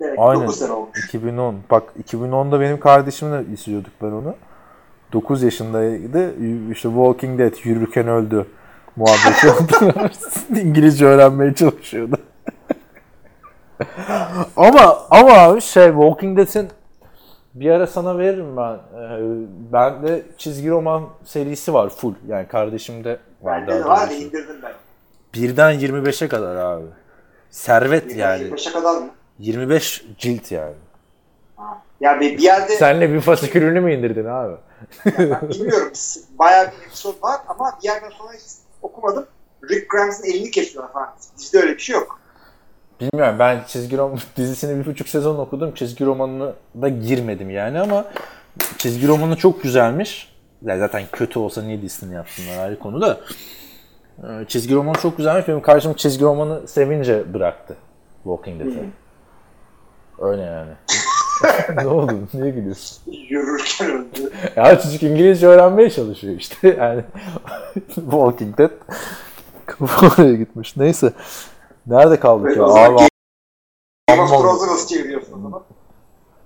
Evet, 0.00 0.18
Aynen. 0.18 0.42
9 0.42 0.58
sene 0.58 0.72
olmuş. 0.72 1.04
2010. 1.08 1.56
Bak 1.70 1.82
2010'da 2.04 2.60
benim 2.60 2.80
kardeşimle 2.80 3.52
izliyorduk 3.52 3.92
ben 4.02 4.06
onu. 4.06 4.34
9 5.12 5.42
yaşındaydı. 5.42 6.34
İşte 6.72 6.88
Walking 6.88 7.38
Dead 7.38 7.54
yürürken 7.64 8.08
öldü 8.08 8.46
muhabbeti 8.96 9.50
oldu. 9.50 10.10
İngilizce 10.60 11.06
öğrenmeye 11.06 11.54
çalışıyordu. 11.54 12.16
ama 14.56 14.98
ama 15.10 15.32
abi 15.32 15.60
şey 15.60 15.86
Walking 15.86 16.38
Dead'in 16.38 16.68
bir 17.54 17.70
ara 17.70 17.86
sana 17.86 18.18
veririm 18.18 18.56
ben. 18.56 18.74
Ee, 18.74 19.18
bende 19.72 20.22
çizgi 20.38 20.70
roman 20.70 21.08
serisi 21.24 21.74
var 21.74 21.88
full. 21.88 22.14
Yani 22.28 22.48
kardeşimde 22.48 23.18
var. 23.42 23.68
Bende 23.68 23.84
var 23.84 24.10
indirdim 24.10 24.56
ben. 24.62 24.72
Birden 25.34 25.80
25'e 25.80 26.28
kadar 26.28 26.56
abi. 26.56 26.86
Servet 27.50 28.16
yani. 28.16 28.42
25'e 28.42 28.72
kadar 28.72 28.96
mı? 29.00 29.10
25 29.38 30.04
cilt 30.18 30.52
yani. 30.52 30.74
Ha. 31.56 31.82
Ya 32.00 32.20
bir, 32.20 32.38
bir 32.38 32.42
yerde 32.42 32.76
Senle 32.76 33.12
bir 33.12 33.20
fasikülünü 33.20 33.80
mü 33.80 33.94
indirdin 33.94 34.24
abi? 34.24 34.56
ben 35.06 35.48
bilmiyorum. 35.48 35.92
Bayağı 36.38 36.66
bir 36.66 36.86
episod 36.86 37.22
var 37.22 37.40
ama 37.48 37.78
bir 37.82 37.88
yerden 37.88 38.10
sonra 38.10 38.32
hiç 38.32 38.42
okumadım. 38.82 39.26
Rick 39.70 39.90
Grimes'in 39.90 40.24
elini 40.24 40.50
kesiyorlar 40.50 40.92
falan. 40.92 41.14
Dizide 41.38 41.58
öyle 41.62 41.72
bir 41.74 41.78
şey 41.78 41.94
yok. 41.94 42.20
Bilmiyorum 43.00 43.36
ben 43.38 43.60
çizgi 43.66 43.98
roman 43.98 44.18
dizisini 44.36 44.80
bir 44.80 44.86
buçuk 44.90 45.08
sezon 45.08 45.38
okudum. 45.38 45.74
Çizgi 45.74 46.04
romanına 46.04 46.52
da 46.82 46.88
girmedim 46.88 47.50
yani 47.50 47.80
ama 47.80 48.04
çizgi 48.78 49.08
romanı 49.08 49.36
çok 49.36 49.62
güzelmiş. 49.62 50.34
Ya 50.62 50.78
zaten 50.78 51.02
kötü 51.12 51.38
olsa 51.38 51.62
niye 51.62 51.82
dizisini 51.82 52.14
yapsınlar 52.14 52.58
ayrı 52.64 52.78
konu 52.78 53.00
da. 53.00 53.20
Ee, 54.18 54.44
Çizgi 54.48 54.74
romanı 54.74 54.96
çok 54.98 55.16
güzelmiş. 55.16 55.48
Benim 55.48 55.62
karşıma 55.62 55.96
çizgi 55.96 56.24
romanı 56.24 56.68
sevince 56.68 57.34
bıraktı 57.34 57.76
Walking 58.22 58.60
Dead'i. 58.60 58.88
Öyle 60.18 60.42
yani. 60.42 60.70
ne 61.82 61.86
oldu? 61.86 62.12
Niye 62.34 62.50
gülüyorsun? 62.50 63.12
Yürürken 63.28 63.90
öldü. 63.90 64.32
Ya 64.56 64.80
çocuk 64.80 65.02
İngilizce 65.02 65.46
öğrenmeye 65.46 65.90
çalışıyor 65.90 66.34
işte. 66.38 66.76
Yani 66.80 67.04
Walking 67.94 68.58
Dead 68.58 68.70
kafa 69.66 70.06
oraya 70.22 70.34
gitmiş. 70.34 70.76
Neyse. 70.76 71.12
Nerede 71.86 72.20
kaldık 72.20 72.56
ya? 72.56 72.68
zaman 72.68 72.94
Abi, 72.94 73.08
Game 74.08 74.22
of. 74.22 74.30
Thrones'u 74.30 74.66
nasıl 74.66 74.88
çeviriyorsun 74.88 75.32
o 75.38 75.42
zaman? 75.42 75.62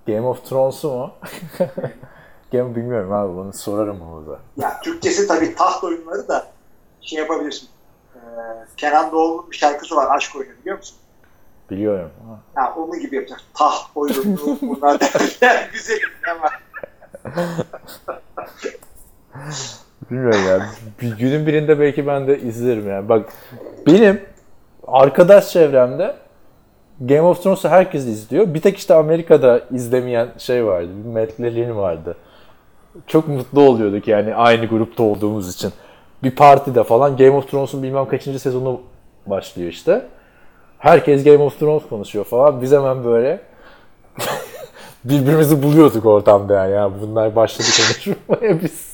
Game 0.07 0.27
of 0.27 0.45
Thrones'u 0.45 0.91
mu? 0.91 1.11
Game 2.53 2.77
bilmiyorum 2.77 3.13
abi 3.13 3.37
bunu 3.37 3.53
sorarım 3.53 4.03
orada. 4.03 4.41
Ya 4.57 4.81
Türkçesi 4.85 5.27
tabii 5.29 5.55
taht 5.55 5.85
oyunları 5.85 6.29
da 6.29 6.47
şey 7.01 7.19
yapabilirsin. 7.19 7.69
Ee, 8.15 8.19
Kenan 8.77 9.13
Doğulu'nun 9.13 9.51
bir 9.51 9.57
şarkısı 9.57 9.97
var 9.97 10.17
aşk 10.17 10.37
oyunu 10.37 10.53
biliyor 10.61 10.77
musun? 10.77 10.97
Biliyorum. 11.71 12.11
Ha. 12.55 12.63
Ha, 12.63 12.75
onu 12.77 12.97
gibi 12.97 13.17
yapacak. 13.17 13.41
Taht 13.55 13.83
oyunu 13.95 14.59
bunlar 14.63 15.01
derler. 15.01 15.71
Güzel 15.73 15.99
ne 16.27 16.41
var? 16.43 16.63
Bilmiyorum 20.11 20.47
ya. 20.49 20.71
Bir 21.03 21.17
günün 21.17 21.47
birinde 21.47 21.81
belki 21.81 22.07
ben 22.07 22.27
de 22.27 22.41
izlerim 22.41 22.89
yani. 22.89 23.09
Bak 23.09 23.33
benim 23.87 24.23
arkadaş 24.93 25.51
çevremde 25.51 26.15
Game 27.01 27.23
of 27.23 27.43
Thrones'u 27.43 27.69
herkes 27.69 28.07
izliyor. 28.07 28.55
Bir 28.55 28.61
tek 28.61 28.79
işte 28.79 28.95
Amerika'da 28.95 29.61
izlemeyen 29.71 30.29
şey 30.39 30.67
vardı. 30.67 30.89
Bir 31.05 31.21
Matt 31.21 31.41
Lillin 31.41 31.77
vardı. 31.77 32.17
Çok 33.07 33.29
mutlu 33.29 33.61
oluyorduk 33.61 34.09
yani 34.09 34.35
aynı 34.35 34.67
grupta 34.67 35.03
olduğumuz 35.03 35.55
için. 35.55 35.73
Bir 36.23 36.31
partide 36.31 36.85
falan 36.85 37.17
Game 37.17 37.31
of 37.31 37.51
Thrones'un 37.51 37.83
bilmem 37.83 38.09
kaçıncı 38.09 38.39
sezonu 38.39 38.81
başlıyor 39.27 39.71
işte. 39.71 40.07
Herkes 40.79 41.25
Game 41.25 41.39
of 41.39 41.59
Thrones 41.59 41.83
konuşuyor 41.89 42.25
falan. 42.25 42.63
Biz 42.63 42.73
hemen 42.73 43.05
böyle 43.05 43.41
birbirimizi 45.05 45.63
buluyorduk 45.63 46.07
ortamda 46.07 46.55
yani. 46.55 46.73
Ya 46.73 46.91
bunlar 47.03 47.37
başladı 47.37 47.69
konuşmaya 47.77 48.63
biz 48.63 48.89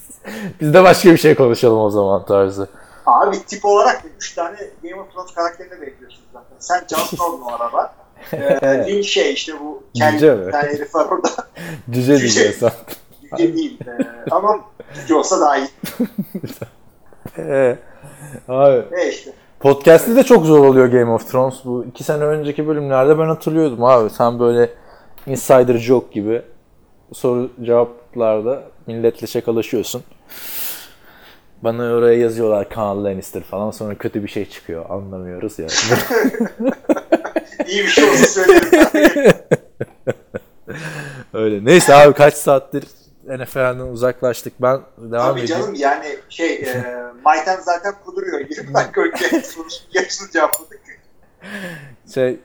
biz 0.60 0.74
de 0.74 0.84
başka 0.84 1.12
bir 1.12 1.16
şey 1.16 1.34
konuşalım 1.34 1.78
o 1.78 1.90
zaman 1.90 2.24
tarzı. 2.24 2.68
Abi 3.06 3.44
tip 3.46 3.64
olarak 3.64 4.04
da 4.04 4.08
3 4.16 4.34
tane 4.34 4.56
Game 4.82 5.00
of 5.02 5.12
Thrones 5.12 5.34
karakterini 5.34 5.80
bekliyorsun 5.80 6.20
zaten. 6.32 6.56
Sen 6.58 6.82
Jon 6.90 7.04
Snow 7.16 7.44
o 7.44 7.52
araba. 7.54 7.94
Ee, 8.32 8.86
Lynn 8.86 9.02
şey 9.02 9.32
işte 9.32 9.52
bu 9.60 9.82
kendi 9.94 10.22
bir 10.22 10.52
tane 10.52 10.68
herif 10.68 10.94
var 10.94 11.06
orada. 11.06 11.28
Cüce 11.90 12.18
diyeceksin. 12.18 12.70
Cüce 13.30 13.54
değil. 13.54 13.78
Ee, 13.86 14.30
ama 14.30 14.60
cüce 14.94 15.14
olsa 15.14 15.40
daha 15.40 15.56
iyi. 15.56 15.68
Ee, 17.38 17.76
Abi 18.48 18.82
Ne 18.92 19.08
işte. 19.08 19.32
podcast'te 19.60 20.16
de 20.16 20.22
çok 20.22 20.44
zor 20.46 20.64
oluyor 20.64 20.86
Game 20.86 21.10
of 21.12 21.30
Thrones. 21.30 21.54
Bu 21.64 21.84
iki 21.84 22.04
sene 22.04 22.24
önceki 22.24 22.66
bölümlerde 22.68 23.18
ben 23.18 23.26
hatırlıyordum 23.26 23.84
abi. 23.84 24.10
Sen 24.10 24.38
böyle 24.40 24.70
insider 25.26 25.78
joke 25.78 26.06
gibi 26.12 26.42
soru 27.12 27.50
cevaplarda 27.62 28.62
milletle 28.86 29.26
şakalaşıyorsun. 29.26 30.02
Bana 31.64 31.82
oraya 31.94 32.18
yazıyorlar 32.18 32.68
Kaan 32.68 33.04
Lannister 33.04 33.42
falan 33.42 33.70
sonra 33.70 33.94
kötü 33.94 34.22
bir 34.22 34.28
şey 34.28 34.48
çıkıyor 34.48 34.90
anlamıyoruz 34.90 35.58
ya. 35.58 35.66
İyi 37.66 37.82
bir 37.84 37.88
şey 37.88 38.04
olsa 38.04 38.26
söylerim. 38.26 38.68
Öyle. 41.34 41.64
Neyse 41.64 41.94
abi 41.94 42.14
kaç 42.14 42.34
saattir 42.34 42.84
NFL'den 43.28 43.78
uzaklaştık. 43.78 44.52
Ben 44.62 44.80
devam 44.98 45.30
Tabii 45.30 45.40
edeyim. 45.40 45.60
canım 45.62 45.74
yani 45.74 46.06
şey 46.28 46.54
e, 46.54 46.84
Mayten 47.24 47.60
zaten 47.60 47.94
kuduruyor. 48.04 48.40
20 48.50 48.74
dakika 48.74 49.00
önce 49.00 49.24
yarısını 49.92 50.30
cevapladık. 50.30 50.80
Şey 52.14 52.40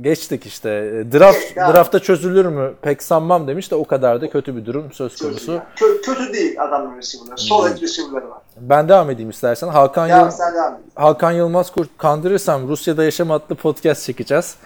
geçtik 0.00 0.46
işte. 0.46 0.70
Draft 1.12 1.38
Evet, 1.44 1.56
devam. 1.56 1.72
draftta 1.74 1.98
çözülür 1.98 2.46
mü? 2.46 2.74
Pek 2.82 3.02
sanmam 3.02 3.48
demiş 3.48 3.70
de 3.70 3.74
o 3.74 3.84
kadar 3.84 4.20
da 4.20 4.30
kötü 4.30 4.56
bir 4.56 4.66
durum 4.66 4.92
söz 4.92 5.16
konusu. 5.16 5.52
Yani. 5.52 5.62
Kö- 5.76 6.00
kötü 6.02 6.32
değil 6.32 6.62
adamın 6.62 6.96
receiver'ları. 6.98 7.38
Sol 7.38 7.66
edge 7.70 7.80
receiver'ları 7.80 8.30
var. 8.30 8.38
Ben 8.60 8.88
devam 8.88 9.10
edeyim 9.10 9.30
istersen. 9.30 9.68
Hakan 9.68 10.06
Ya 10.06 10.20
Yıl 10.20 10.30
sen 10.30 10.54
devam 10.54 10.74
et. 10.74 10.80
Hakan 10.94 11.32
Yılmaz 11.32 11.70
Kurt 11.72 11.88
kandırırsam 11.98 12.68
Rusya'da 12.68 13.04
yaşam 13.04 13.30
adlı 13.30 13.54
podcast 13.54 14.04
çekeceğiz. 14.04 14.56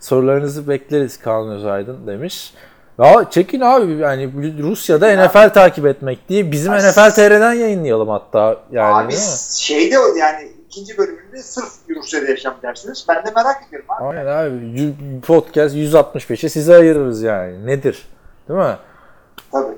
Sorularınızı 0.00 0.68
bekleriz 0.68 1.16
Kaan 1.16 1.48
Özaydın 1.48 2.06
demiş. 2.06 2.54
Ya 2.98 3.30
çekin 3.30 3.60
abi 3.60 3.92
yani 3.92 4.30
Rusya'da 4.62 5.24
NFL 5.26 5.52
takip 5.54 5.86
etmek 5.86 6.28
diye 6.28 6.52
bizim 6.52 6.72
Ay, 6.72 6.78
NFL 6.78 7.10
TR'den 7.10 7.52
yayınlayalım 7.52 8.08
hatta 8.08 8.56
yani 8.72 8.94
Abi 9.06 9.14
şeyde 9.58 9.94
yani 10.18 10.52
ikinci 10.68 10.98
bölümünde 10.98 11.42
sırf 11.42 11.72
Rusya'da 11.96 12.26
yaşam 12.26 12.54
dersiniz. 12.62 13.06
Ben 13.08 13.26
de 13.26 13.30
merak 13.30 13.56
ediyorum 13.68 13.86
abi. 13.90 14.04
Aynen 14.04 14.26
abi. 14.26 14.94
Podcast 15.20 15.74
165'e 15.74 16.48
size 16.48 16.74
ayırırız 16.74 17.22
yani. 17.22 17.66
Nedir? 17.66 18.08
Değil 18.48 18.60
mi? 18.60 18.76
Tabii. 19.52 19.74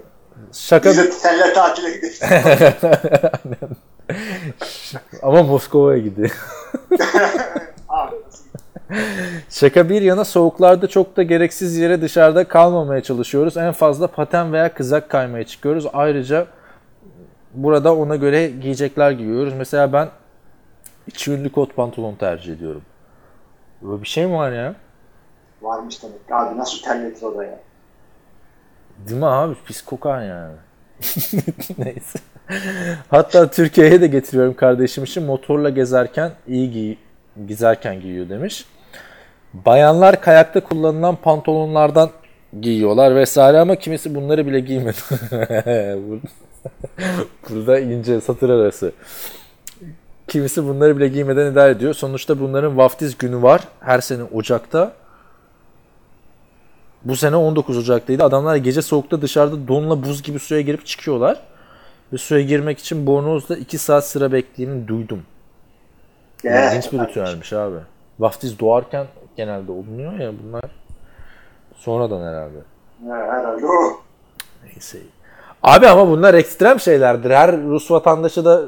Şaka 0.52 0.90
Biz 0.90 0.98
de 0.98 1.12
senle 1.12 1.52
tatile 1.52 1.90
gideriz. 1.90 2.20
ama 5.22 5.42
Moskova'ya 5.42 5.98
gidiyor. 5.98 6.30
abi 7.88 8.16
Şaka 9.50 9.88
bir 9.88 10.02
yana 10.02 10.24
soğuklarda 10.24 10.86
çok 10.86 11.16
da 11.16 11.22
gereksiz 11.22 11.76
yere 11.76 12.02
dışarıda 12.02 12.48
kalmamaya 12.48 13.02
çalışıyoruz. 13.02 13.56
En 13.56 13.72
fazla 13.72 14.06
paten 14.06 14.52
veya 14.52 14.74
kızak 14.74 15.08
kaymaya 15.08 15.46
çıkıyoruz. 15.46 15.86
Ayrıca 15.92 16.46
burada 17.54 17.96
ona 17.96 18.16
göre 18.16 18.46
giyecekler 18.46 19.10
giyiyoruz. 19.10 19.54
Mesela 19.54 19.92
ben 19.92 20.08
içi 21.10 21.32
ünlü 21.32 21.52
kot 21.52 21.76
pantolon 21.76 22.14
tercih 22.14 22.52
ediyorum. 22.52 22.82
Böyle 23.82 24.02
bir 24.02 24.08
şey 24.08 24.26
mi 24.26 24.32
var 24.32 24.52
ya? 24.52 24.74
Varmış 25.62 26.02
demek. 26.02 26.28
ki. 26.28 26.34
Abi 26.34 26.58
nasıl 26.58 26.82
terletir 26.82 27.22
o 27.22 27.38
da 27.38 27.44
ya. 27.44 27.58
Değil 29.08 29.20
mi 29.20 29.26
abi? 29.26 29.54
Pis 29.66 29.82
kokar 29.82 30.22
yani. 30.22 30.54
Neyse. 31.78 32.18
Hatta 33.08 33.50
Türkiye'ye 33.50 34.00
de 34.00 34.06
getiriyorum 34.06 34.54
kardeşim 34.54 35.04
için. 35.04 35.22
Motorla 35.22 35.68
gezerken 35.68 36.32
iyi 36.48 36.70
giy 36.70 36.96
gezerken 37.46 38.00
giyiyor 38.00 38.28
demiş. 38.28 38.66
Bayanlar 39.54 40.20
kayakta 40.20 40.64
kullanılan 40.64 41.16
pantolonlardan 41.16 42.10
giyiyorlar 42.60 43.16
vesaire 43.16 43.58
ama 43.58 43.76
kimisi 43.76 44.14
bunları 44.14 44.46
bile 44.46 44.60
giymedi. 44.60 44.98
Burada 47.50 47.78
ince 47.80 48.20
satır 48.20 48.50
arası. 48.50 48.92
Kimisi 50.30 50.68
bunları 50.68 50.96
bile 50.96 51.08
giymeden 51.08 51.52
idare 51.52 51.70
ediyor. 51.70 51.94
Sonuçta 51.94 52.40
bunların 52.40 52.76
vaftiz 52.76 53.18
günü 53.18 53.42
var. 53.42 53.68
Her 53.80 54.00
sene 54.00 54.22
Ocak'ta. 54.24 54.92
Bu 57.04 57.16
sene 57.16 57.36
19 57.36 57.78
Ocak'taydı. 57.78 58.24
Adamlar 58.24 58.56
gece 58.56 58.82
soğukta 58.82 59.22
dışarıda 59.22 59.68
donla 59.68 60.02
buz 60.02 60.22
gibi 60.22 60.38
suya 60.38 60.60
girip 60.60 60.86
çıkıyorlar. 60.86 61.42
Ve 62.12 62.18
suya 62.18 62.40
girmek 62.40 62.78
için 62.78 63.06
bornozda 63.06 63.56
2 63.56 63.78
saat 63.78 64.06
sıra 64.06 64.32
beklediğini 64.32 64.88
duydum. 64.88 65.22
Evet. 66.44 66.72
İlginç 66.72 66.92
bir 66.92 66.98
ritüelmiş 66.98 67.52
abi. 67.52 67.76
Vaftiz 68.18 68.58
doğarken 68.58 69.06
genelde 69.36 69.72
olunuyor 69.72 70.12
ya 70.18 70.32
bunlar. 70.44 70.64
Sonradan 71.76 72.20
herhalde. 72.20 72.58
Herhalde. 73.08 73.66
Neyse. 74.64 74.98
Abi 75.62 75.88
ama 75.88 76.08
bunlar 76.08 76.34
ekstrem 76.34 76.80
şeylerdir. 76.80 77.30
Her 77.30 77.62
Rus 77.62 77.90
vatandaşı 77.90 78.44
da 78.44 78.62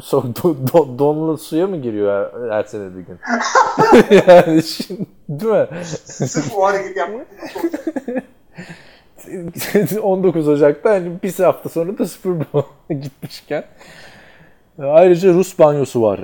so- 0.00 0.34
do- 0.34 0.72
do- 0.72 0.98
donlu 0.98 1.38
suya 1.38 1.66
mı 1.66 1.76
giriyor 1.76 2.30
her, 2.32 2.50
her 2.50 2.64
sene 2.64 2.90
bir 2.96 3.00
gün? 3.00 3.18
yani 4.26 4.62
şimdi, 4.62 5.06
değil 5.28 5.52
mi? 5.52 5.66
Sırf 6.04 6.54
o 6.56 6.64
hareketi 6.64 6.98
yapmak. 6.98 7.26
19 10.02 10.48
Ocak'ta 10.48 10.90
hani 10.90 11.22
bir 11.22 11.38
hafta 11.38 11.68
sonra 11.68 11.98
da 11.98 12.06
Super 12.06 12.32
Bowl'a 12.32 12.94
gitmişken. 12.94 13.64
Ayrıca 14.78 15.32
Rus 15.32 15.58
banyosu 15.58 16.02
var. 16.02 16.20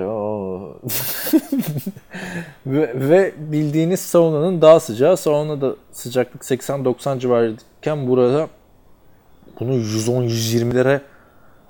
Ve, 2.65 3.09
ve 3.09 3.33
bildiğiniz 3.37 3.99
saunanın 3.99 4.61
daha 4.61 4.79
sıcağı. 4.79 5.17
Saunada 5.17 5.75
sıcaklık 5.91 6.41
80-90 6.41 7.19
civarıyken 7.19 8.07
burada 8.07 8.47
bunu 9.59 9.73
110-120'lere 9.73 11.01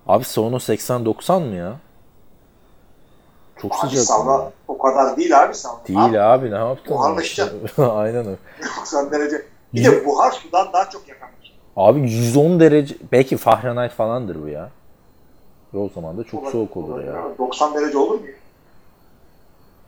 abi 0.10 0.24
sauna 0.24 0.56
80-90 0.56 1.40
mı 1.50 1.56
ya? 1.56 1.76
Çok 3.62 3.72
Abi 3.72 3.90
sıcak. 3.90 4.04
sauna 4.04 4.52
o 4.68 4.78
kadar 4.78 5.18
değil 5.18 5.44
abi 5.44 5.56
sauna. 5.56 5.80
Değil 5.88 6.34
abi 6.34 6.52
ne 6.52 6.56
yaptın? 6.56 6.96
Buharlaşacaksın. 6.96 7.62
Aynen 7.84 8.26
öyle. 8.26 8.38
90 8.80 9.12
derece. 9.12 9.46
Bir 9.74 9.86
de 9.86 10.06
buhar 10.06 10.32
sudan 10.32 10.68
daha 10.74 10.90
çok 10.90 11.10
yakanmış. 11.10 11.54
Abi 11.76 12.00
110 12.00 12.60
derece 12.60 12.96
belki 13.12 13.38
Fahrenheit 13.38 13.92
falandır 13.92 14.42
bu 14.44 14.48
ya. 14.48 14.70
Ve 15.74 15.78
o 15.78 15.90
zaman 15.96 16.18
da 16.18 16.24
çok 16.24 16.48
soğuk 16.48 16.78
olur 16.78 17.04
ya. 17.04 17.16
90 17.38 17.74
derece 17.74 17.98
olur 17.98 18.16
mu? 18.20 18.26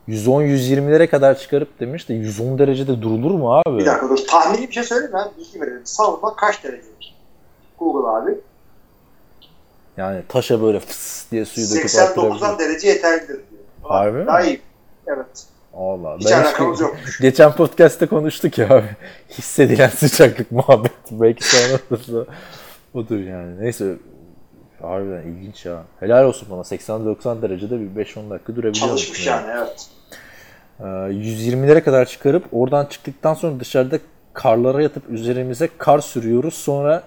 110-120'lere 0.09 1.07
kadar 1.07 1.37
çıkarıp 1.37 1.79
demiş 1.79 2.09
de 2.09 2.13
110 2.13 2.59
derecede 2.59 3.01
durulur 3.01 3.31
mu 3.31 3.53
abi? 3.55 3.77
Bir 3.77 3.85
dakika 3.85 4.09
dur. 4.09 4.19
Tahmini 4.27 4.67
bir 4.67 4.73
şey 4.73 4.83
söyleyeyim? 4.83 5.13
Ben 5.13 5.29
bilgi 5.37 5.61
verelim. 5.61 5.81
Sauna 5.83 6.35
kaç 6.35 6.63
derecedir? 6.63 7.15
Google 7.79 8.09
abi. 8.09 8.39
Yani 9.97 10.21
taşa 10.29 10.61
böyle 10.61 10.79
fıs 10.79 11.31
diye 11.31 11.45
suyu 11.45 11.67
döküp 11.67 11.85
attırabilir. 11.85 12.33
89'dan 12.33 12.59
derece 12.59 12.87
yeterlidir 12.87 13.27
diyor. 13.27 13.61
Harbi 13.83 14.17
mi? 14.17 14.27
Daha 14.27 14.41
iyi. 14.41 14.61
Evet. 15.07 15.45
Allah. 15.73 16.17
Hiç 16.19 16.31
alakamız 16.31 16.79
yok. 16.79 16.95
Geçen 17.21 17.51
podcast'te 17.55 18.05
konuştuk 18.05 18.57
ya 18.57 18.65
abi. 18.69 18.89
Hissedilen 19.29 19.89
sıcaklık 19.89 20.51
muhabbeti. 20.51 20.95
Belki 21.11 21.43
sonra 21.43 21.79
da 21.91 22.25
odur 22.93 23.19
yani. 23.19 23.61
Neyse. 23.61 23.95
Harbiden 24.81 25.21
ilginç 25.21 25.65
ya. 25.65 25.83
Helal 25.99 26.25
olsun 26.25 26.47
bana. 26.51 26.61
80-90 26.61 27.41
derecede 27.41 27.79
bir 27.79 28.05
5-10 28.05 28.29
dakika 28.29 28.55
durabiliyor 28.55 28.87
Çalışmış 28.87 29.09
musun 29.09 29.31
yani 29.31 29.51
evet. 29.57 29.87
Ee, 30.79 30.83
120'lere 30.83 31.81
kadar 31.81 32.05
çıkarıp 32.05 32.43
oradan 32.51 32.85
çıktıktan 32.85 33.33
sonra 33.33 33.59
dışarıda 33.59 33.99
karlara 34.33 34.81
yatıp 34.81 35.09
üzerimize 35.09 35.69
kar 35.77 35.99
sürüyoruz. 35.99 36.53
Sonra 36.53 37.03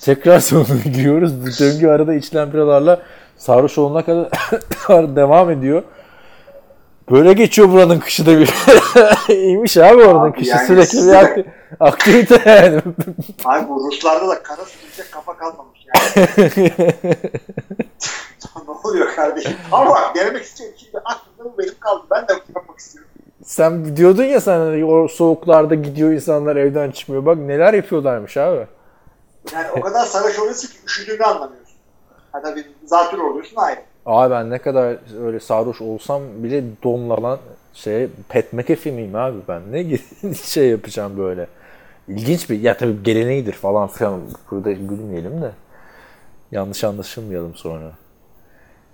tekrar 0.00 0.40
sonuna 0.40 0.80
giriyoruz. 0.84 1.60
Döngü 1.60 1.88
arada 1.88 2.14
içilen 2.14 2.52
biralarla 2.52 3.02
sarhoş 3.36 3.78
olana 3.78 4.04
kadar 4.04 5.16
devam 5.16 5.50
ediyor. 5.50 5.82
Böyle 7.10 7.32
geçiyor 7.32 7.68
buranın 7.68 7.98
kışı 7.98 8.26
da 8.26 8.38
bir. 8.38 8.54
İyiymiş 9.34 9.76
abi 9.76 10.02
oranın 10.02 10.30
Abi 10.30 10.38
kışı 10.38 10.50
yani 10.50 10.66
sürekli 10.66 10.86
siz 10.86 11.08
bir 11.08 11.12
akti- 11.14 11.44
aktivite 11.80 12.50
yani. 12.50 12.80
Abi 13.44 13.68
bu 13.68 13.86
Ruslarda 13.90 14.28
da 14.28 14.42
kara 14.42 14.64
sürülecek 14.64 15.12
kafa 15.12 15.36
kalmamış 15.36 15.78
yani. 15.86 16.70
ne 18.68 18.72
oluyor 18.84 19.14
kardeşim? 19.16 19.52
Ama 19.72 19.90
bak 19.90 20.16
denemek 20.16 20.42
istiyorum. 20.42 20.76
Şimdi 20.78 20.98
aklımda 20.98 21.52
bu 21.54 21.58
benim 21.58 21.74
kaldı. 21.80 22.02
Ben 22.10 22.28
de 22.28 22.32
yapmak 22.56 22.78
istiyorum. 22.78 23.10
Sen 23.44 23.96
diyordun 23.96 24.24
ya 24.24 24.40
sen 24.40 24.58
hani 24.58 24.84
o 24.84 25.08
soğuklarda 25.08 25.74
gidiyor 25.74 26.10
insanlar 26.12 26.56
evden 26.56 26.90
çıkmıyor. 26.90 27.26
Bak 27.26 27.38
neler 27.38 27.74
yapıyorlarmış 27.74 28.36
abi. 28.36 28.66
Yani 29.52 29.70
o 29.70 29.80
kadar 29.80 30.06
sarhoş 30.06 30.38
oluyorsun 30.38 30.68
ki 30.68 30.74
üşüdüğünü 30.86 31.24
anlamıyorsun. 31.24 31.76
Ha 32.32 32.42
tabii 32.42 32.66
zatürre 32.84 33.22
oluyorsun 33.22 33.56
ayrı. 33.56 33.80
Abi 34.06 34.30
ben 34.30 34.50
ne 34.50 34.58
kadar 34.58 34.96
öyle 35.26 35.40
sarhoş 35.40 35.80
olsam 35.80 36.22
bile 36.36 36.64
donla 36.82 37.38
şey 37.74 38.08
Pat 38.28 38.52
McAfee 38.52 38.92
miyim 38.92 39.14
abi 39.14 39.36
ben? 39.48 39.62
Ne 39.72 39.98
şey 40.34 40.68
yapacağım 40.68 41.18
böyle. 41.18 41.46
İlginç 42.08 42.50
bir 42.50 42.60
ya 42.60 42.76
tabii 42.76 43.02
geleneğidir 43.02 43.52
falan 43.52 43.88
filan. 43.88 44.20
Burada 44.50 44.72
gülmeyelim 44.72 45.42
de. 45.42 45.50
Yanlış 46.52 46.84
anlaşılmayalım 46.84 47.54
sonra. 47.54 47.92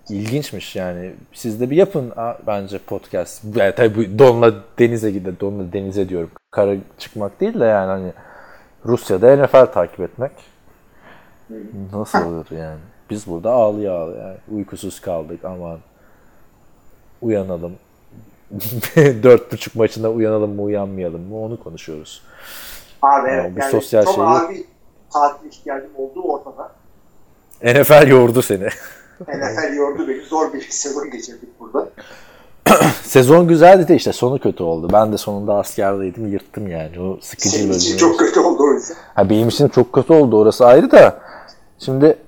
İlginçmiş 0.08 0.76
yani. 0.76 1.12
Siz 1.32 1.60
de 1.60 1.70
bir 1.70 1.76
yapın 1.76 2.10
ha, 2.10 2.38
bence 2.46 2.78
podcast. 2.78 3.44
Yani 3.56 3.74
tabii 3.74 3.96
bu 3.96 4.18
donla 4.18 4.54
denize 4.78 5.10
gide, 5.10 5.40
donla 5.40 5.72
denize 5.72 6.08
diyorum. 6.08 6.30
Kara 6.50 6.76
çıkmak 6.98 7.40
değil 7.40 7.60
de 7.60 7.64
yani 7.64 7.86
hani 7.86 8.12
Rusya'da 8.86 9.36
NFL 9.36 9.66
takip 9.66 10.00
etmek. 10.00 10.32
Nasıl 11.92 12.26
olur 12.26 12.46
yani? 12.50 12.80
Biz 13.10 13.26
burada 13.26 13.50
ağlıyor 13.50 13.94
ağlıyor. 13.94 14.26
Yani 14.26 14.36
uykusuz 14.52 15.00
kaldık 15.00 15.44
aman. 15.44 15.78
Uyanalım. 17.22 17.72
Dört 18.96 19.52
buçuk 19.52 19.74
maçında 19.74 20.10
uyanalım 20.10 20.54
mı 20.54 20.62
uyanmayalım 20.62 21.22
mı 21.22 21.38
onu 21.38 21.62
konuşuyoruz. 21.62 22.22
Abi 23.02 23.30
evet. 23.30 23.56
bir 23.56 23.60
yani 23.60 23.70
sosyal 23.70 24.04
çok 24.04 24.14
şey 24.14 24.24
yok. 24.24 24.50
bir 24.50 24.64
tatil 25.12 25.48
ihtiyacım 25.48 25.90
olduğu 25.96 26.22
ortada. 26.22 26.72
NFL 27.62 28.08
yordu 28.08 28.42
seni. 28.42 28.68
NFL 29.20 29.74
yordu 29.74 30.08
beni. 30.08 30.22
Zor 30.22 30.52
bir 30.52 30.60
sezon 30.70 31.10
geçirdik 31.10 31.60
burada. 31.60 31.88
Sezon 33.02 33.48
güzeldi 33.48 33.88
de 33.88 33.96
işte 33.96 34.12
sonu 34.12 34.38
kötü 34.38 34.62
oldu. 34.62 34.88
Ben 34.92 35.12
de 35.12 35.18
sonunda 35.18 35.54
askerdeydim 35.54 36.26
yırttım 36.26 36.68
yani. 36.68 37.00
O 37.00 37.18
sıkıcı 37.20 37.48
Senin 37.48 37.72
için 37.72 37.96
çok 37.96 38.18
kötü 38.18 38.40
oldu 38.40 38.62
o 38.62 38.72
yüzden. 38.72 38.96
Ha, 39.14 39.30
benim 39.30 39.48
için 39.48 39.68
çok 39.68 39.92
kötü 39.92 40.12
oldu 40.12 40.38
orası 40.38 40.66
ayrı 40.66 40.90
da. 40.90 41.20
Şimdi 41.78 42.18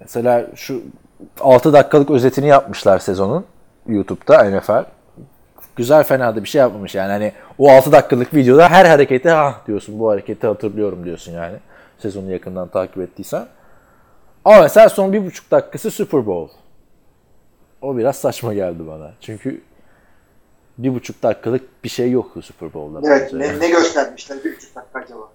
mesela 0.00 0.46
şu 0.54 0.82
6 1.40 1.72
dakikalık 1.72 2.10
özetini 2.10 2.46
yapmışlar 2.46 2.98
sezonun 2.98 3.44
YouTube'da 3.88 4.44
NFL. 4.44 4.84
Güzel 5.76 6.04
fena 6.04 6.36
da 6.36 6.44
bir 6.44 6.48
şey 6.48 6.58
yapmamış 6.58 6.94
yani. 6.94 7.10
Hani 7.10 7.32
o 7.58 7.70
6 7.70 7.92
dakikalık 7.92 8.34
videoda 8.34 8.68
her 8.68 8.84
hareketi 8.84 9.30
ha 9.30 9.54
diyorsun 9.66 9.98
bu 9.98 10.10
hareketi 10.10 10.46
hatırlıyorum 10.46 11.04
diyorsun 11.04 11.32
yani. 11.32 11.56
Sezonu 11.98 12.32
yakından 12.32 12.68
takip 12.68 12.98
ettiysen. 12.98 13.46
Ama 14.44 14.62
mesela 14.62 14.88
son 14.88 15.12
bir 15.12 15.26
buçuk 15.26 15.50
dakikası 15.50 15.90
Super 15.90 16.26
Bowl. 16.26 16.63
O 17.84 17.96
biraz 17.96 18.16
saçma 18.16 18.54
geldi 18.54 18.86
bana. 18.86 19.12
Çünkü 19.20 19.60
bir 20.78 20.94
buçuk 20.94 21.22
dakikalık 21.22 21.84
bir 21.84 21.88
şey 21.88 22.10
yoktu 22.10 22.42
Super 22.42 22.74
Bowl'da. 22.74 23.08
Evet. 23.08 23.30
bence. 23.34 23.48
Ne, 23.48 23.60
ne 23.60 23.68
göstermişler 23.68 24.44
bir 24.44 24.56
buçuk 24.56 24.76
dakika 24.76 24.98
acaba? 24.98 25.28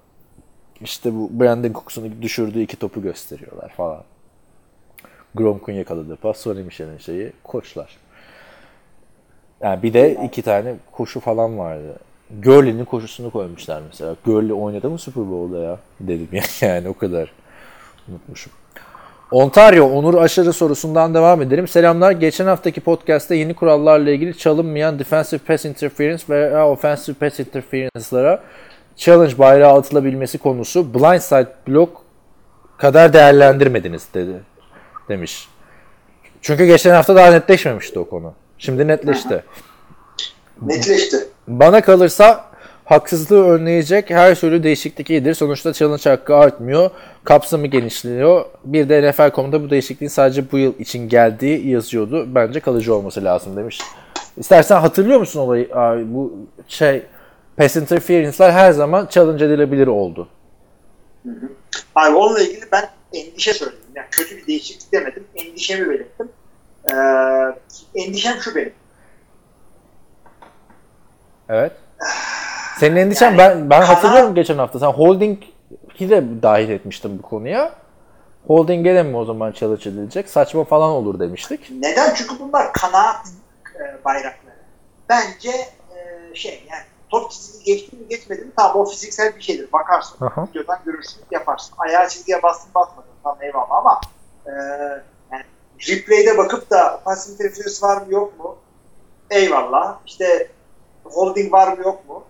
İşte 0.82 1.14
bu 1.14 1.30
Brandon 1.40 1.74
Cooks'un 1.74 2.22
düşürdüğü 2.22 2.62
iki 2.62 2.78
topu 2.78 3.02
gösteriyorlar 3.02 3.70
falan. 3.70 4.04
Gronk'un 5.36 5.74
yakaladığı 5.74 6.16
pas, 6.16 6.38
Sonny 6.38 6.64
Michel'in 6.64 6.98
şeyi, 6.98 7.34
koçlar. 7.44 7.98
Yani 9.62 9.84
bir 9.84 9.94
de 9.94 10.18
iki 10.26 10.42
tane 10.42 10.76
koşu 10.92 11.20
falan 11.20 11.58
vardı. 11.58 12.00
Gurley'nin 12.44 12.86
koşusunu 12.86 13.32
koymuşlar 13.32 13.82
mesela. 13.88 14.16
Gurley 14.26 14.54
oynadı 14.54 14.90
mı 14.90 15.00
Super 15.00 15.32
Bowl'da 15.32 15.60
ya? 15.60 15.80
Dedim 16.00 16.30
ya 16.32 16.44
yani 16.70 16.90
o 16.90 16.98
kadar. 16.98 17.32
Unutmuşum. 18.10 18.54
Ontario 19.32 19.86
Onur 19.86 20.14
Aşırı 20.14 20.54
sorusundan 20.54 21.14
devam 21.14 21.42
edelim. 21.42 21.68
Selamlar. 21.68 22.12
Geçen 22.12 22.46
haftaki 22.46 22.82
podcast'te 22.82 23.36
yeni 23.36 23.54
kurallarla 23.54 24.12
ilgili 24.12 24.38
çalınmayan 24.38 25.00
defensive 25.00 25.40
pass 25.48 25.66
interference 25.66 26.24
veya 26.30 26.68
offensive 26.68 27.16
pass 27.16 27.40
interference'lara 27.40 28.44
challenge 28.96 29.38
bayrağı 29.38 29.78
atılabilmesi 29.78 30.38
konusu 30.38 30.94
blindside 30.94 31.48
block 31.68 31.92
kadar 32.78 33.14
değerlendirmediniz 33.14 34.08
dedi. 34.14 34.42
demiş. 35.10 35.48
Çünkü 36.42 36.66
geçen 36.66 36.92
hafta 36.94 37.16
daha 37.16 37.32
netleşmemişti 37.32 38.00
o 38.00 38.10
konu. 38.10 38.34
Şimdi 38.58 38.88
netleşti. 38.88 39.44
Netleşti. 40.62 41.18
Bana 41.48 41.82
kalırsa 41.82 42.46
haksızlığı 42.90 43.48
önleyecek 43.48 44.10
her 44.10 44.36
türlü 44.36 44.64
değişiklik 44.64 45.10
iyidir. 45.10 45.34
Sonuçta 45.34 45.74
challenge 45.74 46.10
hakkı 46.10 46.36
artmıyor. 46.36 46.92
Kapsamı 47.24 47.68
genişliyor. 47.68 48.46
Bir 48.66 48.90
de 48.90 49.10
NFL.com'da 49.10 49.64
bu 49.64 49.70
değişikliğin 49.70 50.10
sadece 50.10 50.52
bu 50.52 50.58
yıl 50.58 50.80
için 50.80 51.10
geldiği 51.10 51.70
yazıyordu. 51.70 52.36
Bence 52.36 52.60
kalıcı 52.60 52.96
olması 52.96 53.24
lazım 53.24 53.58
demiş. 53.58 53.82
İstersen 54.38 54.80
hatırlıyor 54.80 55.20
musun 55.20 55.40
olayı? 55.40 55.76
Abi, 55.76 56.14
bu 56.14 56.48
şey 56.68 57.04
pass 57.58 57.76
interference'lar 57.76 58.52
her 58.52 58.72
zaman 58.72 59.08
challenge 59.08 59.46
edilebilir 59.46 59.88
oldu. 59.88 60.28
Abi 61.96 62.16
onunla 62.16 62.42
ilgili 62.42 62.66
ben 62.72 62.90
endişe 63.14 63.54
söyledim. 63.54 63.80
Yani 63.96 64.08
kötü 64.12 64.38
bir 64.38 64.48
değişiklik 64.48 64.92
demedim. 64.94 65.24
Endişemi 65.36 65.90
belirttim. 65.90 66.30
Ee, 66.92 66.96
endişem 67.96 68.38
şu 68.42 68.56
benim. 68.56 68.74
Evet. 71.50 71.72
Senin 72.80 72.96
endişen 72.96 73.26
Yani 73.26 73.38
ben 73.38 73.70
ben 73.70 73.82
karar- 73.82 73.86
hatırlıyorum 73.96 74.36
geçen 74.36 74.58
hafta 74.58 74.80
sen 74.80 74.88
holding'i 74.88 75.40
de 76.10 76.24
dahil 76.44 76.70
etmiştin 76.70 77.18
bu 77.20 77.22
konuya. 77.22 77.74
Holding'e 78.48 78.96
de 78.96 79.04
mi 79.04 79.18
o 79.18 79.26
zaman 79.26 79.52
challenge 79.52 79.90
edilecek? 79.90 80.30
Saçma 80.30 80.64
falan 80.64 80.90
olur 80.90 81.20
demiştik. 81.20 81.68
Neden? 81.72 82.14
Çünkü 82.14 82.40
bunlar 82.40 82.74
kanaat 82.74 83.28
e, 83.76 84.06
bayrakları. 84.06 84.56
Bence 85.10 85.50
e, 85.96 86.36
şey 86.36 86.64
yani 86.72 86.82
top 87.10 87.32
çizgi 87.32 87.64
geçti 87.66 87.96
mi 87.96 88.08
geçmedi 88.10 88.42
mi 88.42 88.52
tamam 88.58 88.76
o 88.78 88.86
fiziksel 88.86 89.36
bir 89.36 89.42
şeydir. 89.42 89.72
Bakarsın. 89.74 90.26
Aha. 90.26 90.48
Videodan 90.50 90.80
görürsün 90.86 91.22
yaparsın. 91.32 91.74
Ayağı 91.78 92.10
çizgiye 92.10 92.44
bastın 92.44 92.74
basmadın 92.76 93.10
tamam 93.24 93.38
eyvallah 93.42 93.72
ama 93.72 94.02
e, 94.46 94.52
yani 95.32 95.44
replay'de 95.90 96.38
bakıp 96.38 96.72
da 96.72 97.02
pass 97.06 97.30
interference 97.30 97.82
var 97.82 97.98
mı 98.02 98.14
yok 98.14 98.40
mu? 98.40 98.56
Eyvallah. 99.32 99.98
İşte 100.06 100.48
holding 101.04 101.54
var 101.54 101.78
mı 101.78 101.84
yok 101.84 102.10
mu? 102.10 102.24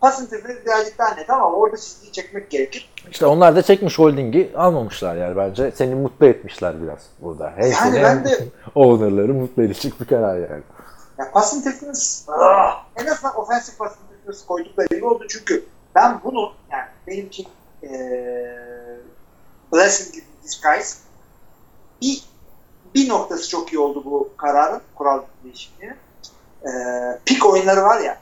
Pass 0.00 0.20
interference 0.20 0.64
birazcık 0.66 0.98
daha 0.98 1.14
net 1.14 1.30
ama 1.30 1.46
orada 1.52 1.76
çizgiyi 1.76 2.12
çekmek 2.12 2.50
gerekir. 2.50 2.90
İşte 3.10 3.26
onlar 3.26 3.56
da 3.56 3.62
çekmiş 3.62 3.98
holding'i 3.98 4.52
almamışlar 4.56 5.16
yani 5.16 5.36
bence. 5.36 5.70
Seni 5.74 5.94
mutlu 5.94 6.26
etmişler 6.26 6.82
biraz 6.82 6.98
burada. 7.20 7.52
Hem 7.56 7.62
Yani 7.70 7.74
seni 7.74 8.02
ben 8.02 8.24
de- 8.24 8.48
owner'ları 8.74 9.34
mutlu 9.34 9.62
edecek 9.62 10.00
bir 10.00 10.06
karar 10.06 10.34
yani. 10.38 10.62
Ya 11.18 11.30
pass 11.32 11.54
interference 11.54 12.00
ah, 12.28 12.84
en 12.96 13.06
azından 13.06 13.36
offensive 13.36 13.76
pass 13.76 13.92
interference 13.92 14.46
koydukları 14.48 14.86
iyi 14.90 15.04
oldu 15.04 15.24
çünkü 15.28 15.64
ben 15.94 16.20
bunu 16.24 16.52
yani 16.70 16.84
benim 17.06 17.26
için 17.26 17.46
eee 17.82 18.56
blessing 19.72 20.14
in 20.16 20.24
disguise 20.44 20.96
bir, 22.02 22.24
bir 22.94 23.08
noktası 23.08 23.48
çok 23.48 23.72
iyi 23.72 23.78
oldu 23.78 24.02
bu 24.04 24.30
kararın 24.36 24.80
kural 24.94 25.22
değişikliğinin. 25.44 25.96
Eee 26.66 27.18
pick 27.24 27.46
oyunları 27.46 27.82
var 27.82 28.00
ya 28.00 28.18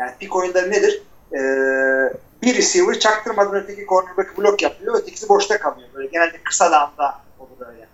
yani 0.00 0.12
pick 0.18 0.36
oyunları 0.36 0.70
nedir? 0.70 1.02
Eee 1.32 2.12
bir 2.42 2.56
receiver 2.56 2.98
çaktırmadan 2.98 3.54
öteki 3.54 3.86
cornerback 3.86 4.38
blok 4.38 4.62
yapıyor, 4.62 4.94
ötekisi 4.94 5.28
boşta 5.28 5.58
kalıyor. 5.58 5.88
Böyle 5.94 6.08
genelde 6.08 6.42
kısa 6.42 6.72
damda 6.72 7.20
olur 7.38 7.66
öyle. 7.66 7.88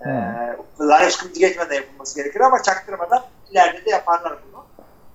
Ee, 0.00 0.56
Lions 0.80 1.14
scrimmage'e 1.14 1.48
geçmeden 1.48 1.74
yapılması 1.74 2.16
gerekir 2.16 2.40
ama 2.40 2.62
çaktırmadan 2.62 3.24
ileride 3.50 3.84
de 3.84 3.90
yaparlar 3.90 4.38
bunu. 4.48 4.64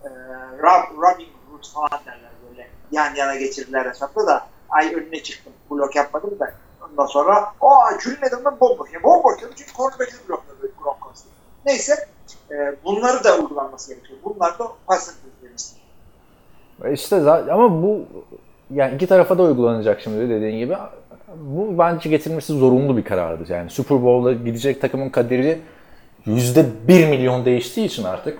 Ee, 0.03 0.09
rub, 0.57 0.97
rubbing 0.97 1.29
root 1.51 1.73
falan 1.73 2.05
derler 2.05 2.31
böyle. 2.49 2.69
Yan 2.91 3.15
yana 3.15 3.35
geçirdiler 3.35 3.85
hesapta 3.85 4.27
da 4.27 4.47
ay 4.69 4.95
önüne 4.95 5.23
çıktım. 5.23 5.53
Blok 5.71 5.95
yapmadım 5.95 6.39
da. 6.39 6.53
Ondan 6.89 7.05
sonra 7.05 7.53
aa 7.61 7.99
çürümeden 7.99 8.45
ben 8.45 8.59
bomboş. 8.59 8.93
Ya 8.93 9.03
bomboş 9.03 9.37
dedim 9.37 9.53
çünkü 9.55 9.73
cornerback'i 9.73 10.29
blokladı 10.29 10.71
Broncos. 10.83 11.23
Neyse 11.65 12.07
e, 12.51 12.75
bunları 12.83 13.23
da 13.23 13.37
uygulanması 13.37 13.93
gerekiyor. 13.93 14.19
Bunlar 14.23 14.59
da 14.59 14.71
pass 14.87 15.07
interference. 15.07 15.24
E 15.24 15.24
İşte 16.91 17.19
zaten 17.19 17.53
ama 17.53 17.83
bu 17.83 18.05
yani 18.73 18.95
iki 18.95 19.07
tarafa 19.07 19.37
da 19.37 19.43
uygulanacak 19.43 20.01
şimdi 20.01 20.29
dediğin 20.29 20.59
gibi. 20.59 20.75
Bu 21.35 21.77
bence 21.77 22.09
getirilmesi 22.09 22.53
zorunlu 22.53 22.97
bir 22.97 23.03
karardı. 23.03 23.53
Yani 23.53 23.69
Super 23.69 24.03
Bowl'a 24.03 24.33
gidecek 24.33 24.81
takımın 24.81 25.09
kaderi 25.09 25.59
yüzde 26.25 26.65
bir 26.87 27.07
milyon 27.07 27.45
değiştiği 27.45 27.87
için 27.87 28.03
artık 28.03 28.37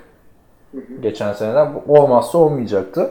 geçen 1.02 1.34
seneden 1.34 1.74
olmazsa 1.88 2.38
olmayacaktı. 2.38 3.10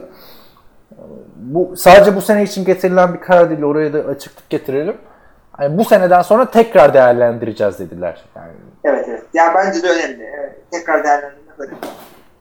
Bu 1.35 1.73
sadece 1.77 2.15
bu 2.15 2.21
sene 2.21 2.43
için 2.43 2.65
getirilen 2.65 3.13
bir 3.13 3.19
karar 3.19 3.49
değil. 3.49 3.63
Oraya 3.63 3.93
da 3.93 3.99
açıklık 3.99 4.49
getirelim. 4.49 4.95
Yani 5.59 5.77
bu 5.77 5.85
seneden 5.85 6.21
sonra 6.21 6.51
tekrar 6.51 6.93
değerlendireceğiz 6.93 7.79
dediler. 7.79 8.23
Yani 8.35 8.51
Evet 8.83 9.05
evet. 9.09 9.23
Ya 9.33 9.53
bence 9.55 9.83
de 9.83 9.87
önemli. 9.89 10.23
Evet, 10.39 10.55
tekrar 10.71 11.03
değerlendirmek 11.03 11.59
önemli. 11.59 11.77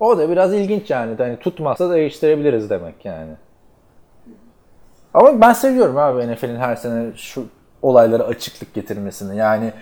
O 0.00 0.18
da 0.18 0.30
biraz 0.30 0.54
ilginç 0.54 0.90
yani. 0.90 1.14
Hani 1.18 1.36
tutmazsa 1.36 1.90
değiştirebiliriz 1.90 2.70
demek 2.70 3.04
yani. 3.04 3.32
Ama 5.14 5.40
ben 5.40 5.52
seviyorum 5.52 5.98
abi 5.98 6.32
NFL'in 6.32 6.56
her 6.56 6.76
sene 6.76 7.16
şu 7.16 7.46
olaylara 7.82 8.22
açıklık 8.22 8.74
getirmesini. 8.74 9.36
Yani 9.36 9.72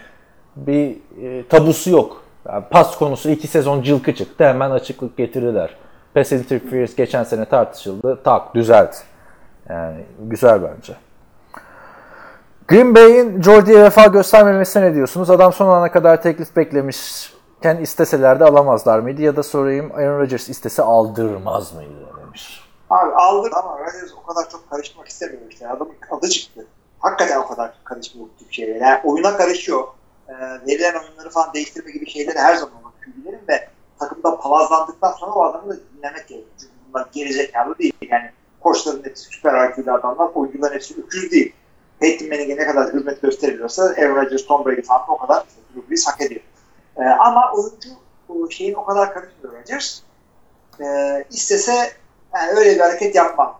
bir 0.56 0.96
e, 1.22 1.48
tabusu 1.48 1.90
yok. 1.90 2.24
Yani 2.48 2.64
pas 2.70 2.98
konusu 2.98 3.30
iki 3.30 3.48
sezon 3.48 3.82
cılkı 3.82 4.14
çıktı. 4.14 4.44
Hemen 4.44 4.70
açıklık 4.70 5.16
getirdiler. 5.16 5.76
Pass 6.14 6.32
interference 6.32 6.92
geçen 6.96 7.24
sene 7.24 7.44
tartışıldı. 7.44 8.18
Tak 8.24 8.54
düzelt. 8.54 8.96
Yani 9.68 10.04
güzel 10.18 10.60
bence. 10.62 10.94
Green 12.68 12.94
Bay'in 12.94 13.42
Jordy'ye 13.42 13.82
vefa 13.82 14.06
göstermemesine 14.06 14.82
ne 14.82 14.94
diyorsunuz? 14.94 15.30
Adam 15.30 15.52
son 15.52 15.68
ana 15.68 15.92
kadar 15.92 16.22
teklif 16.22 16.56
beklemişken 17.62 17.82
isteseler 17.82 18.40
de 18.40 18.44
alamazlar 18.44 18.98
mıydı? 18.98 19.22
Ya 19.22 19.36
da 19.36 19.42
sorayım 19.42 19.92
Aaron 19.92 20.18
Rodgers 20.18 20.48
istese 20.48 20.82
aldırmaz 20.82 21.74
mıydı 21.74 22.08
demiş. 22.26 22.60
Abi 22.90 23.14
aldı 23.14 23.50
ama 23.52 23.78
Rodgers 23.78 24.12
o 24.22 24.26
kadar 24.26 24.50
çok 24.50 24.70
karışmak 24.70 25.08
istemiyor 25.08 25.42
işte. 25.50 25.68
Adamın 25.68 25.94
adı 26.10 26.28
çıktı. 26.28 26.66
Hakikaten 26.98 27.40
o 27.40 27.46
kadar 27.46 27.74
karışmıyor 27.84 28.28
bu 28.28 28.38
tip 28.38 28.52
şeyler. 28.52 28.80
Yani 28.80 29.00
oyuna 29.04 29.36
karışıyor. 29.36 29.84
Ee, 30.28 30.32
verilen 30.66 30.94
oyunları 31.04 31.30
falan 31.30 31.54
değiştirme 31.54 31.92
gibi 31.92 32.10
şeyleri 32.10 32.38
her 32.38 32.54
zaman. 32.54 32.74
Bilgilerim 33.06 33.40
ve 33.48 33.68
takımda 33.98 34.40
palazlandıktan 34.40 35.12
sonra 35.12 35.32
o 35.32 35.44
adamı 35.44 35.72
da 35.72 35.76
dinlemek 35.76 36.28
gerekiyor. 36.28 36.52
Çünkü 36.60 36.72
bunlar 36.88 37.06
gerizekalı 37.12 37.78
değil. 37.78 37.92
Yani 38.10 38.30
koçların 38.60 39.04
hepsi 39.04 39.24
süper 39.24 39.70
IQ'lu 39.70 39.92
adamlar. 39.92 40.30
Oyuncuların 40.34 40.74
hepsi 40.74 40.94
öküz 41.02 41.30
değil. 41.30 41.54
Peyton 42.00 42.28
Manning'e 42.28 42.56
ne 42.56 42.66
kadar 42.66 42.92
hürmet 42.92 43.22
gösteriliyorsa 43.22 43.82
Aaron 43.82 44.16
Rodgers, 44.16 44.46
Tom 44.46 44.64
Brady 44.64 44.82
falan 44.82 45.02
o 45.08 45.18
kadar 45.18 45.44
Brees 45.90 46.06
hak 46.06 46.20
ediyor. 46.20 46.40
Ee, 46.96 47.02
ama 47.02 47.52
oyuncu 47.52 47.88
o 48.28 48.50
şeyin 48.50 48.74
o 48.74 48.84
kadar 48.84 49.14
karışmıyor 49.14 49.54
Rodgers. 49.60 50.00
Ee, 50.80 51.24
istese 51.30 51.92
yani 52.34 52.50
öyle 52.50 52.74
bir 52.74 52.80
hareket 52.80 53.14
yapmam. 53.14 53.58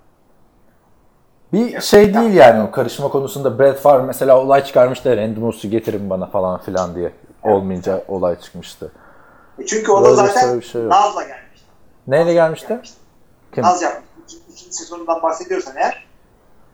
Bir 1.53 1.81
şey 1.81 2.15
değil 2.15 2.35
yani 2.35 2.63
o 2.69 2.71
karışma 2.71 3.09
konusunda 3.09 3.59
Brett 3.59 3.79
Favre 3.79 4.03
mesela 4.03 4.41
olay 4.41 4.65
çıkarmıştı. 4.65 5.17
Randy 5.17 5.69
getirin 5.69 6.11
bana 6.11 6.27
falan 6.27 6.61
filan 6.61 6.95
diye. 6.95 7.13
Olmayınca 7.43 8.05
olay 8.09 8.41
çıkmıştı. 8.41 8.93
E 9.59 9.67
çünkü 9.67 9.93
o 9.93 10.05
da 10.05 10.11
Rodgers'ta 10.11 10.41
zaten 10.41 10.61
bir 10.61 10.65
şey 10.65 10.83
yok. 10.83 10.91
Naz'la 10.91 11.23
gelmişti. 11.23 11.67
Neyle 12.07 12.33
gelmişti? 12.33 12.81
Kim? 13.55 13.65
Naz 13.65 13.83
yapmış. 13.83 14.05
İkinci, 14.25 14.45
ikinci 14.53 14.77
sezonundan 14.77 15.23
bahsediyorsan 15.23 15.77
eğer 15.77 16.07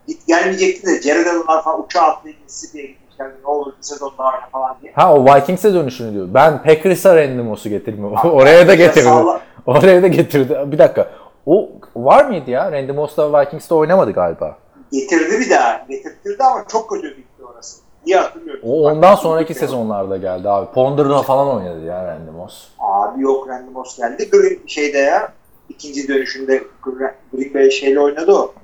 git 0.06 0.26
gelmeyecekti 0.26 0.86
de 0.86 1.02
Jared 1.02 1.26
Allen'lar 1.26 1.64
falan 1.64 1.84
uçağa 1.84 2.02
atlayıp 2.02 2.42
Mississippi'ye 2.44 2.96
gitmişlerdi. 3.18 3.42
Ne 3.44 3.48
olur 3.50 3.72
bir 3.78 3.82
sezon 3.82 4.12
daha 4.18 4.28
oyna 4.28 4.48
falan 4.52 4.76
diye. 4.82 4.92
Ha 4.92 5.14
o 5.14 5.24
Vikings'e 5.24 5.74
dönüşünü 5.74 6.12
diyor. 6.14 6.28
Ben 6.34 6.62
Packers'a 6.62 7.16
Randy 7.16 7.42
Moss'u 7.42 7.68
getirme. 7.68 8.06
Oraya 8.32 8.68
da 8.68 8.74
getirdi. 8.74 9.04
Sağla- 9.06 9.40
Oraya 9.66 10.02
da 10.02 10.06
getirdi. 10.08 10.58
Bir 10.66 10.78
dakika. 10.78 11.08
O 11.46 11.68
var 11.96 12.24
mıydı 12.24 12.50
ya? 12.50 12.72
Da 13.16 13.40
Vikings'te 13.40 13.74
oynamadı 13.74 14.10
galiba. 14.12 14.56
Getirdi 14.92 15.40
bir 15.40 15.50
daha. 15.50 15.84
Getirtirdi 15.88 16.42
ama 16.44 16.64
çok 16.68 16.90
kötü 16.90 17.08
bitti 17.16 17.44
orası. 17.54 17.80
Niye 18.06 18.18
hatırlıyorum. 18.18 18.60
O 18.66 18.82
ondan 18.84 19.14
sonraki 19.14 19.54
sezonlarda 19.54 20.16
geldi 20.16 20.48
abi. 20.48 20.72
Ponder'da 20.72 21.22
falan 21.22 21.56
oynadı 21.56 21.84
ya 21.84 22.06
Randy 22.06 22.30
Moss. 22.30 22.68
Abi 22.78 23.22
yok 23.22 23.48
Randy 23.48 23.70
Moss 23.70 23.96
geldi. 23.98 24.30
Green 24.30 24.66
şeyde 24.66 24.98
ya 24.98 25.32
ikinci 25.68 26.08
dönüşünde 26.08 26.62
Green 26.82 27.12
Green 27.32 27.54
Bay 27.54 27.70
şeyle 27.70 28.00
oynadı 28.00 28.32
o. 28.32 28.54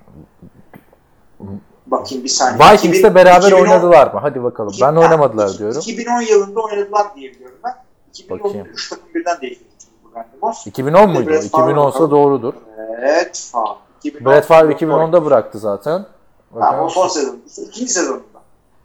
Bakayım 1.86 2.24
bir 2.24 2.28
saniye. 2.28 2.58
Vikings'te 2.72 2.98
2000 2.98 3.14
beraber 3.14 3.46
2010 3.48 3.62
oynadılar 3.62 4.14
mı? 4.14 4.20
Hadi 4.22 4.42
bakalım. 4.44 4.74
Ben 4.80 4.90
İki- 4.92 5.00
oynamadılar 5.00 5.48
iki- 5.48 5.58
diyorum. 5.58 5.80
2010 5.80 6.20
yılında 6.20 6.60
oynadılar 6.60 7.06
diye 7.16 7.32
biliyorum 7.34 7.58
ben. 7.64 7.74
2010'da 8.12 8.44
Bakayım. 8.44 8.66
3 8.72 8.88
takım 8.90 9.04
birden 9.14 9.40
değişti 9.40 9.64
çünkü 9.78 9.92
bu 10.04 10.18
Randy 10.18 10.36
Moss. 10.42 10.66
2010 10.66 11.10
muydu? 11.10 11.28
Brett 11.30 11.50
Favre 11.50 11.64
2010 11.64 11.88
ise 11.88 11.94
bakalım. 11.94 12.10
doğrudur. 12.10 12.54
Evet 13.02 13.48
falan. 13.52 13.76
2010 14.04 14.32
Brett 14.32 14.44
Favre 14.44 14.72
2010'da 14.72 15.24
bıraktı 15.24 15.58
zaten. 15.58 16.06
Tamam 16.58 16.84
o 16.86 16.88
son 16.88 17.08
sezon. 17.08 17.38
İkinci 17.68 17.92
sezonunda. 17.92 18.24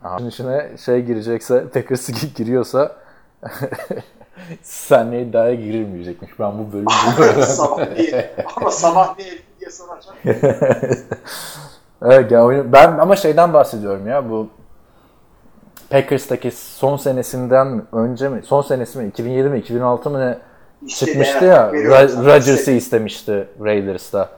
Aha. 0.03 0.17
İçine 0.27 0.71
şey 0.85 1.01
girecekse, 1.01 1.67
Packers 1.67 2.09
giiriyorsa 2.35 2.95
senle 4.63 5.21
iddiaya 5.21 5.53
girilmeyecekmiş. 5.53 6.31
Ben 6.39 6.51
bu 6.59 6.73
bölümü 6.73 7.43
sabah 7.45 7.91
niye? 7.97 8.35
Ama 8.55 8.71
sabah 8.71 9.17
niye 9.17 9.31
diye 9.59 9.71
soracağım. 9.71 10.17
Evet 12.01 12.31
ya 12.31 12.73
ben 12.73 12.97
ama 12.97 13.15
şeyden 13.15 13.53
bahsediyorum 13.53 14.07
ya 14.07 14.29
bu 14.29 14.49
Packers'taki 15.89 16.51
son 16.51 16.97
senesinden 16.97 17.83
önce 17.91 18.29
mi? 18.29 18.41
Son 18.43 18.61
senesi 18.61 18.99
mi? 18.99 19.07
2007 19.07 19.49
mi? 19.49 19.59
2006 19.59 20.09
mı 20.09 20.19
ne? 20.19 20.37
İşte 20.85 21.05
Çıkmıştı 21.05 21.45
ya. 21.45 21.71
Rodgers'ı 22.25 22.71
istemişti 22.71 23.47
Raiders'ta. 23.63 24.29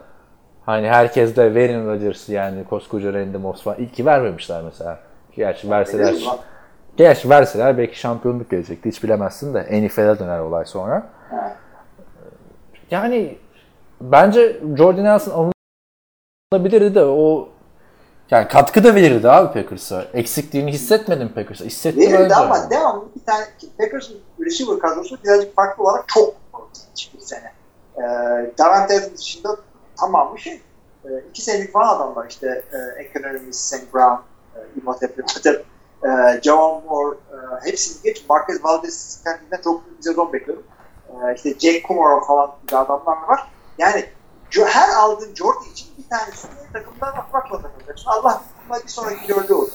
Hani 0.66 0.90
herkes 0.90 1.36
de 1.36 1.56
verin 1.56 1.88
Rodgers'ı 1.88 2.34
yani 2.34 2.64
koskoca 2.64 3.14
Randy 3.14 3.38
Moss 3.38 3.64
falan. 3.64 3.78
İlk 3.78 3.94
ki 3.94 4.06
vermemişler 4.06 4.62
mesela. 4.64 5.00
Gerçi 5.36 5.70
verseler, 5.70 6.16
gerçi 6.98 7.30
verseler 7.30 7.78
belki 7.78 8.00
şampiyonluk 8.00 8.50
gelecekti. 8.50 8.90
Hiç 8.90 9.04
bilemezsin 9.04 9.54
de 9.54 9.88
NFL'e 9.88 10.20
döner 10.20 10.40
olay 10.40 10.66
sonra. 10.66 11.10
Ha. 11.30 11.56
Yani 12.92 13.38
bence 14.02 14.58
Jordan 14.78 15.04
Nelson 15.04 15.52
alınabilirdi 16.52 16.96
de 16.96 17.04
o 17.04 17.50
yani 18.32 18.48
katkı 18.48 18.84
da 18.84 18.96
verirdi 18.96 19.30
abi 19.30 19.54
Packers'a. 19.54 20.06
Eksikliğini 20.14 20.72
hissetmedim 20.72 21.30
Packers'a. 21.30 21.66
Hissetti 21.66 22.00
Verirdi 22.00 22.24
bence. 22.24 22.36
ama 22.36 22.70
devamlı 22.70 23.06
bir 23.16 23.26
tane 23.26 23.46
Packers'ın 23.78 24.18
receiver 24.40 24.80
kadrosu 24.80 25.18
birazcık 25.24 25.56
farklı 25.56 25.84
olarak 25.84 26.08
çok 26.08 26.42
bu 27.22 27.26
sene. 27.26 27.54
Ee, 27.98 28.02
Davante 28.58 29.14
dışında 29.18 29.58
tamamı 30.00 30.40
şey. 30.40 30.62
E, 31.06 31.10
iki 31.30 31.42
senelik 31.42 31.74
falan 31.74 31.96
adamlar 31.96 32.30
işte 32.30 32.64
e, 32.74 33.04
Economist, 33.04 33.60
St. 33.60 33.94
Brown, 33.94 34.22
e, 34.56 34.60
Imhotep, 34.82 35.20
Imhotep, 35.20 35.66
e, 36.04 36.42
Javon 36.42 36.84
Moore, 36.86 37.18
e, 37.18 37.68
hepsini 37.70 38.04
geç. 38.04 38.26
Marquez 38.30 38.64
Valdez 38.64 39.24
kendinden 39.24 39.62
çok 39.64 39.98
bir 39.98 40.04
sezon 40.04 40.34
bekliyorum. 40.34 40.64
E, 41.10 41.36
işte 41.36 41.50
Jake 41.50 41.84
Kumaro 41.84 42.24
falan 42.26 42.52
gibi 42.68 42.78
adamlar 42.78 43.28
var. 43.28 43.52
Yani 43.78 44.06
her 44.60 44.90
aldığın 44.90 45.36
Jordan 45.36 45.72
için 45.72 45.88
bir 45.98 46.10
tanesini 46.10 46.52
takımdan 46.74 47.08
atmak 47.08 47.48
zorunda 47.48 47.68
kalacaksın. 47.68 48.10
Allah 48.10 48.42
bir 48.84 48.90
sonraki 48.90 49.28
gördüğü 49.28 49.54
olur. 49.54 49.70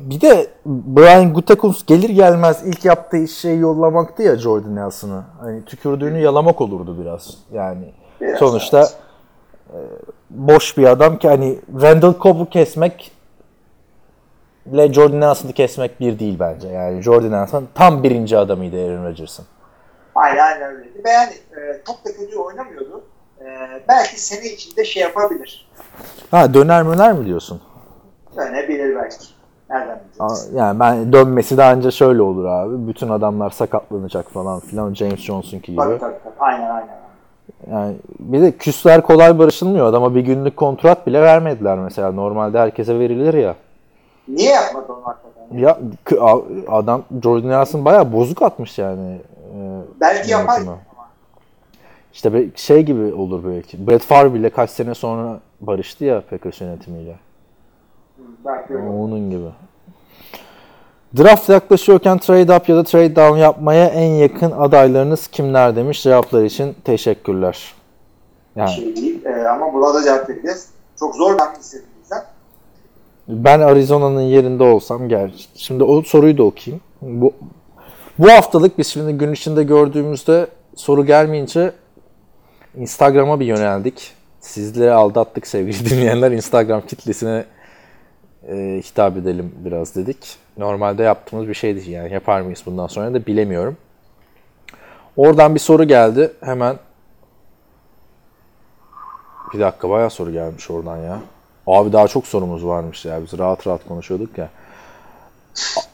Bir 0.00 0.20
de 0.20 0.50
Brian 0.66 1.34
Gutekunst 1.34 1.86
gelir 1.86 2.10
gelmez 2.10 2.62
ilk 2.64 2.84
yaptığı 2.84 3.28
şey 3.28 3.58
yollamaktı 3.58 4.22
ya 4.22 4.36
Jordan 4.36 4.76
Nelson'ı. 4.76 5.24
Hani 5.40 5.64
tükürdüğünü 5.64 6.18
yalamak 6.20 6.60
olurdu 6.60 6.96
biraz. 7.00 7.34
Yani 7.52 7.94
Biraz, 8.20 8.38
sonuçta 8.38 8.78
evet. 8.78 8.96
e, 9.74 9.78
boş 10.30 10.78
bir 10.78 10.84
adam 10.84 11.18
ki 11.18 11.28
hani 11.28 11.58
Randall 11.82 12.14
Cobb'u 12.22 12.50
kesmek 12.50 13.12
ile 14.72 14.92
Jordan 14.92 15.20
Nelson'ı 15.20 15.52
kesmek 15.52 16.00
bir 16.00 16.18
değil 16.18 16.36
bence. 16.40 16.68
Yani 16.68 17.02
Jordan 17.02 17.32
Nelson 17.32 17.68
tam 17.74 18.02
birinci 18.02 18.38
adamıydı 18.38 18.76
Aaron 18.76 19.04
Rodgers'ın. 19.04 19.46
Aynen 20.14 20.62
öyleydi. 20.62 21.04
Ve 21.04 21.10
yani 21.10 21.32
e, 21.32 21.82
çok 21.86 22.04
da 22.04 22.12
kötü 22.12 22.36
oynamıyordu. 22.38 23.04
E, 23.40 23.44
belki 23.88 24.20
sene 24.22 24.46
içinde 24.46 24.84
şey 24.84 25.02
yapabilir. 25.02 25.68
Ha 26.30 26.54
döner 26.54 26.82
möner 26.82 27.12
mi 27.12 27.26
diyorsun? 27.26 27.60
Dönebilir 28.36 28.96
belki. 28.96 29.16
Nereden 29.70 30.00
bileceğiz? 30.18 30.50
Yani 30.54 30.80
ben 30.80 31.12
dönmesi 31.12 31.56
de 31.56 31.64
anca 31.64 31.90
şöyle 31.90 32.22
olur 32.22 32.44
abi. 32.44 32.88
Bütün 32.88 33.08
adamlar 33.08 33.50
sakatlanacak 33.50 34.30
falan 34.30 34.60
filan. 34.60 34.94
Tabii 34.94 35.16
Johnson 35.16 35.60
gibi. 35.62 35.76
Tabii 35.76 35.98
tabii 35.98 36.14
tabii. 36.24 36.34
Aynen 36.38 36.70
aynen. 36.70 36.98
Yani 37.72 37.96
bir 38.18 38.42
de 38.42 38.52
küsler 38.52 39.02
kolay 39.02 39.38
barışılmıyor. 39.38 39.86
Adama 39.86 40.14
bir 40.14 40.20
günlük 40.20 40.56
kontrat 40.56 41.06
bile 41.06 41.22
vermediler 41.22 41.78
mesela. 41.78 42.12
Normalde 42.12 42.58
herkese 42.58 42.98
verilir 42.98 43.34
ya. 43.34 43.54
Niye 44.28 44.50
yapmadı 44.52 44.92
onu 44.92 45.02
hakikaten? 45.06 45.58
Ya 45.58 45.78
adam 46.68 47.02
Jordan 47.22 47.48
Nelson 47.50 47.84
bayağı 47.84 48.12
bozuk 48.12 48.42
atmış 48.42 48.78
yani. 48.78 49.18
e, 49.54 49.58
Belki 50.00 50.30
yapar. 50.30 50.54
yönetime. 50.54 50.76
İşte 52.18 52.48
şey 52.54 52.82
gibi 52.82 53.14
olur 53.14 53.44
belki. 53.44 53.86
Brett 53.86 54.02
Favre 54.02 54.34
bile 54.34 54.50
kaç 54.50 54.70
sene 54.70 54.94
sonra 54.94 55.40
barıştı 55.60 56.04
ya 56.04 56.22
Packers 56.30 56.60
yönetimiyle. 56.60 57.16
Belki 58.44 58.74
öyle. 58.74 58.88
Onun 58.88 59.30
gibi. 59.30 59.46
Draft 61.18 61.48
yaklaşıyorken 61.48 62.18
trade 62.18 62.56
up 62.56 62.68
ya 62.68 62.76
da 62.76 62.84
trade 62.84 63.16
down 63.16 63.36
yapmaya 63.36 63.86
en 63.86 64.10
yakın 64.10 64.50
adaylarınız 64.50 65.28
kimler 65.28 65.76
demiş. 65.76 66.02
Cevaplar 66.02 66.44
için 66.44 66.76
teşekkürler. 66.84 67.74
Yani 68.56 68.70
şey 68.70 68.96
değil. 68.96 69.24
E, 69.24 69.48
ama 69.48 69.74
buna 69.74 69.94
da 69.94 70.04
cevap 70.04 70.30
vereceğiz. 70.30 70.68
Çok 71.00 71.16
zor 71.16 71.38
ben 71.38 71.60
istediğimizden. 71.60 72.24
ben 73.28 73.60
Arizona'nın 73.60 74.20
yerinde 74.20 74.62
olsam 74.64 75.08
gel. 75.08 75.32
Şimdi 75.54 75.84
o 75.84 76.02
soruyu 76.02 76.38
da 76.38 76.42
okuyayım. 76.42 76.82
Bu 77.02 77.32
bu 78.18 78.30
haftalık 78.30 78.78
biz 78.78 78.86
şimdi 78.86 79.12
gün 79.12 79.32
içinde 79.32 79.62
gördüğümüzde 79.62 80.46
soru 80.76 81.06
gelmeyince 81.06 81.72
Instagram'a 82.78 83.40
bir 83.40 83.46
yöneldik. 83.46 84.12
Sizleri 84.40 84.92
aldattık 84.92 85.46
sevgili 85.46 85.90
dinleyenler. 85.90 86.30
Instagram 86.30 86.80
kitlesine 86.80 87.44
e, 88.48 88.82
hitap 88.84 89.16
edelim 89.16 89.54
biraz 89.64 89.96
dedik. 89.96 90.36
Normalde 90.56 91.02
yaptığımız 91.02 91.48
bir 91.48 91.54
şeydi 91.54 91.90
yani 91.90 92.12
yapar 92.12 92.40
mıyız 92.40 92.62
bundan 92.66 92.86
sonra 92.86 93.14
da 93.14 93.26
bilemiyorum. 93.26 93.76
Oradan 95.16 95.54
bir 95.54 95.60
soru 95.60 95.84
geldi. 95.84 96.32
Hemen 96.40 96.76
bir 99.54 99.60
dakika 99.60 99.90
bayağı 99.90 100.10
soru 100.10 100.32
gelmiş 100.32 100.70
oradan 100.70 100.96
ya. 100.96 101.20
Abi 101.66 101.92
daha 101.92 102.08
çok 102.08 102.26
sorumuz 102.26 102.66
varmış 102.66 103.04
ya. 103.04 103.22
Biz 103.22 103.38
rahat 103.38 103.66
rahat 103.66 103.88
konuşuyorduk 103.88 104.38
ya. 104.38 104.48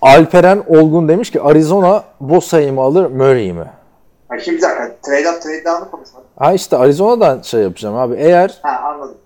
Alperen 0.03 0.64
Olgun 0.66 1.09
demiş 1.09 1.30
ki 1.30 1.43
Arizona 1.43 2.05
Bosa'yı 2.20 2.72
mı 2.72 2.80
alır 2.80 3.11
Murray'i 3.11 3.53
mi? 3.53 3.66
Ha, 4.29 4.39
şimdi 4.39 4.57
bir 4.57 4.62
dakika. 4.62 4.97
Trade 5.03 5.31
up 5.31 5.43
trade 5.43 5.64
down'ı 5.64 5.91
konuşmadık. 5.91 6.29
Ha 6.37 6.53
işte 6.53 6.77
Arizona'dan 6.77 7.43
şey 7.43 7.62
yapacağım 7.62 7.97
abi. 7.97 8.14
Eğer 8.14 8.59
Ha 8.62 8.81
anladım. 8.85 9.16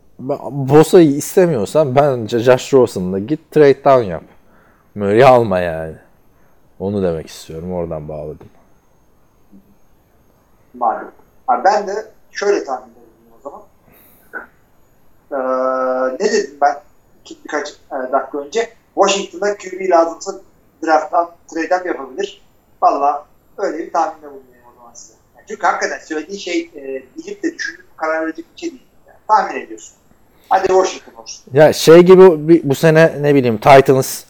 Bosa'yı 0.69 1.11
istemiyorsan 1.17 1.95
bence 1.95 2.39
Josh 2.39 2.75
Rosen'la 2.75 3.19
git 3.19 3.51
trade 3.51 3.85
down 3.85 4.03
yap. 4.03 4.23
Murray'i 4.95 5.27
alma 5.27 5.59
yani. 5.59 5.95
Onu 6.79 7.03
demek 7.03 7.27
istiyorum. 7.27 7.73
Oradan 7.73 8.09
bağladım. 8.09 8.49
Malum. 10.75 11.11
Ha, 11.47 11.63
ben 11.65 11.87
de 11.87 11.93
şöyle 12.31 12.65
tahmin 12.65 12.93
ediyorum 12.93 13.39
o 13.39 13.43
zaman. 13.43 13.63
Ee, 15.33 16.17
ne 16.21 16.33
dedim 16.33 16.57
ben 16.63 16.77
birkaç 17.45 17.71
e, 17.71 18.13
dakika 18.13 18.39
önce? 18.39 18.69
Washington'a 18.95 19.57
QB 19.57 19.91
lazımsa 19.91 20.33
draft'tan 20.87 21.31
trade 21.55 21.77
up 21.81 21.87
yapabilir. 21.87 22.43
Valla 22.83 23.27
öyle 23.59 23.79
bir 23.79 23.93
tahminde 23.93 24.27
bulunayım 24.27 24.65
o 24.73 24.81
zaman 24.81 24.95
size. 24.95 25.15
Yani 25.37 25.38
çünkü 25.49 25.67
hakikaten 25.67 25.99
söylediği 25.99 26.41
şey 26.41 26.71
e, 26.77 27.03
bilip 27.19 27.43
de 27.43 27.55
düşünüp 27.55 27.85
karar 27.97 28.23
verecek 28.23 28.45
bir 28.55 28.61
şey 28.61 28.71
değil. 28.71 28.83
Yani, 29.07 29.17
tahmin 29.29 29.61
ediyorsun. 29.61 29.95
Hadi 30.49 30.67
Washington 30.69 31.23
olsun. 31.23 31.45
Ya 31.53 31.73
şey 31.73 32.01
gibi 32.01 32.61
bu 32.65 32.75
sene 32.75 33.13
ne 33.21 33.35
bileyim 33.35 33.59
Titans 33.59 34.25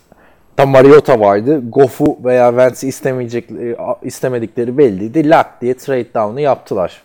da 0.59 0.66
Mariota 0.66 1.21
vardı. 1.21 1.62
Goff'u 1.71 2.19
veya 2.25 2.49
Wentz'i 2.49 2.89
istemeyecekleri, 2.89 3.77
istemedikleri 4.03 4.79
belliydi. 4.79 5.31
Lak 5.31 5.61
diye 5.61 5.77
trade 5.77 6.14
down'u 6.14 6.41
yaptılar. 6.41 7.03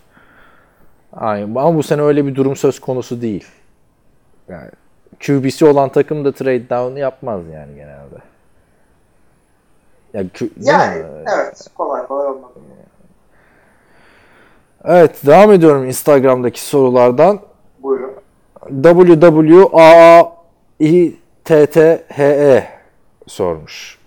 Aynen. 1.14 1.56
Ama 1.56 1.76
bu 1.76 1.84
sene 1.84 2.02
öyle 2.02 2.26
bir 2.26 2.36
durum 2.36 2.56
söz 2.56 2.80
konusu 2.80 3.22
değil. 3.22 3.48
Yani 4.50 4.70
QB'si 5.26 5.66
olan 5.66 5.90
takım 5.90 6.26
da 6.26 6.32
trade 6.32 6.70
down'u 6.70 7.00
yapmaz 7.00 7.42
yani 7.54 7.76
genelde. 7.76 8.16
Ya, 10.14 10.24
Yani 10.62 11.00
mi? 11.00 11.06
evet 11.36 11.68
kolay 11.76 12.08
kolay 12.08 12.28
olmaz. 12.28 12.52
Evet 14.86 15.26
devam 15.26 15.52
ediyorum 15.52 15.86
Instagram'daki 15.86 16.62
sorulardan. 16.62 17.40
Buyurun. 17.84 18.14
WWAITTHE 21.50 22.68
sormuş. 23.28 23.98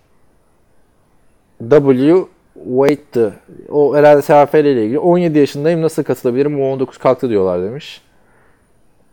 W 1.70 2.24
Wait'ti. 2.64 3.32
O 3.70 3.96
herhalde 3.96 4.20
TFL 4.22 4.56
ile 4.56 4.84
ilgili. 4.84 4.98
17 4.98 5.38
yaşındayım 5.38 5.82
nasıl 5.82 6.02
katılabilirim? 6.02 6.62
O 6.62 6.72
19 6.72 6.98
kalktı 6.98 7.28
diyorlar 7.28 7.62
demiş. 7.62 8.02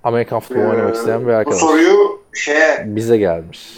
Amerikan 0.04 0.40
futbolu 0.40 0.70
oynamak 0.70 0.96
isteyen 0.96 1.22
bir 1.22 1.26
Ee, 1.26 1.34
Bu 1.34 1.38
arkadaş. 1.38 1.60
soruyu 1.60 2.22
şeye 2.34 2.84
Bize 2.86 3.18
gelmiş. 3.18 3.70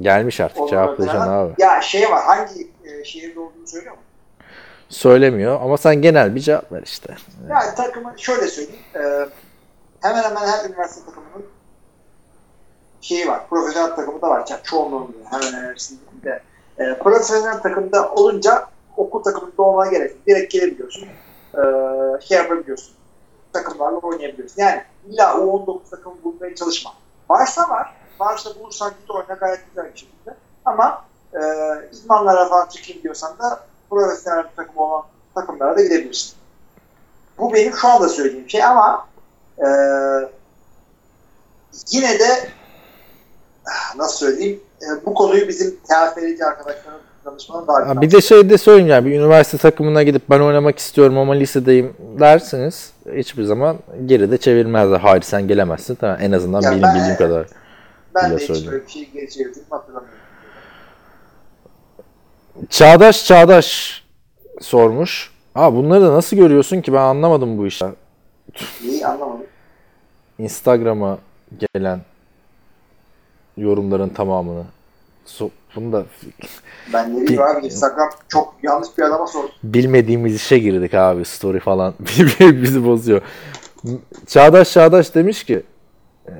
Gelmiş 0.00 0.40
artık 0.40 0.68
cevaplayacaksın 0.68 1.30
abi. 1.30 1.52
Ya 1.58 1.80
şey 1.80 2.10
var 2.10 2.22
hangi 2.24 2.68
e, 2.84 3.04
şehirde 3.04 3.40
olduğunu 3.40 3.66
söylüyor 3.66 3.94
mu? 3.94 4.00
Söylemiyor 4.94 5.60
ama 5.62 5.78
sen 5.78 6.02
genel 6.02 6.34
bir 6.34 6.40
cevap 6.40 6.72
ver 6.72 6.82
işte. 6.82 7.16
Yani 7.48 7.74
takımı 7.74 8.14
şöyle 8.16 8.46
söyleyeyim. 8.46 8.80
E, 8.94 9.00
hemen 10.00 10.22
hemen 10.22 10.46
her 10.46 10.64
üniversite 10.68 11.06
takımının 11.06 11.46
şeyi 13.00 13.28
var. 13.28 13.48
Profesyonel 13.48 13.96
takımı 13.96 14.22
da 14.22 14.30
var. 14.30 14.44
Yani 14.50 14.60
çoğunluğunun 14.62 15.16
hemen 15.30 15.52
hemen 15.52 15.70
hepsinin 15.70 16.00
de. 16.24 16.42
E, 16.78 16.98
profesyonel 16.98 17.60
takımda 17.60 18.12
olunca 18.12 18.66
okul 18.96 19.22
takımında 19.22 19.62
olmaya 19.62 19.90
gerek 19.90 20.10
yok. 20.10 20.26
Direkt 20.26 20.52
gelebiliyorsun. 20.52 21.08
E, 21.54 21.62
şey 22.20 22.38
yapabiliyorsun. 22.38 22.94
Takımlarla 23.52 23.98
oynayabiliyorsun. 23.98 24.62
Yani 24.62 24.82
illa 25.08 25.24
U19 25.24 25.90
takımı 25.90 26.24
bulmaya 26.24 26.54
çalışma. 26.54 26.90
Varsa 27.30 27.68
var. 27.68 27.94
Varsa 28.20 28.50
bulursan 28.60 28.92
git 29.00 29.10
oyna 29.10 29.34
gayet 29.40 29.60
güzel 29.68 29.92
bir 29.92 29.98
şekilde. 29.98 30.34
Ama 30.64 31.04
e, 31.32 31.40
idmanlara 31.92 32.48
falan 32.48 32.68
çıkayım 32.68 33.02
diyorsan 33.02 33.38
da 33.38 33.60
profesyonel 33.90 34.44
bir 34.44 34.56
takım 34.56 34.76
olan 34.78 35.02
takımlara 35.34 35.76
da 35.76 35.82
gidebilirsin. 35.82 36.34
Bu 37.38 37.54
benim 37.54 37.72
şu 37.72 37.88
anda 37.88 38.08
söylediğim 38.08 38.50
şey 38.50 38.64
ama 38.64 39.08
e, 39.58 39.66
yine 41.92 42.18
de 42.18 42.48
nasıl 43.96 44.16
söyleyeyim 44.26 44.60
e, 44.82 45.06
bu 45.06 45.14
konuyu 45.14 45.48
bizim 45.48 45.70
TFL'ci 45.76 46.44
arkadaşlarım 46.44 46.98
danışmanın 47.24 47.66
daha 47.66 47.88
Ha, 47.88 48.00
Bir 48.00 48.10
de 48.10 48.20
şey 48.20 48.50
de 48.50 48.58
söyleyeyim 48.58 48.88
yani 48.90 49.06
bir 49.06 49.20
üniversite 49.20 49.58
takımına 49.58 50.02
gidip 50.02 50.22
ben 50.30 50.40
oynamak 50.40 50.78
istiyorum 50.78 51.18
ama 51.18 51.34
lisedeyim 51.34 51.96
dersiniz 52.20 52.92
hiçbir 53.12 53.44
zaman 53.44 53.76
geri 54.06 54.30
de 54.30 54.38
çevirmezler. 54.38 55.00
Hayır 55.00 55.22
sen 55.22 55.48
gelemezsin. 55.48 55.94
Tamam, 55.94 56.16
en 56.20 56.32
azından 56.32 56.60
Ya 56.62 56.70
benim 56.70 56.82
ben- 56.82 56.94
bildiğim 56.94 57.16
kadar. 57.16 57.46
ben 58.14 58.30
de 58.30 58.36
hiç 58.36 58.66
böyle 58.66 58.86
bir 58.86 58.90
şey 58.90 59.10
geri 59.10 59.30
çevirdiğimi 59.30 59.68
hatırlamıyorum. 59.70 60.18
Çağdaş 62.70 63.26
Çağdaş 63.26 64.02
sormuş. 64.60 65.30
Ha 65.54 65.74
bunları 65.74 66.02
da 66.02 66.14
nasıl 66.14 66.36
görüyorsun 66.36 66.80
ki 66.80 66.92
ben 66.92 66.98
anlamadım 66.98 67.58
bu 67.58 67.66
işi. 67.66 67.84
İyi 68.84 69.06
anlamadım. 69.06 69.46
Instagram'a 70.38 71.18
gelen 71.74 72.00
yorumların 73.56 74.08
tamamını. 74.08 74.64
So, 75.24 75.48
bunu 75.76 75.92
da 75.92 76.04
Ben 76.92 77.16
ne 77.16 77.22
bileyim 77.22 77.42
abi 77.42 77.66
Instagram 77.66 78.10
çok 78.28 78.54
yanlış 78.62 78.88
bir 78.98 79.02
adama 79.02 79.26
sordum. 79.26 79.50
bilmediğimiz 79.64 80.34
işe 80.36 80.58
girdik 80.58 80.94
abi 80.94 81.24
story 81.24 81.60
falan 81.60 81.94
bizi 82.40 82.86
bozuyor. 82.86 83.22
Çağdaş 84.26 84.72
Çağdaş 84.72 85.14
demiş 85.14 85.44
ki 85.44 85.62
e, 86.28 86.32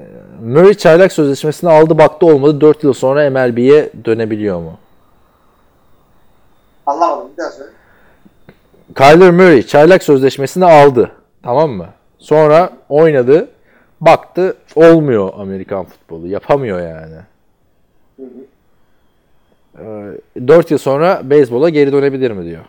Murray 0.42 0.74
çaylak 0.74 1.12
sözleşmesini 1.12 1.70
aldı 1.70 1.98
baktı 1.98 2.26
olmadı 2.26 2.60
4 2.60 2.84
yıl 2.84 2.92
sonra 2.92 3.30
MLB'ye 3.30 3.90
dönebiliyor 4.04 4.60
mu? 4.60 4.78
Anlamadım 6.86 7.30
bir 7.32 7.36
daha 7.42 7.50
söyle. 7.50 7.70
Kyler 8.96 9.30
Murray 9.30 9.62
çaylak 9.62 10.02
sözleşmesini 10.02 10.64
aldı. 10.64 11.10
Tamam 11.42 11.70
mı? 11.70 11.86
Sonra 12.18 12.70
oynadı. 12.88 13.48
Baktı 14.00 14.56
olmuyor 14.76 15.32
Amerikan 15.38 15.84
futbolu. 15.84 16.26
Yapamıyor 16.26 16.80
yani. 16.80 17.16
Hı 18.16 18.22
hı. 18.22 18.44
4 20.48 20.70
yıl 20.70 20.78
sonra 20.78 21.20
beyzbola 21.24 21.68
geri 21.68 21.92
dönebilir 21.92 22.30
mi 22.30 22.44
diyor. 22.44 22.64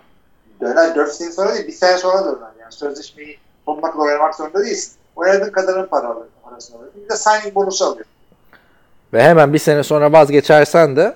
Döner 0.61 0.95
4 0.95 1.11
sene 1.11 1.31
sonra 1.31 1.53
değil 1.53 1.67
bir 1.67 1.71
sene 1.71 1.97
sonra 1.97 2.25
döner. 2.25 2.49
Yani 2.61 2.71
sözleşmeyi 2.71 3.37
sonuna 3.65 3.91
kadar 3.91 4.05
oynamak 4.05 4.35
zorunda 4.35 4.63
değilsin. 4.65 4.93
Oynadığın 5.15 5.51
kadarın 5.51 5.85
para 5.85 6.07
alır, 6.07 6.27
parasını 6.43 6.77
alır. 6.77 6.89
Bir 7.03 7.09
de 7.09 7.15
signing 7.15 7.55
bonusu 7.55 7.85
alıyor. 7.85 8.05
Ve 9.13 9.23
hemen 9.23 9.53
bir 9.53 9.59
sene 9.59 9.83
sonra 9.83 10.11
vazgeçersen 10.11 10.95
de 10.95 11.15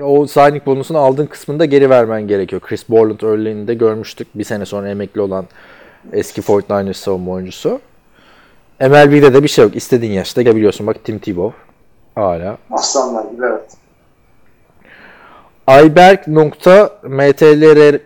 o 0.00 0.26
signing 0.26 0.66
bonusunu 0.66 0.98
aldığın 0.98 1.26
kısmında 1.26 1.64
geri 1.64 1.90
vermen 1.90 2.28
gerekiyor. 2.28 2.62
Chris 2.62 2.88
Borland 2.88 3.20
örneğinde 3.20 3.74
görmüştük. 3.74 4.28
Bir 4.34 4.44
sene 4.44 4.66
sonra 4.66 4.88
emekli 4.88 5.20
olan 5.20 5.46
eski 6.12 6.40
49ers 6.40 6.94
savunma 6.94 7.32
oyuncusu. 7.32 7.80
MLB'de 8.80 9.34
de 9.34 9.42
bir 9.42 9.48
şey 9.48 9.64
yok. 9.64 9.76
İstediğin 9.76 10.12
yaşta 10.12 10.42
gelebiliyorsun. 10.42 10.86
Bak 10.86 11.04
Tim 11.04 11.18
Tebow 11.18 11.58
hala. 12.14 12.58
Aslanlar 12.70 13.30
gibi 13.30 13.42
evet. 13.46 13.70
Ayberk 15.66 16.28
nokta 16.28 16.90
MTLR 17.02 18.00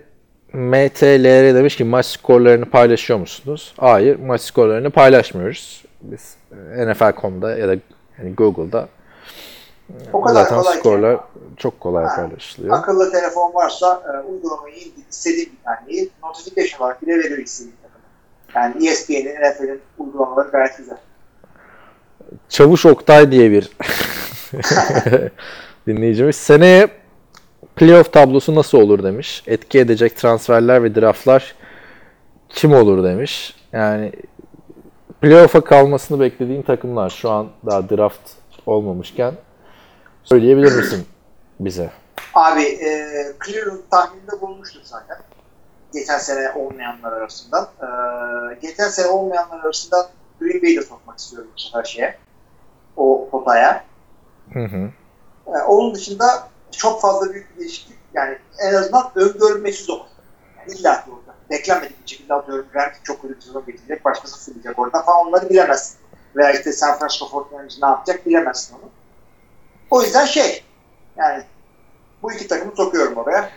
MTLR 0.52 1.54
demiş 1.54 1.76
ki 1.76 1.84
maç 1.84 2.06
skorlarını 2.06 2.64
paylaşıyor 2.64 3.18
musunuz? 3.18 3.74
Hayır, 3.76 4.18
maç 4.18 4.40
skorlarını 4.40 4.90
paylaşmıyoruz. 4.90 5.84
Biz 6.02 6.36
NFL.com'da 6.86 7.58
ya 7.58 7.68
da 7.68 7.76
yani 8.18 8.34
Google'da 8.34 8.88
O 10.12 10.20
kadar 10.20 10.42
zaten 10.42 10.58
kolay 10.62 10.78
skorlar 10.78 11.16
ki. 11.16 11.22
çok 11.56 11.80
kolay 11.80 12.04
Ha, 12.04 12.16
paylaşılıyor. 12.16 12.78
Akıllı 12.78 13.12
telefon 13.12 13.54
varsa 13.54 14.02
e, 14.14 14.26
uygulamayı 14.30 14.74
indir, 14.76 15.04
istediğin 15.10 15.52
bir 15.52 15.64
taneyi 15.64 16.10
notification 16.24 16.80
olarak 16.80 17.02
bile 17.02 17.18
veriyor 17.18 17.38
istediğin. 17.38 17.76
Yani 18.54 18.88
ESPN'in, 18.88 19.34
NFL'in 19.34 19.80
uygulamaları 19.98 20.48
gayet 20.50 20.78
güzel. 20.78 20.96
Çavuş 22.48 22.86
Oktay 22.86 23.32
diye 23.32 23.50
bir 23.50 23.70
dinleyicimiz. 25.86 26.36
Seneye 26.36 26.88
playoff 27.76 28.12
tablosu 28.12 28.54
nasıl 28.54 28.78
olur 28.78 29.02
demiş. 29.02 29.42
Etki 29.46 29.78
edecek 29.78 30.16
transferler 30.16 30.82
ve 30.82 30.94
draftlar 30.94 31.54
kim 32.48 32.72
olur 32.72 33.04
demiş. 33.04 33.56
Yani 33.72 34.12
playoff'a 35.20 35.60
kalmasını 35.60 36.20
beklediğin 36.20 36.62
takımlar 36.62 37.10
şu 37.10 37.30
an 37.30 37.48
daha 37.66 37.90
draft 37.90 38.20
olmamışken 38.66 39.34
söyleyebilir 40.26 40.76
misin 40.76 41.06
bize? 41.60 41.90
Abi 42.34 42.62
e, 42.62 42.88
Cleveland 43.46 43.80
tahmininde 43.90 44.40
bulmuştuk 44.40 44.82
zaten. 44.84 45.18
Geçen 45.92 46.18
sene 46.18 46.52
olmayanlar 46.52 47.12
arasından. 47.12 47.64
E, 47.64 47.88
geçen 48.62 48.88
sene 48.88 49.06
olmayanlar 49.06 49.60
arasından 49.60 50.06
Green 50.40 50.62
Bay'i 50.62 50.76
de 50.76 50.82
sokmak 50.82 51.18
istiyorum 51.18 51.50
bu 51.56 51.60
sefer 51.60 51.84
şeye. 51.84 52.18
O 52.96 53.28
potaya. 53.30 53.84
Hı 54.52 54.64
hı. 54.64 54.90
E, 55.46 55.62
onun 55.62 55.94
dışında 55.94 56.48
çok 56.70 57.00
fazla 57.00 57.32
büyük 57.32 57.54
bir 57.54 57.60
değişiklik. 57.60 57.98
Yani 58.14 58.38
en 58.58 58.74
azından 58.74 59.10
öngörülmesi 59.14 59.84
zor. 59.84 60.00
Yani 60.58 60.78
illa 60.78 61.04
ki 61.04 61.10
orada. 61.10 61.36
Beklenmedik 61.50 62.04
bir 62.04 62.10
şekilde 62.10 62.34
atıyorum. 62.34 62.66
Grant 62.72 62.92
çok 63.04 63.22
kötü 63.22 63.36
bir 63.36 63.40
sezon 63.40 63.66
getirecek. 63.66 64.04
Başkası 64.04 64.44
fırlayacak 64.44 64.78
oradan 64.78 65.04
falan 65.04 65.26
onları 65.26 65.50
bilemezsin. 65.50 65.98
Veya 66.36 66.52
işte 66.52 66.72
San 66.72 66.98
Francisco 66.98 67.26
49ers 67.26 67.82
ne 67.82 67.88
yapacak 67.88 68.26
bilemezsin 68.26 68.74
onu. 68.74 68.90
O 69.90 70.02
yüzden 70.02 70.24
şey 70.26 70.62
yani 71.18 71.42
bu 72.22 72.32
iki 72.32 72.48
takımı 72.48 72.72
sokuyorum 72.76 73.16
oraya. 73.16 73.50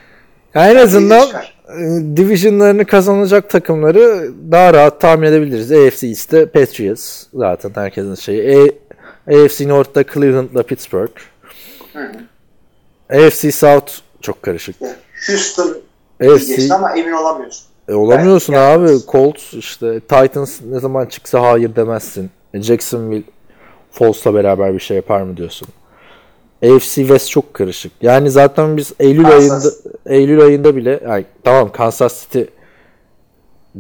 Yani 0.56 0.72
en 0.72 0.76
azından 0.76 1.28
e, 1.68 2.18
divisionlarını 2.18 2.86
kazanacak 2.86 3.50
takımları 3.50 4.32
daha 4.52 4.74
rahat 4.74 5.02
tahmin 5.02 5.28
edebiliriz. 5.28 5.72
AFC 5.72 6.08
East'te 6.08 6.46
Patriots 6.46 7.24
zaten 7.34 7.72
herkesin 7.76 8.16
şeyi. 8.16 8.72
A- 9.28 9.34
AFC 9.46 9.68
North'ta 9.68 10.04
Cleveland'la 10.04 10.64
Pittsburgh. 10.64 11.12
Hı 11.94 12.00
hı. 12.00 12.12
AFC 13.28 13.52
South 13.52 13.94
çok 14.22 14.44
karışık. 14.44 14.76
Houston 15.28 15.78
AFC 16.24 16.74
ama 16.74 16.98
emin 16.98 17.12
olamıyorsun. 17.12 17.66
E, 17.90 17.94
olamıyorsun 17.94 18.54
Evet, 18.54 18.64
abi. 18.64 18.84
yalnız. 18.88 19.06
Colts 19.08 19.54
işte 19.54 20.00
Titans 20.00 20.62
ne 20.62 20.80
zaman 20.80 21.06
çıksa 21.06 21.42
hayır 21.42 21.76
demezsin. 21.76 22.30
E, 22.54 22.62
Jacksonville 22.62 23.24
Foles'la 23.92 24.34
beraber 24.34 24.74
bir 24.74 24.80
şey 24.80 24.98
yapar 24.98 25.22
mı 25.22 25.38
diyorsun. 25.38 25.68
AFC 26.64 26.96
West 26.96 27.30
çok 27.30 27.54
karışık. 27.54 27.92
Yani 28.02 28.30
zaten 28.32 28.78
biz 28.78 28.94
Eylül 29.00 29.24
Kansas. 29.24 29.64
ayında 29.86 29.98
Eylül 30.16 30.42
ayında 30.42 30.76
bile 30.76 31.00
yani 31.08 31.26
tamam 31.44 31.72
Kansas 31.72 32.22
City 32.24 32.42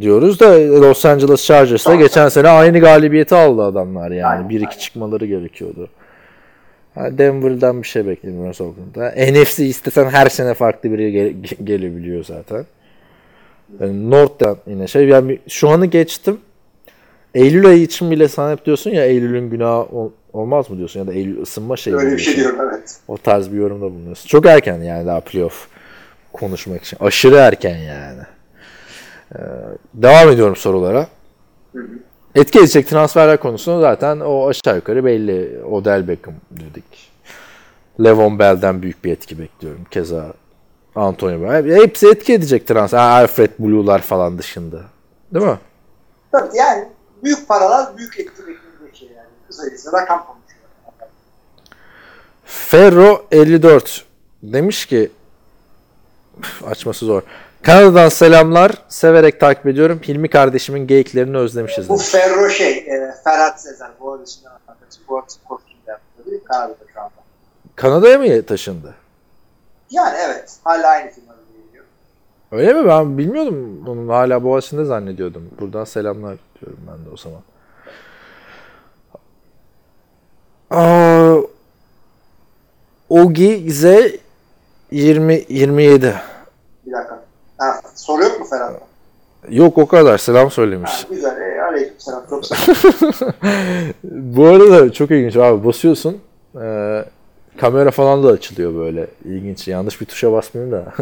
diyoruz 0.01 0.39
da 0.39 0.51
Los 0.81 1.05
Angeles 1.05 1.45
Chargers'la 1.45 1.95
geçen 1.95 2.29
sene 2.29 2.47
aynı 2.49 2.79
galibiyeti 2.79 3.35
aldı 3.35 3.63
adamlar 3.63 4.11
yani. 4.11 4.25
Aynen, 4.25 4.49
bir 4.49 4.55
iki 4.55 4.67
aynen. 4.67 4.79
çıkmaları 4.79 5.25
gerekiyordu. 5.25 5.89
Ha, 6.95 7.17
Denver'dan 7.17 7.81
bir 7.81 7.87
şey 7.87 8.07
beklemiyoruz 8.07 8.61
Oakland'da. 8.61 9.09
NFC 9.31 9.65
istesen 9.65 10.09
her 10.09 10.27
sene 10.29 10.53
farklı 10.53 10.91
biri 10.91 11.11
gele- 11.11 11.63
gelebiliyor 11.63 12.23
zaten. 12.23 12.65
Yani 13.79 14.09
North'tan 14.11 14.57
yine 14.67 14.87
şey. 14.87 15.07
Yani 15.07 15.39
şu 15.47 15.69
anı 15.69 15.85
geçtim. 15.85 16.37
Eylül 17.35 17.65
ayı 17.67 17.81
için 17.81 18.11
bile 18.11 18.27
sen 18.27 18.51
hep 18.51 18.65
diyorsun 18.65 18.91
ya 18.91 19.05
Eylül'ün 19.05 19.49
günahı 19.49 19.81
ol- 19.83 20.11
olmaz 20.33 20.69
mı 20.69 20.77
diyorsun 20.77 20.99
ya 20.99 21.07
da 21.07 21.13
Eylül 21.13 21.41
ısınma 21.41 21.77
şeyi. 21.77 21.95
Öyle 21.95 22.11
bir 22.11 22.17
şey 22.21 22.35
diyorum 22.35 22.59
evet. 22.61 22.97
O 23.07 23.17
tarz 23.17 23.51
bir 23.51 23.57
yorumda 23.57 23.85
bulunuyorsun. 23.85 24.27
Çok 24.27 24.45
erken 24.45 24.81
yani 24.81 25.07
daha 25.07 25.19
playoff 25.19 25.67
konuşmak 26.33 26.83
için. 26.83 26.97
Aşırı 26.99 27.35
erken 27.35 27.77
yani. 27.77 28.21
Ee, 29.35 29.39
devam 29.93 30.29
ediyorum 30.29 30.55
sorulara. 30.55 31.07
Hı 31.73 31.79
hı. 31.79 31.87
Etki 32.35 32.59
edecek 32.59 32.87
transferler 32.87 33.39
konusunda 33.39 33.81
zaten 33.81 34.19
o 34.19 34.47
aşağı 34.47 34.75
yukarı 34.75 35.05
belli. 35.05 35.63
Odell 35.63 36.07
Beckham 36.07 36.33
dedik. 36.51 37.11
Levon 38.03 38.39
Bell'den 38.39 38.81
büyük 38.81 39.05
bir 39.05 39.11
etki 39.11 39.39
bekliyorum. 39.39 39.85
Keza 39.91 40.33
Antonio 40.95 41.39
Brown. 41.41 41.69
Hepsi 41.69 42.07
etki 42.07 42.33
edecek 42.33 42.67
transfer. 42.67 42.97
Alfred 42.97 43.51
Blue'lar 43.59 44.01
falan 44.01 44.37
dışında. 44.37 44.81
Değil 45.33 45.45
mi? 45.45 45.59
Tabii 46.31 46.57
yani 46.57 46.87
büyük 47.23 47.47
paralar 47.47 47.97
büyük 47.97 48.19
etki 48.19 48.41
beklediği 48.41 48.68
Kısacası 49.49 49.91
rakam 49.93 50.25
konuşuyor. 50.25 50.59
Ferro 52.45 53.25
54 53.31 54.05
demiş 54.43 54.85
ki 54.85 55.11
açması 56.65 57.05
zor. 57.05 57.21
Kanada'dan 57.63 58.09
selamlar. 58.09 58.71
Severek 58.89 59.39
takip 59.39 59.67
ediyorum. 59.67 60.01
Hilmi 60.07 60.29
kardeşimin 60.29 60.87
geyiklerini 60.87 61.37
özlemişiz. 61.37 61.89
Bu 61.89 61.93
demiş. 61.93 62.09
Ferro 62.09 62.49
şey, 62.49 62.77
e, 62.77 63.13
Ferhat 63.23 63.61
Sezer, 63.61 63.89
bu 63.99 64.13
arada 64.13 64.25
şimdi 64.25 64.49
arkadaşım, 64.49 65.03
bu 65.09 65.17
arada? 65.17 65.27
Kanada'da 66.49 66.85
şu 66.93 66.99
anda. 67.01 67.11
Kanada'ya 67.75 68.19
mı 68.19 68.45
taşındı? 68.45 68.95
Yani 69.89 70.17
evet, 70.25 70.57
hala 70.63 70.87
aynı 70.87 71.11
firmada 71.11 71.37
geliyor. 71.67 71.85
Öyle 72.51 72.73
mi? 72.73 72.87
Ben 72.87 73.17
bilmiyordum. 73.17 73.87
Onun 73.87 74.09
hala 74.09 74.43
Boğaziçi'nde 74.43 74.85
zannediyordum. 74.85 75.49
Buradan 75.59 75.83
selamlar 75.83 76.37
diyorum 76.61 76.79
ben 76.87 77.05
de 77.05 77.09
o 77.13 77.17
zaman. 77.17 77.41
Aa, 80.69 81.35
Ogi 83.09 83.71
Z 83.71 83.83
20 84.91 85.45
27. 85.49 86.13
Bir 86.85 86.91
dakika. 86.91 87.23
Ha, 87.57 87.81
soru 87.95 88.23
yok 88.23 88.39
mu 88.39 88.45
Ferhat'ta? 88.45 88.79
Yok 89.49 89.77
o 89.77 89.87
kadar. 89.87 90.17
Selam 90.17 90.43
Ha, 90.43 90.49
söylemiş. 90.49 91.05
güzel. 91.09 91.41
E, 91.41 91.61
aleyküm 91.61 91.95
selam. 91.99 92.23
Çok. 92.29 92.43
Bu 94.03 94.45
arada 94.45 94.93
çok 94.93 95.11
ilginç 95.11 95.35
abi. 95.35 95.65
Basıyorsun. 95.65 96.17
Ee, 96.61 97.05
kamera 97.57 97.91
falan 97.91 98.23
da 98.23 98.27
açılıyor 98.27 98.75
böyle. 98.75 99.07
İlginç. 99.25 99.67
Yanlış 99.67 100.01
bir 100.01 100.05
tuşa 100.05 100.31
basmıyorum 100.31 100.71
da. 100.73 100.93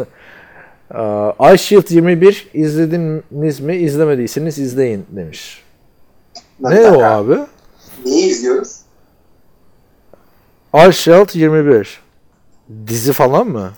Aa, 1.38 1.52
iShield 1.54 1.90
21 1.90 2.50
izlediniz 2.54 3.60
mi? 3.60 3.76
İzlemediyseniz 3.76 4.58
izleyin 4.58 5.06
demiş. 5.10 5.64
Ne 6.60 6.90
o 6.90 7.02
abi? 7.02 7.38
Neyi 8.04 8.24
izliyoruz? 8.26 8.77
iShield 10.74 11.34
21. 11.34 12.00
Dizi 12.86 13.12
falan 13.12 13.46
mı? 13.46 13.70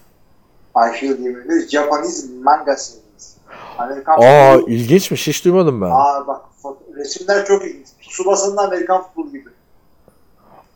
Ayşe 0.75 1.07
21 1.07 1.69
Japanese 1.69 2.27
manga 2.43 2.77
series. 2.77 3.37
Amerikan 3.79 4.13
Aa 4.23 4.53
futbolu. 4.57 4.71
ilginçmiş. 4.71 5.27
Hiç 5.29 5.45
duymadım 5.45 5.81
ben. 5.81 5.91
Aa 5.91 6.27
bak 6.27 6.41
resimler 6.97 7.47
çok 7.47 7.65
ilginç. 7.65 7.87
Tsubasa'nın 8.09 8.57
Amerikan 8.57 9.03
futbolu 9.03 9.31
gibi. 9.31 9.51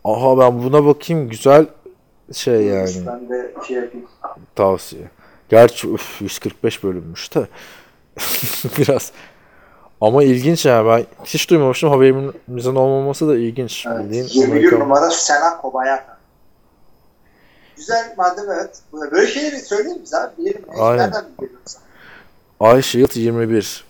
Aha 0.04 0.38
ben 0.38 0.62
buna 0.62 0.86
bakayım. 0.86 1.28
Güzel 1.28 1.66
şey 2.32 2.62
yani. 2.62 2.90
Ben 3.06 3.28
de 3.28 3.54
şey 3.68 3.76
yapayım. 3.76 4.06
Tavsiye. 4.54 5.10
Gerçi 5.48 5.88
üf, 5.90 6.20
145 6.22 6.84
bölünmüş 6.84 7.34
de. 7.34 7.48
Biraz. 8.78 9.12
Ama 10.04 10.24
ilginç 10.24 10.66
yani 10.66 10.88
ben 10.88 11.04
hiç 11.24 11.50
duymamıştım 11.50 11.90
haberimizin 11.90 12.74
olmaması 12.74 13.28
da 13.28 13.36
ilginç. 13.36 13.86
Evet. 13.86 13.98
Bildiğin 14.04 14.24
21 14.28 14.52
Amerikan- 14.52 14.80
numara 14.80 15.10
Sena 15.10 15.56
Kobayaka. 15.60 16.18
Güzel 17.76 18.14
madem 18.18 18.44
evet. 18.50 18.78
Böyle 18.92 19.26
şeyleri 19.26 19.60
söyleyeyim 19.60 19.98
bize 20.02 20.16
abi. 20.16 20.32
Ya. 20.46 20.52
Aynen. 20.78 20.98
Nereden 21.04 21.24
biliyorsun? 21.40 21.80
iShield 22.80 23.16
21. 23.16 23.84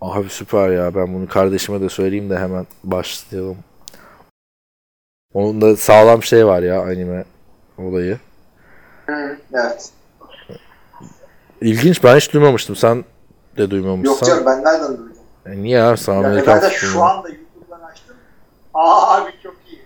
Abi 0.00 0.28
süper 0.28 0.68
ya 0.70 0.94
ben 0.94 1.14
bunu 1.14 1.28
kardeşime 1.28 1.80
de 1.80 1.88
söyleyeyim 1.88 2.30
de 2.30 2.38
hemen 2.38 2.66
başlayalım. 2.84 3.56
Onun 5.34 5.60
da 5.60 5.76
sağlam 5.76 6.22
şey 6.22 6.46
var 6.46 6.62
ya 6.62 6.82
anime 6.82 7.24
olayı. 7.78 8.18
Hı, 9.06 9.36
evet. 9.54 9.90
İlginç 11.60 12.04
ben 12.04 12.16
hiç 12.16 12.32
duymamıştım. 12.32 12.76
Sen 12.76 13.04
de 13.56 13.62
Yok 13.62 13.70
duymamışsın. 13.70 14.26
canım 14.26 14.46
ben 14.46 14.64
nereden 14.64 14.88
duydum? 14.88 15.11
E 15.46 15.62
niye 15.62 15.82
abi 15.82 15.98
sen 15.98 16.14
Yani 16.14 16.46
ben 16.46 16.62
de 16.62 16.70
şu 16.70 17.02
anda 17.02 17.28
YouTube'dan 17.28 17.80
açtım. 17.80 18.16
Aa 18.74 19.16
abi 19.16 19.30
çok 19.42 19.56
iyi. 19.70 19.82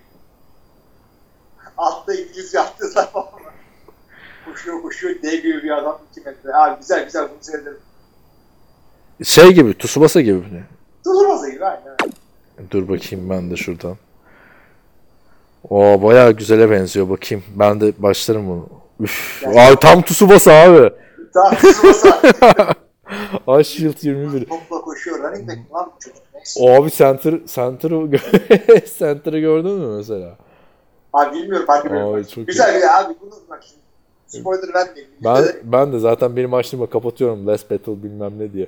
Altta 1.76 2.14
İngilizce 2.14 2.60
attılar 2.60 3.10
falan. 3.12 3.26
Koşuyor 4.44 4.82
koşuyor 4.82 5.22
dev 5.22 5.34
gibi 5.42 5.62
bir 5.62 5.70
adam 5.70 5.98
2 6.12 6.20
metre. 6.20 6.54
Abi 6.54 6.80
güzel 6.80 7.04
güzel 7.04 7.22
bunu 7.22 7.38
seyrederim. 7.40 7.78
Şey 9.24 9.52
gibi 9.52 9.78
Tsubasa 9.78 10.20
gibi 10.20 10.38
mi? 10.38 10.64
Durmaz 11.04 11.50
gibi 11.50 11.64
aynen. 11.64 11.96
Dur 12.70 12.88
bakayım 12.88 13.30
ben 13.30 13.50
de 13.50 13.56
şuradan. 13.56 13.96
O 15.70 16.02
bayağı 16.02 16.32
güzele 16.32 16.70
benziyor 16.70 17.08
bakayım. 17.08 17.44
Ben 17.54 17.80
de 17.80 17.92
başlarım 17.98 18.48
bunu. 18.48 18.68
Üf. 19.00 19.42
Yani- 19.42 19.60
Abi 19.60 19.76
tam 19.80 20.02
Tsubasa 20.02 20.52
abi. 20.52 20.90
Daha 21.34 21.56
Tsubasa. 21.56 22.20
Ice 23.60 23.84
21. 24.02 24.44
Topla 24.44 24.80
koşuyor. 24.80 25.18
Running 25.18 25.48
back 25.48 25.58
lan 25.74 25.92
bu 25.96 26.00
çocuk? 26.00 26.22
Neyse. 26.34 26.60
O 26.62 26.70
abi 26.82 26.90
center 26.90 27.34
center'ı 27.46 28.10
center'ı 28.98 29.38
gördün 29.38 29.72
mü 29.72 29.96
mesela? 29.96 30.36
Abi 31.12 31.36
bilmiyorum 31.36 31.66
de 31.68 31.72
Ay, 31.72 31.84
bilmiyorum. 31.84 32.26
çok 32.34 32.46
Güzel 32.46 32.74
güzel 32.74 33.00
abi 33.00 33.14
bunu 33.20 33.30
bak 33.50 33.64
şimdi. 33.68 33.80
Spoiler 34.26 34.74
vermeyeyim. 34.74 35.10
Ben 35.24 35.44
ben 35.62 35.92
de 35.92 35.98
zaten 35.98 36.36
benim 36.36 36.54
açtığımda 36.54 36.86
kapatıyorum 36.86 37.46
Last 37.46 37.70
Battle 37.70 38.02
bilmem 38.02 38.38
ne 38.38 38.52
diye. 38.52 38.66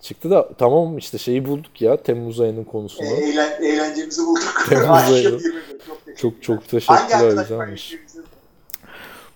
Çıktı 0.00 0.30
da 0.30 0.48
tamam 0.58 0.98
işte 0.98 1.18
şeyi 1.18 1.44
bulduk 1.48 1.82
ya 1.82 1.96
Temmuz 2.02 2.40
ayının 2.40 2.62
e, 2.62 2.64
konusunu. 2.64 3.06
eğlen, 3.06 3.62
eğlencemizi 3.62 4.22
bulduk. 4.26 4.66
Temmuz 4.68 4.88
Ay, 4.88 5.14
ayı. 5.14 5.40
çok 6.16 6.32
iyi, 6.32 6.40
çok 6.40 6.68
teşekkürler 6.68 7.42
güzelmiş. 7.42 7.94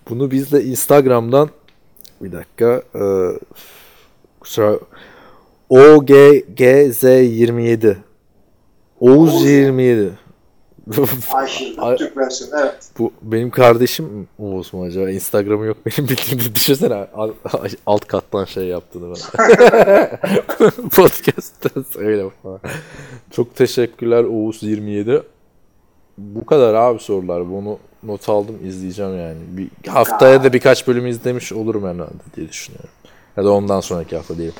Bunu 0.09 0.31
biz 0.31 0.51
de 0.51 0.63
Instagram'dan 0.63 1.49
bir 2.21 2.31
dakika 2.31 2.81
e, 2.95 3.03
kusura 4.45 4.79
OGGZ27 5.69 7.95
Oğuz 8.99 9.45
27 9.45 10.09
Ayşe, 11.33 11.65
Ay- 11.81 11.97
Türk 11.97 12.17
versiyonu 12.17 12.53
evet. 12.61 12.89
Bu 12.99 13.11
benim 13.21 13.49
kardeşim 13.49 14.27
Oğuz 14.39 14.73
mu 14.73 14.83
acaba? 14.83 15.09
Instagram'ı 15.11 15.65
yok 15.65 15.77
benim 15.85 16.09
bildiğimde. 16.09 16.55
Düşünsene 16.55 16.93
al- 16.93 17.31
alt 17.85 18.07
kattan 18.07 18.45
şey 18.45 18.63
yaptığını 18.65 19.09
bana. 19.09 19.17
Podcast'ta 20.95 21.83
söyle 21.83 22.23
falan. 22.43 22.59
Çok 23.31 23.55
teşekkürler 23.55 24.23
Oğuz 24.23 24.63
27. 24.63 25.21
Bu 26.17 26.45
kadar 26.45 26.73
abi 26.73 26.99
sorular. 26.99 27.49
Bunu 27.51 27.77
not 28.03 28.29
aldım 28.29 28.55
izleyeceğim 28.67 29.17
yani. 29.19 29.37
Bir 29.49 29.67
haftaya 29.89 30.43
da 30.43 30.53
birkaç 30.53 30.87
bölüm 30.87 31.07
izlemiş 31.07 31.53
olurum 31.53 31.83
herhalde 31.83 32.13
diye 32.35 32.49
düşünüyorum. 32.49 32.89
Ya 33.37 33.45
da 33.45 33.51
ondan 33.51 33.79
sonraki 33.79 34.15
hafta 34.17 34.37
diyelim. 34.37 34.55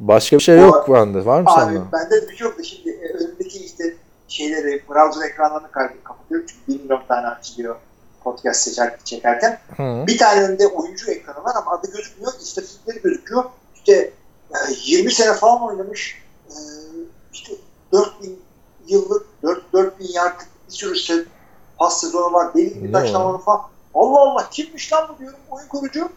Başka 0.00 0.36
bir 0.38 0.42
şey 0.42 0.58
yok 0.58 0.88
bende. 0.88 1.24
Var 1.26 1.40
mı 1.40 1.50
Abi 1.50 1.60
sende? 1.60 1.80
bende 1.92 2.28
bir 2.28 2.36
şey 2.36 2.46
yok 2.48 2.58
da 2.58 2.62
şimdi 2.62 2.90
e, 2.90 3.08
önümdeki 3.08 3.64
işte 3.64 3.96
şeyleri, 4.28 4.82
browser 4.88 5.28
ekranlarını 5.28 5.70
kapatıyorum 6.04 6.46
çünkü 6.46 6.60
bir 6.68 6.82
milyon 6.82 7.02
tane 7.08 7.26
açılıyor 7.26 7.76
podcast 8.24 8.60
seçer, 8.60 8.98
çekerken. 9.04 9.58
Hı. 9.76 10.06
Bir 10.06 10.18
tane 10.18 10.42
önünde 10.42 10.66
oyuncu 10.66 11.10
ekranı 11.10 11.44
var 11.44 11.52
ama 11.56 11.70
adı 11.70 11.92
gözükmüyor, 11.92 12.32
istatistikleri 12.40 13.02
gözüküyor. 13.02 13.44
İşte 13.74 13.92
e, 14.50 14.56
20 14.84 15.12
sene 15.12 15.32
falan 15.32 15.62
oynamış, 15.62 16.22
e, 16.48 16.54
işte 17.32 17.52
4000 17.92 18.40
yıllık, 18.86 19.26
4, 19.42 19.72
4000 19.72 20.12
yardlık 20.12 20.46
bir 20.68 20.72
sürü 20.72 20.94
se- 20.94 21.24
pas 21.78 22.00
sezonu 22.00 22.32
var, 22.32 22.54
deli 22.54 22.74
gibi 22.74 22.92
taşlamalı 22.92 23.36
o? 23.36 23.40
falan. 23.40 23.60
Allah 23.94 24.18
Allah 24.18 24.48
kimmiş 24.50 24.92
lan 24.92 25.08
bu 25.14 25.18
diyorum 25.18 25.38
oyun 25.50 25.68
kurucu. 25.68 26.08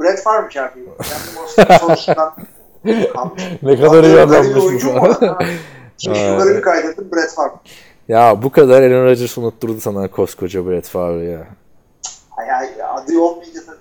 Brett 0.00 0.22
Favre'mış 0.22 0.56
abi. 0.56 0.72
Kendim 1.02 1.38
o. 1.38 2.34
Ne 3.62 3.76
kadar 3.80 4.02
iyi 4.04 4.14
Böyle 4.14 4.14
bir 4.14 4.18
adammış 4.18 4.54
bu 4.56 4.66
oyuncu 4.66 4.92
mu 4.92 5.00
falan. 5.00 5.30
var? 5.36 5.46
Şimdi 5.98 6.18
Ay. 6.18 6.24
şunları 6.28 6.56
bir 6.56 6.62
kaydettim 6.62 7.08
Brett 7.12 7.34
Favre. 7.34 7.52
Ya 8.08 8.42
bu 8.42 8.50
kadar 8.52 8.82
Aaron 8.82 9.04
Rodgers 9.04 9.38
unutturdu 9.38 9.80
sana 9.80 10.08
koskoca 10.10 10.66
Brett 10.66 10.88
Favre 10.88 11.24
ya. 11.24 11.46
Ay, 12.36 12.50
ay, 12.50 12.68
adı 12.94 13.18
olmayınca 13.18 13.60
tabii. 13.66 13.76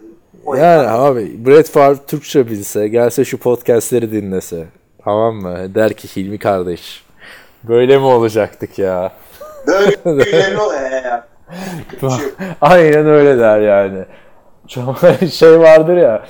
O 0.45 0.55
Yani 0.55 0.87
abi 0.87 1.45
Brett 1.45 1.69
Favre 1.69 1.97
Türkçe 2.07 2.47
bilse, 2.47 2.87
gelse 2.87 3.25
şu 3.25 3.37
podcastleri 3.37 4.11
dinlese. 4.11 4.65
Tamam 5.03 5.35
mı? 5.35 5.75
Der 5.75 5.93
ki 5.93 6.15
Hilmi 6.15 6.39
kardeş. 6.39 7.03
Böyle 7.63 7.97
mi 7.97 8.03
olacaktık 8.05 8.79
ya? 8.79 9.11
Böyle 9.67 9.89
bir 10.17 12.09
şey. 12.09 12.25
Aynen 12.61 13.05
öyle 13.05 13.39
der 13.39 13.59
yani. 13.61 14.05
Şey 15.31 15.59
vardır 15.59 15.97
ya. 15.97 16.25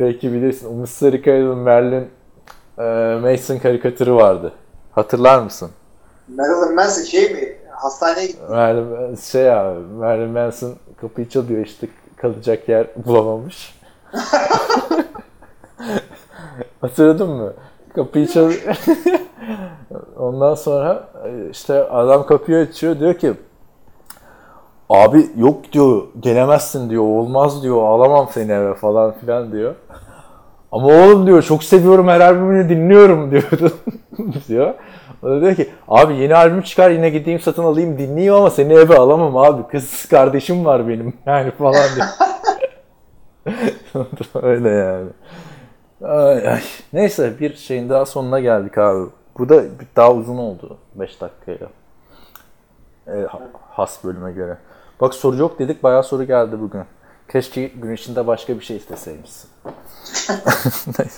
Belki 0.00 0.32
bilirsin. 0.32 0.68
Umut 0.68 0.88
Sarıkaya'nın 0.88 1.58
Merlin 1.58 2.08
e, 2.78 2.82
Mason 3.22 3.58
karikatürü 3.58 4.14
vardı. 4.14 4.52
Hatırlar 4.92 5.38
mısın? 5.38 5.70
Marilyn 6.28 6.74
Manson 6.74 7.02
şey 7.02 7.32
mi? 7.32 7.56
Hastaneye 7.70 8.26
gitti. 8.26 8.42
Merlin 8.50 9.16
şey 9.16 9.52
abi. 9.52 9.80
Merlin 9.80 10.30
Manson 10.30 10.74
kapıyı 11.00 11.28
çalıyor 11.28 11.66
işte 11.66 11.88
kalacak 12.16 12.68
yer 12.68 12.86
bulamamış. 13.06 13.74
Hatırladın 16.80 17.30
mı? 17.30 17.52
Kapıyı 17.94 18.26
çalıyor. 18.26 18.60
Ondan 20.18 20.54
sonra 20.54 21.08
e, 21.24 21.50
işte 21.50 21.74
adam 21.84 22.26
kapıyı 22.26 22.58
açıyor 22.58 23.00
diyor 23.00 23.14
ki 23.14 23.34
Abi 24.90 25.26
yok 25.36 25.72
diyor 25.72 26.02
gelemezsin 26.20 26.90
diyor 26.90 27.02
olmaz 27.02 27.62
diyor 27.62 27.82
alamam 27.82 28.28
seni 28.32 28.52
eve 28.52 28.74
falan 28.74 29.12
filan 29.12 29.52
diyor. 29.52 29.74
Ama 30.72 30.86
oğlum 30.86 31.26
diyor 31.26 31.42
çok 31.42 31.64
seviyorum 31.64 32.08
her 32.08 32.20
albümünü 32.20 32.68
dinliyorum 32.68 33.30
diyordu 33.30 33.72
diyor. 34.48 34.74
O 35.22 35.26
da 35.30 35.40
diyor 35.40 35.54
ki 35.54 35.70
abi 35.88 36.16
yeni 36.16 36.36
albüm 36.36 36.62
çıkar 36.62 36.90
yine 36.90 37.10
gideyim 37.10 37.40
satın 37.40 37.64
alayım 37.64 37.98
dinleyeyim 37.98 38.34
ama 38.34 38.50
seni 38.50 38.72
eve 38.72 38.96
alamam 38.96 39.36
abi 39.36 39.62
kız 39.68 40.06
kardeşim 40.08 40.64
var 40.64 40.88
benim 40.88 41.12
yani 41.26 41.50
falan 41.50 41.74
diyor. 41.96 42.06
Öyle 44.42 44.68
yani. 44.68 45.08
Ay, 46.04 46.48
ay. 46.48 46.60
Neyse 46.92 47.32
bir 47.40 47.54
şeyin 47.56 47.88
daha 47.88 48.06
sonuna 48.06 48.40
geldik 48.40 48.78
abi. 48.78 49.10
Bu 49.38 49.48
da 49.48 49.62
daha 49.96 50.12
uzun 50.12 50.36
oldu 50.38 50.76
5 50.94 51.20
dakikayla. 51.20 51.66
Ha- 53.28 53.40
has 53.70 54.04
bölüme 54.04 54.32
göre. 54.32 54.58
Bak 55.00 55.14
soru 55.14 55.36
yok 55.36 55.58
dedik 55.58 55.82
bayağı 55.82 56.04
soru 56.04 56.24
geldi 56.24 56.60
bugün. 56.60 56.84
Keşke 57.32 57.66
gün 57.66 57.92
içinde 57.94 58.26
başka 58.26 58.54
bir 58.54 58.64
şey 58.64 58.76
isteseymişsin. 58.76 59.50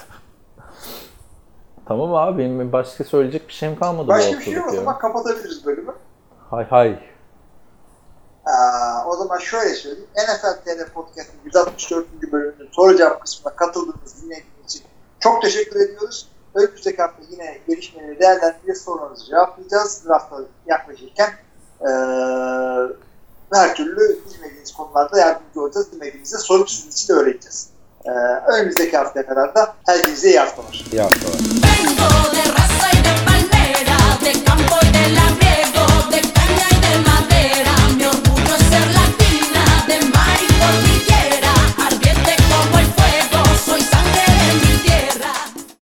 Tamam 1.87 2.15
abi 2.15 2.39
benim 2.39 2.73
başka 2.73 3.05
söyleyecek 3.05 3.49
bir 3.49 3.53
şeyim 3.53 3.79
kalmadı 3.79 4.09
Başka 4.09 4.39
bir 4.39 4.45
şey 4.45 4.53
yok 4.53 4.69
o 4.69 4.77
zaman 4.77 4.99
kapatabiliriz 4.99 5.67
bölümü. 5.67 5.93
Hay 6.51 6.65
hay. 6.65 6.99
Aa, 8.47 9.07
o 9.07 9.17
zaman 9.17 9.39
şöyle 9.39 9.75
söyleyeyim. 9.75 10.09
NFL 10.17 10.65
TR 10.65 10.93
Podcast'ın 10.93 11.39
164. 11.45 12.07
bölümünün 12.33 12.69
soru 12.73 12.97
cevap 12.97 13.21
kısmına 13.21 13.57
katıldığınız, 13.57 14.23
dinlediğiniz 14.23 14.65
için 14.67 14.83
çok 15.21 15.43
teşekkür 15.43 15.81
ediyoruz. 15.81 16.29
Önümüzdeki 16.55 17.03
hafta 17.03 17.23
yine 17.31 17.59
gelişmeleri 17.69 18.21
değerlendireceğiz, 18.21 18.83
sorularınızı 18.83 19.27
cevaplayacağız. 19.27 20.05
Draft'a 20.09 20.37
yaklaşırken 20.67 21.31
ee, 21.81 21.87
her 23.53 23.75
türlü 23.75 24.19
bilmediğiniz 24.31 24.73
konularda 24.73 25.19
yardımcı 25.19 25.61
olacağız. 25.61 25.93
Bilmediğinizde 25.93 26.39
sorup 26.39 26.71
sizin 26.71 26.91
için 26.91 27.15
öğreteceğiz. 27.15 27.69
Ee, 28.05 28.11
önümüzdeki 28.53 28.97
haftaya 28.97 29.27
kadar 29.27 29.55
da 29.55 29.75
herkese 29.87 30.29
iyi 30.29 30.39
haftalar. 30.39 30.85
İyi 30.93 31.01
haftalar. 31.01 31.41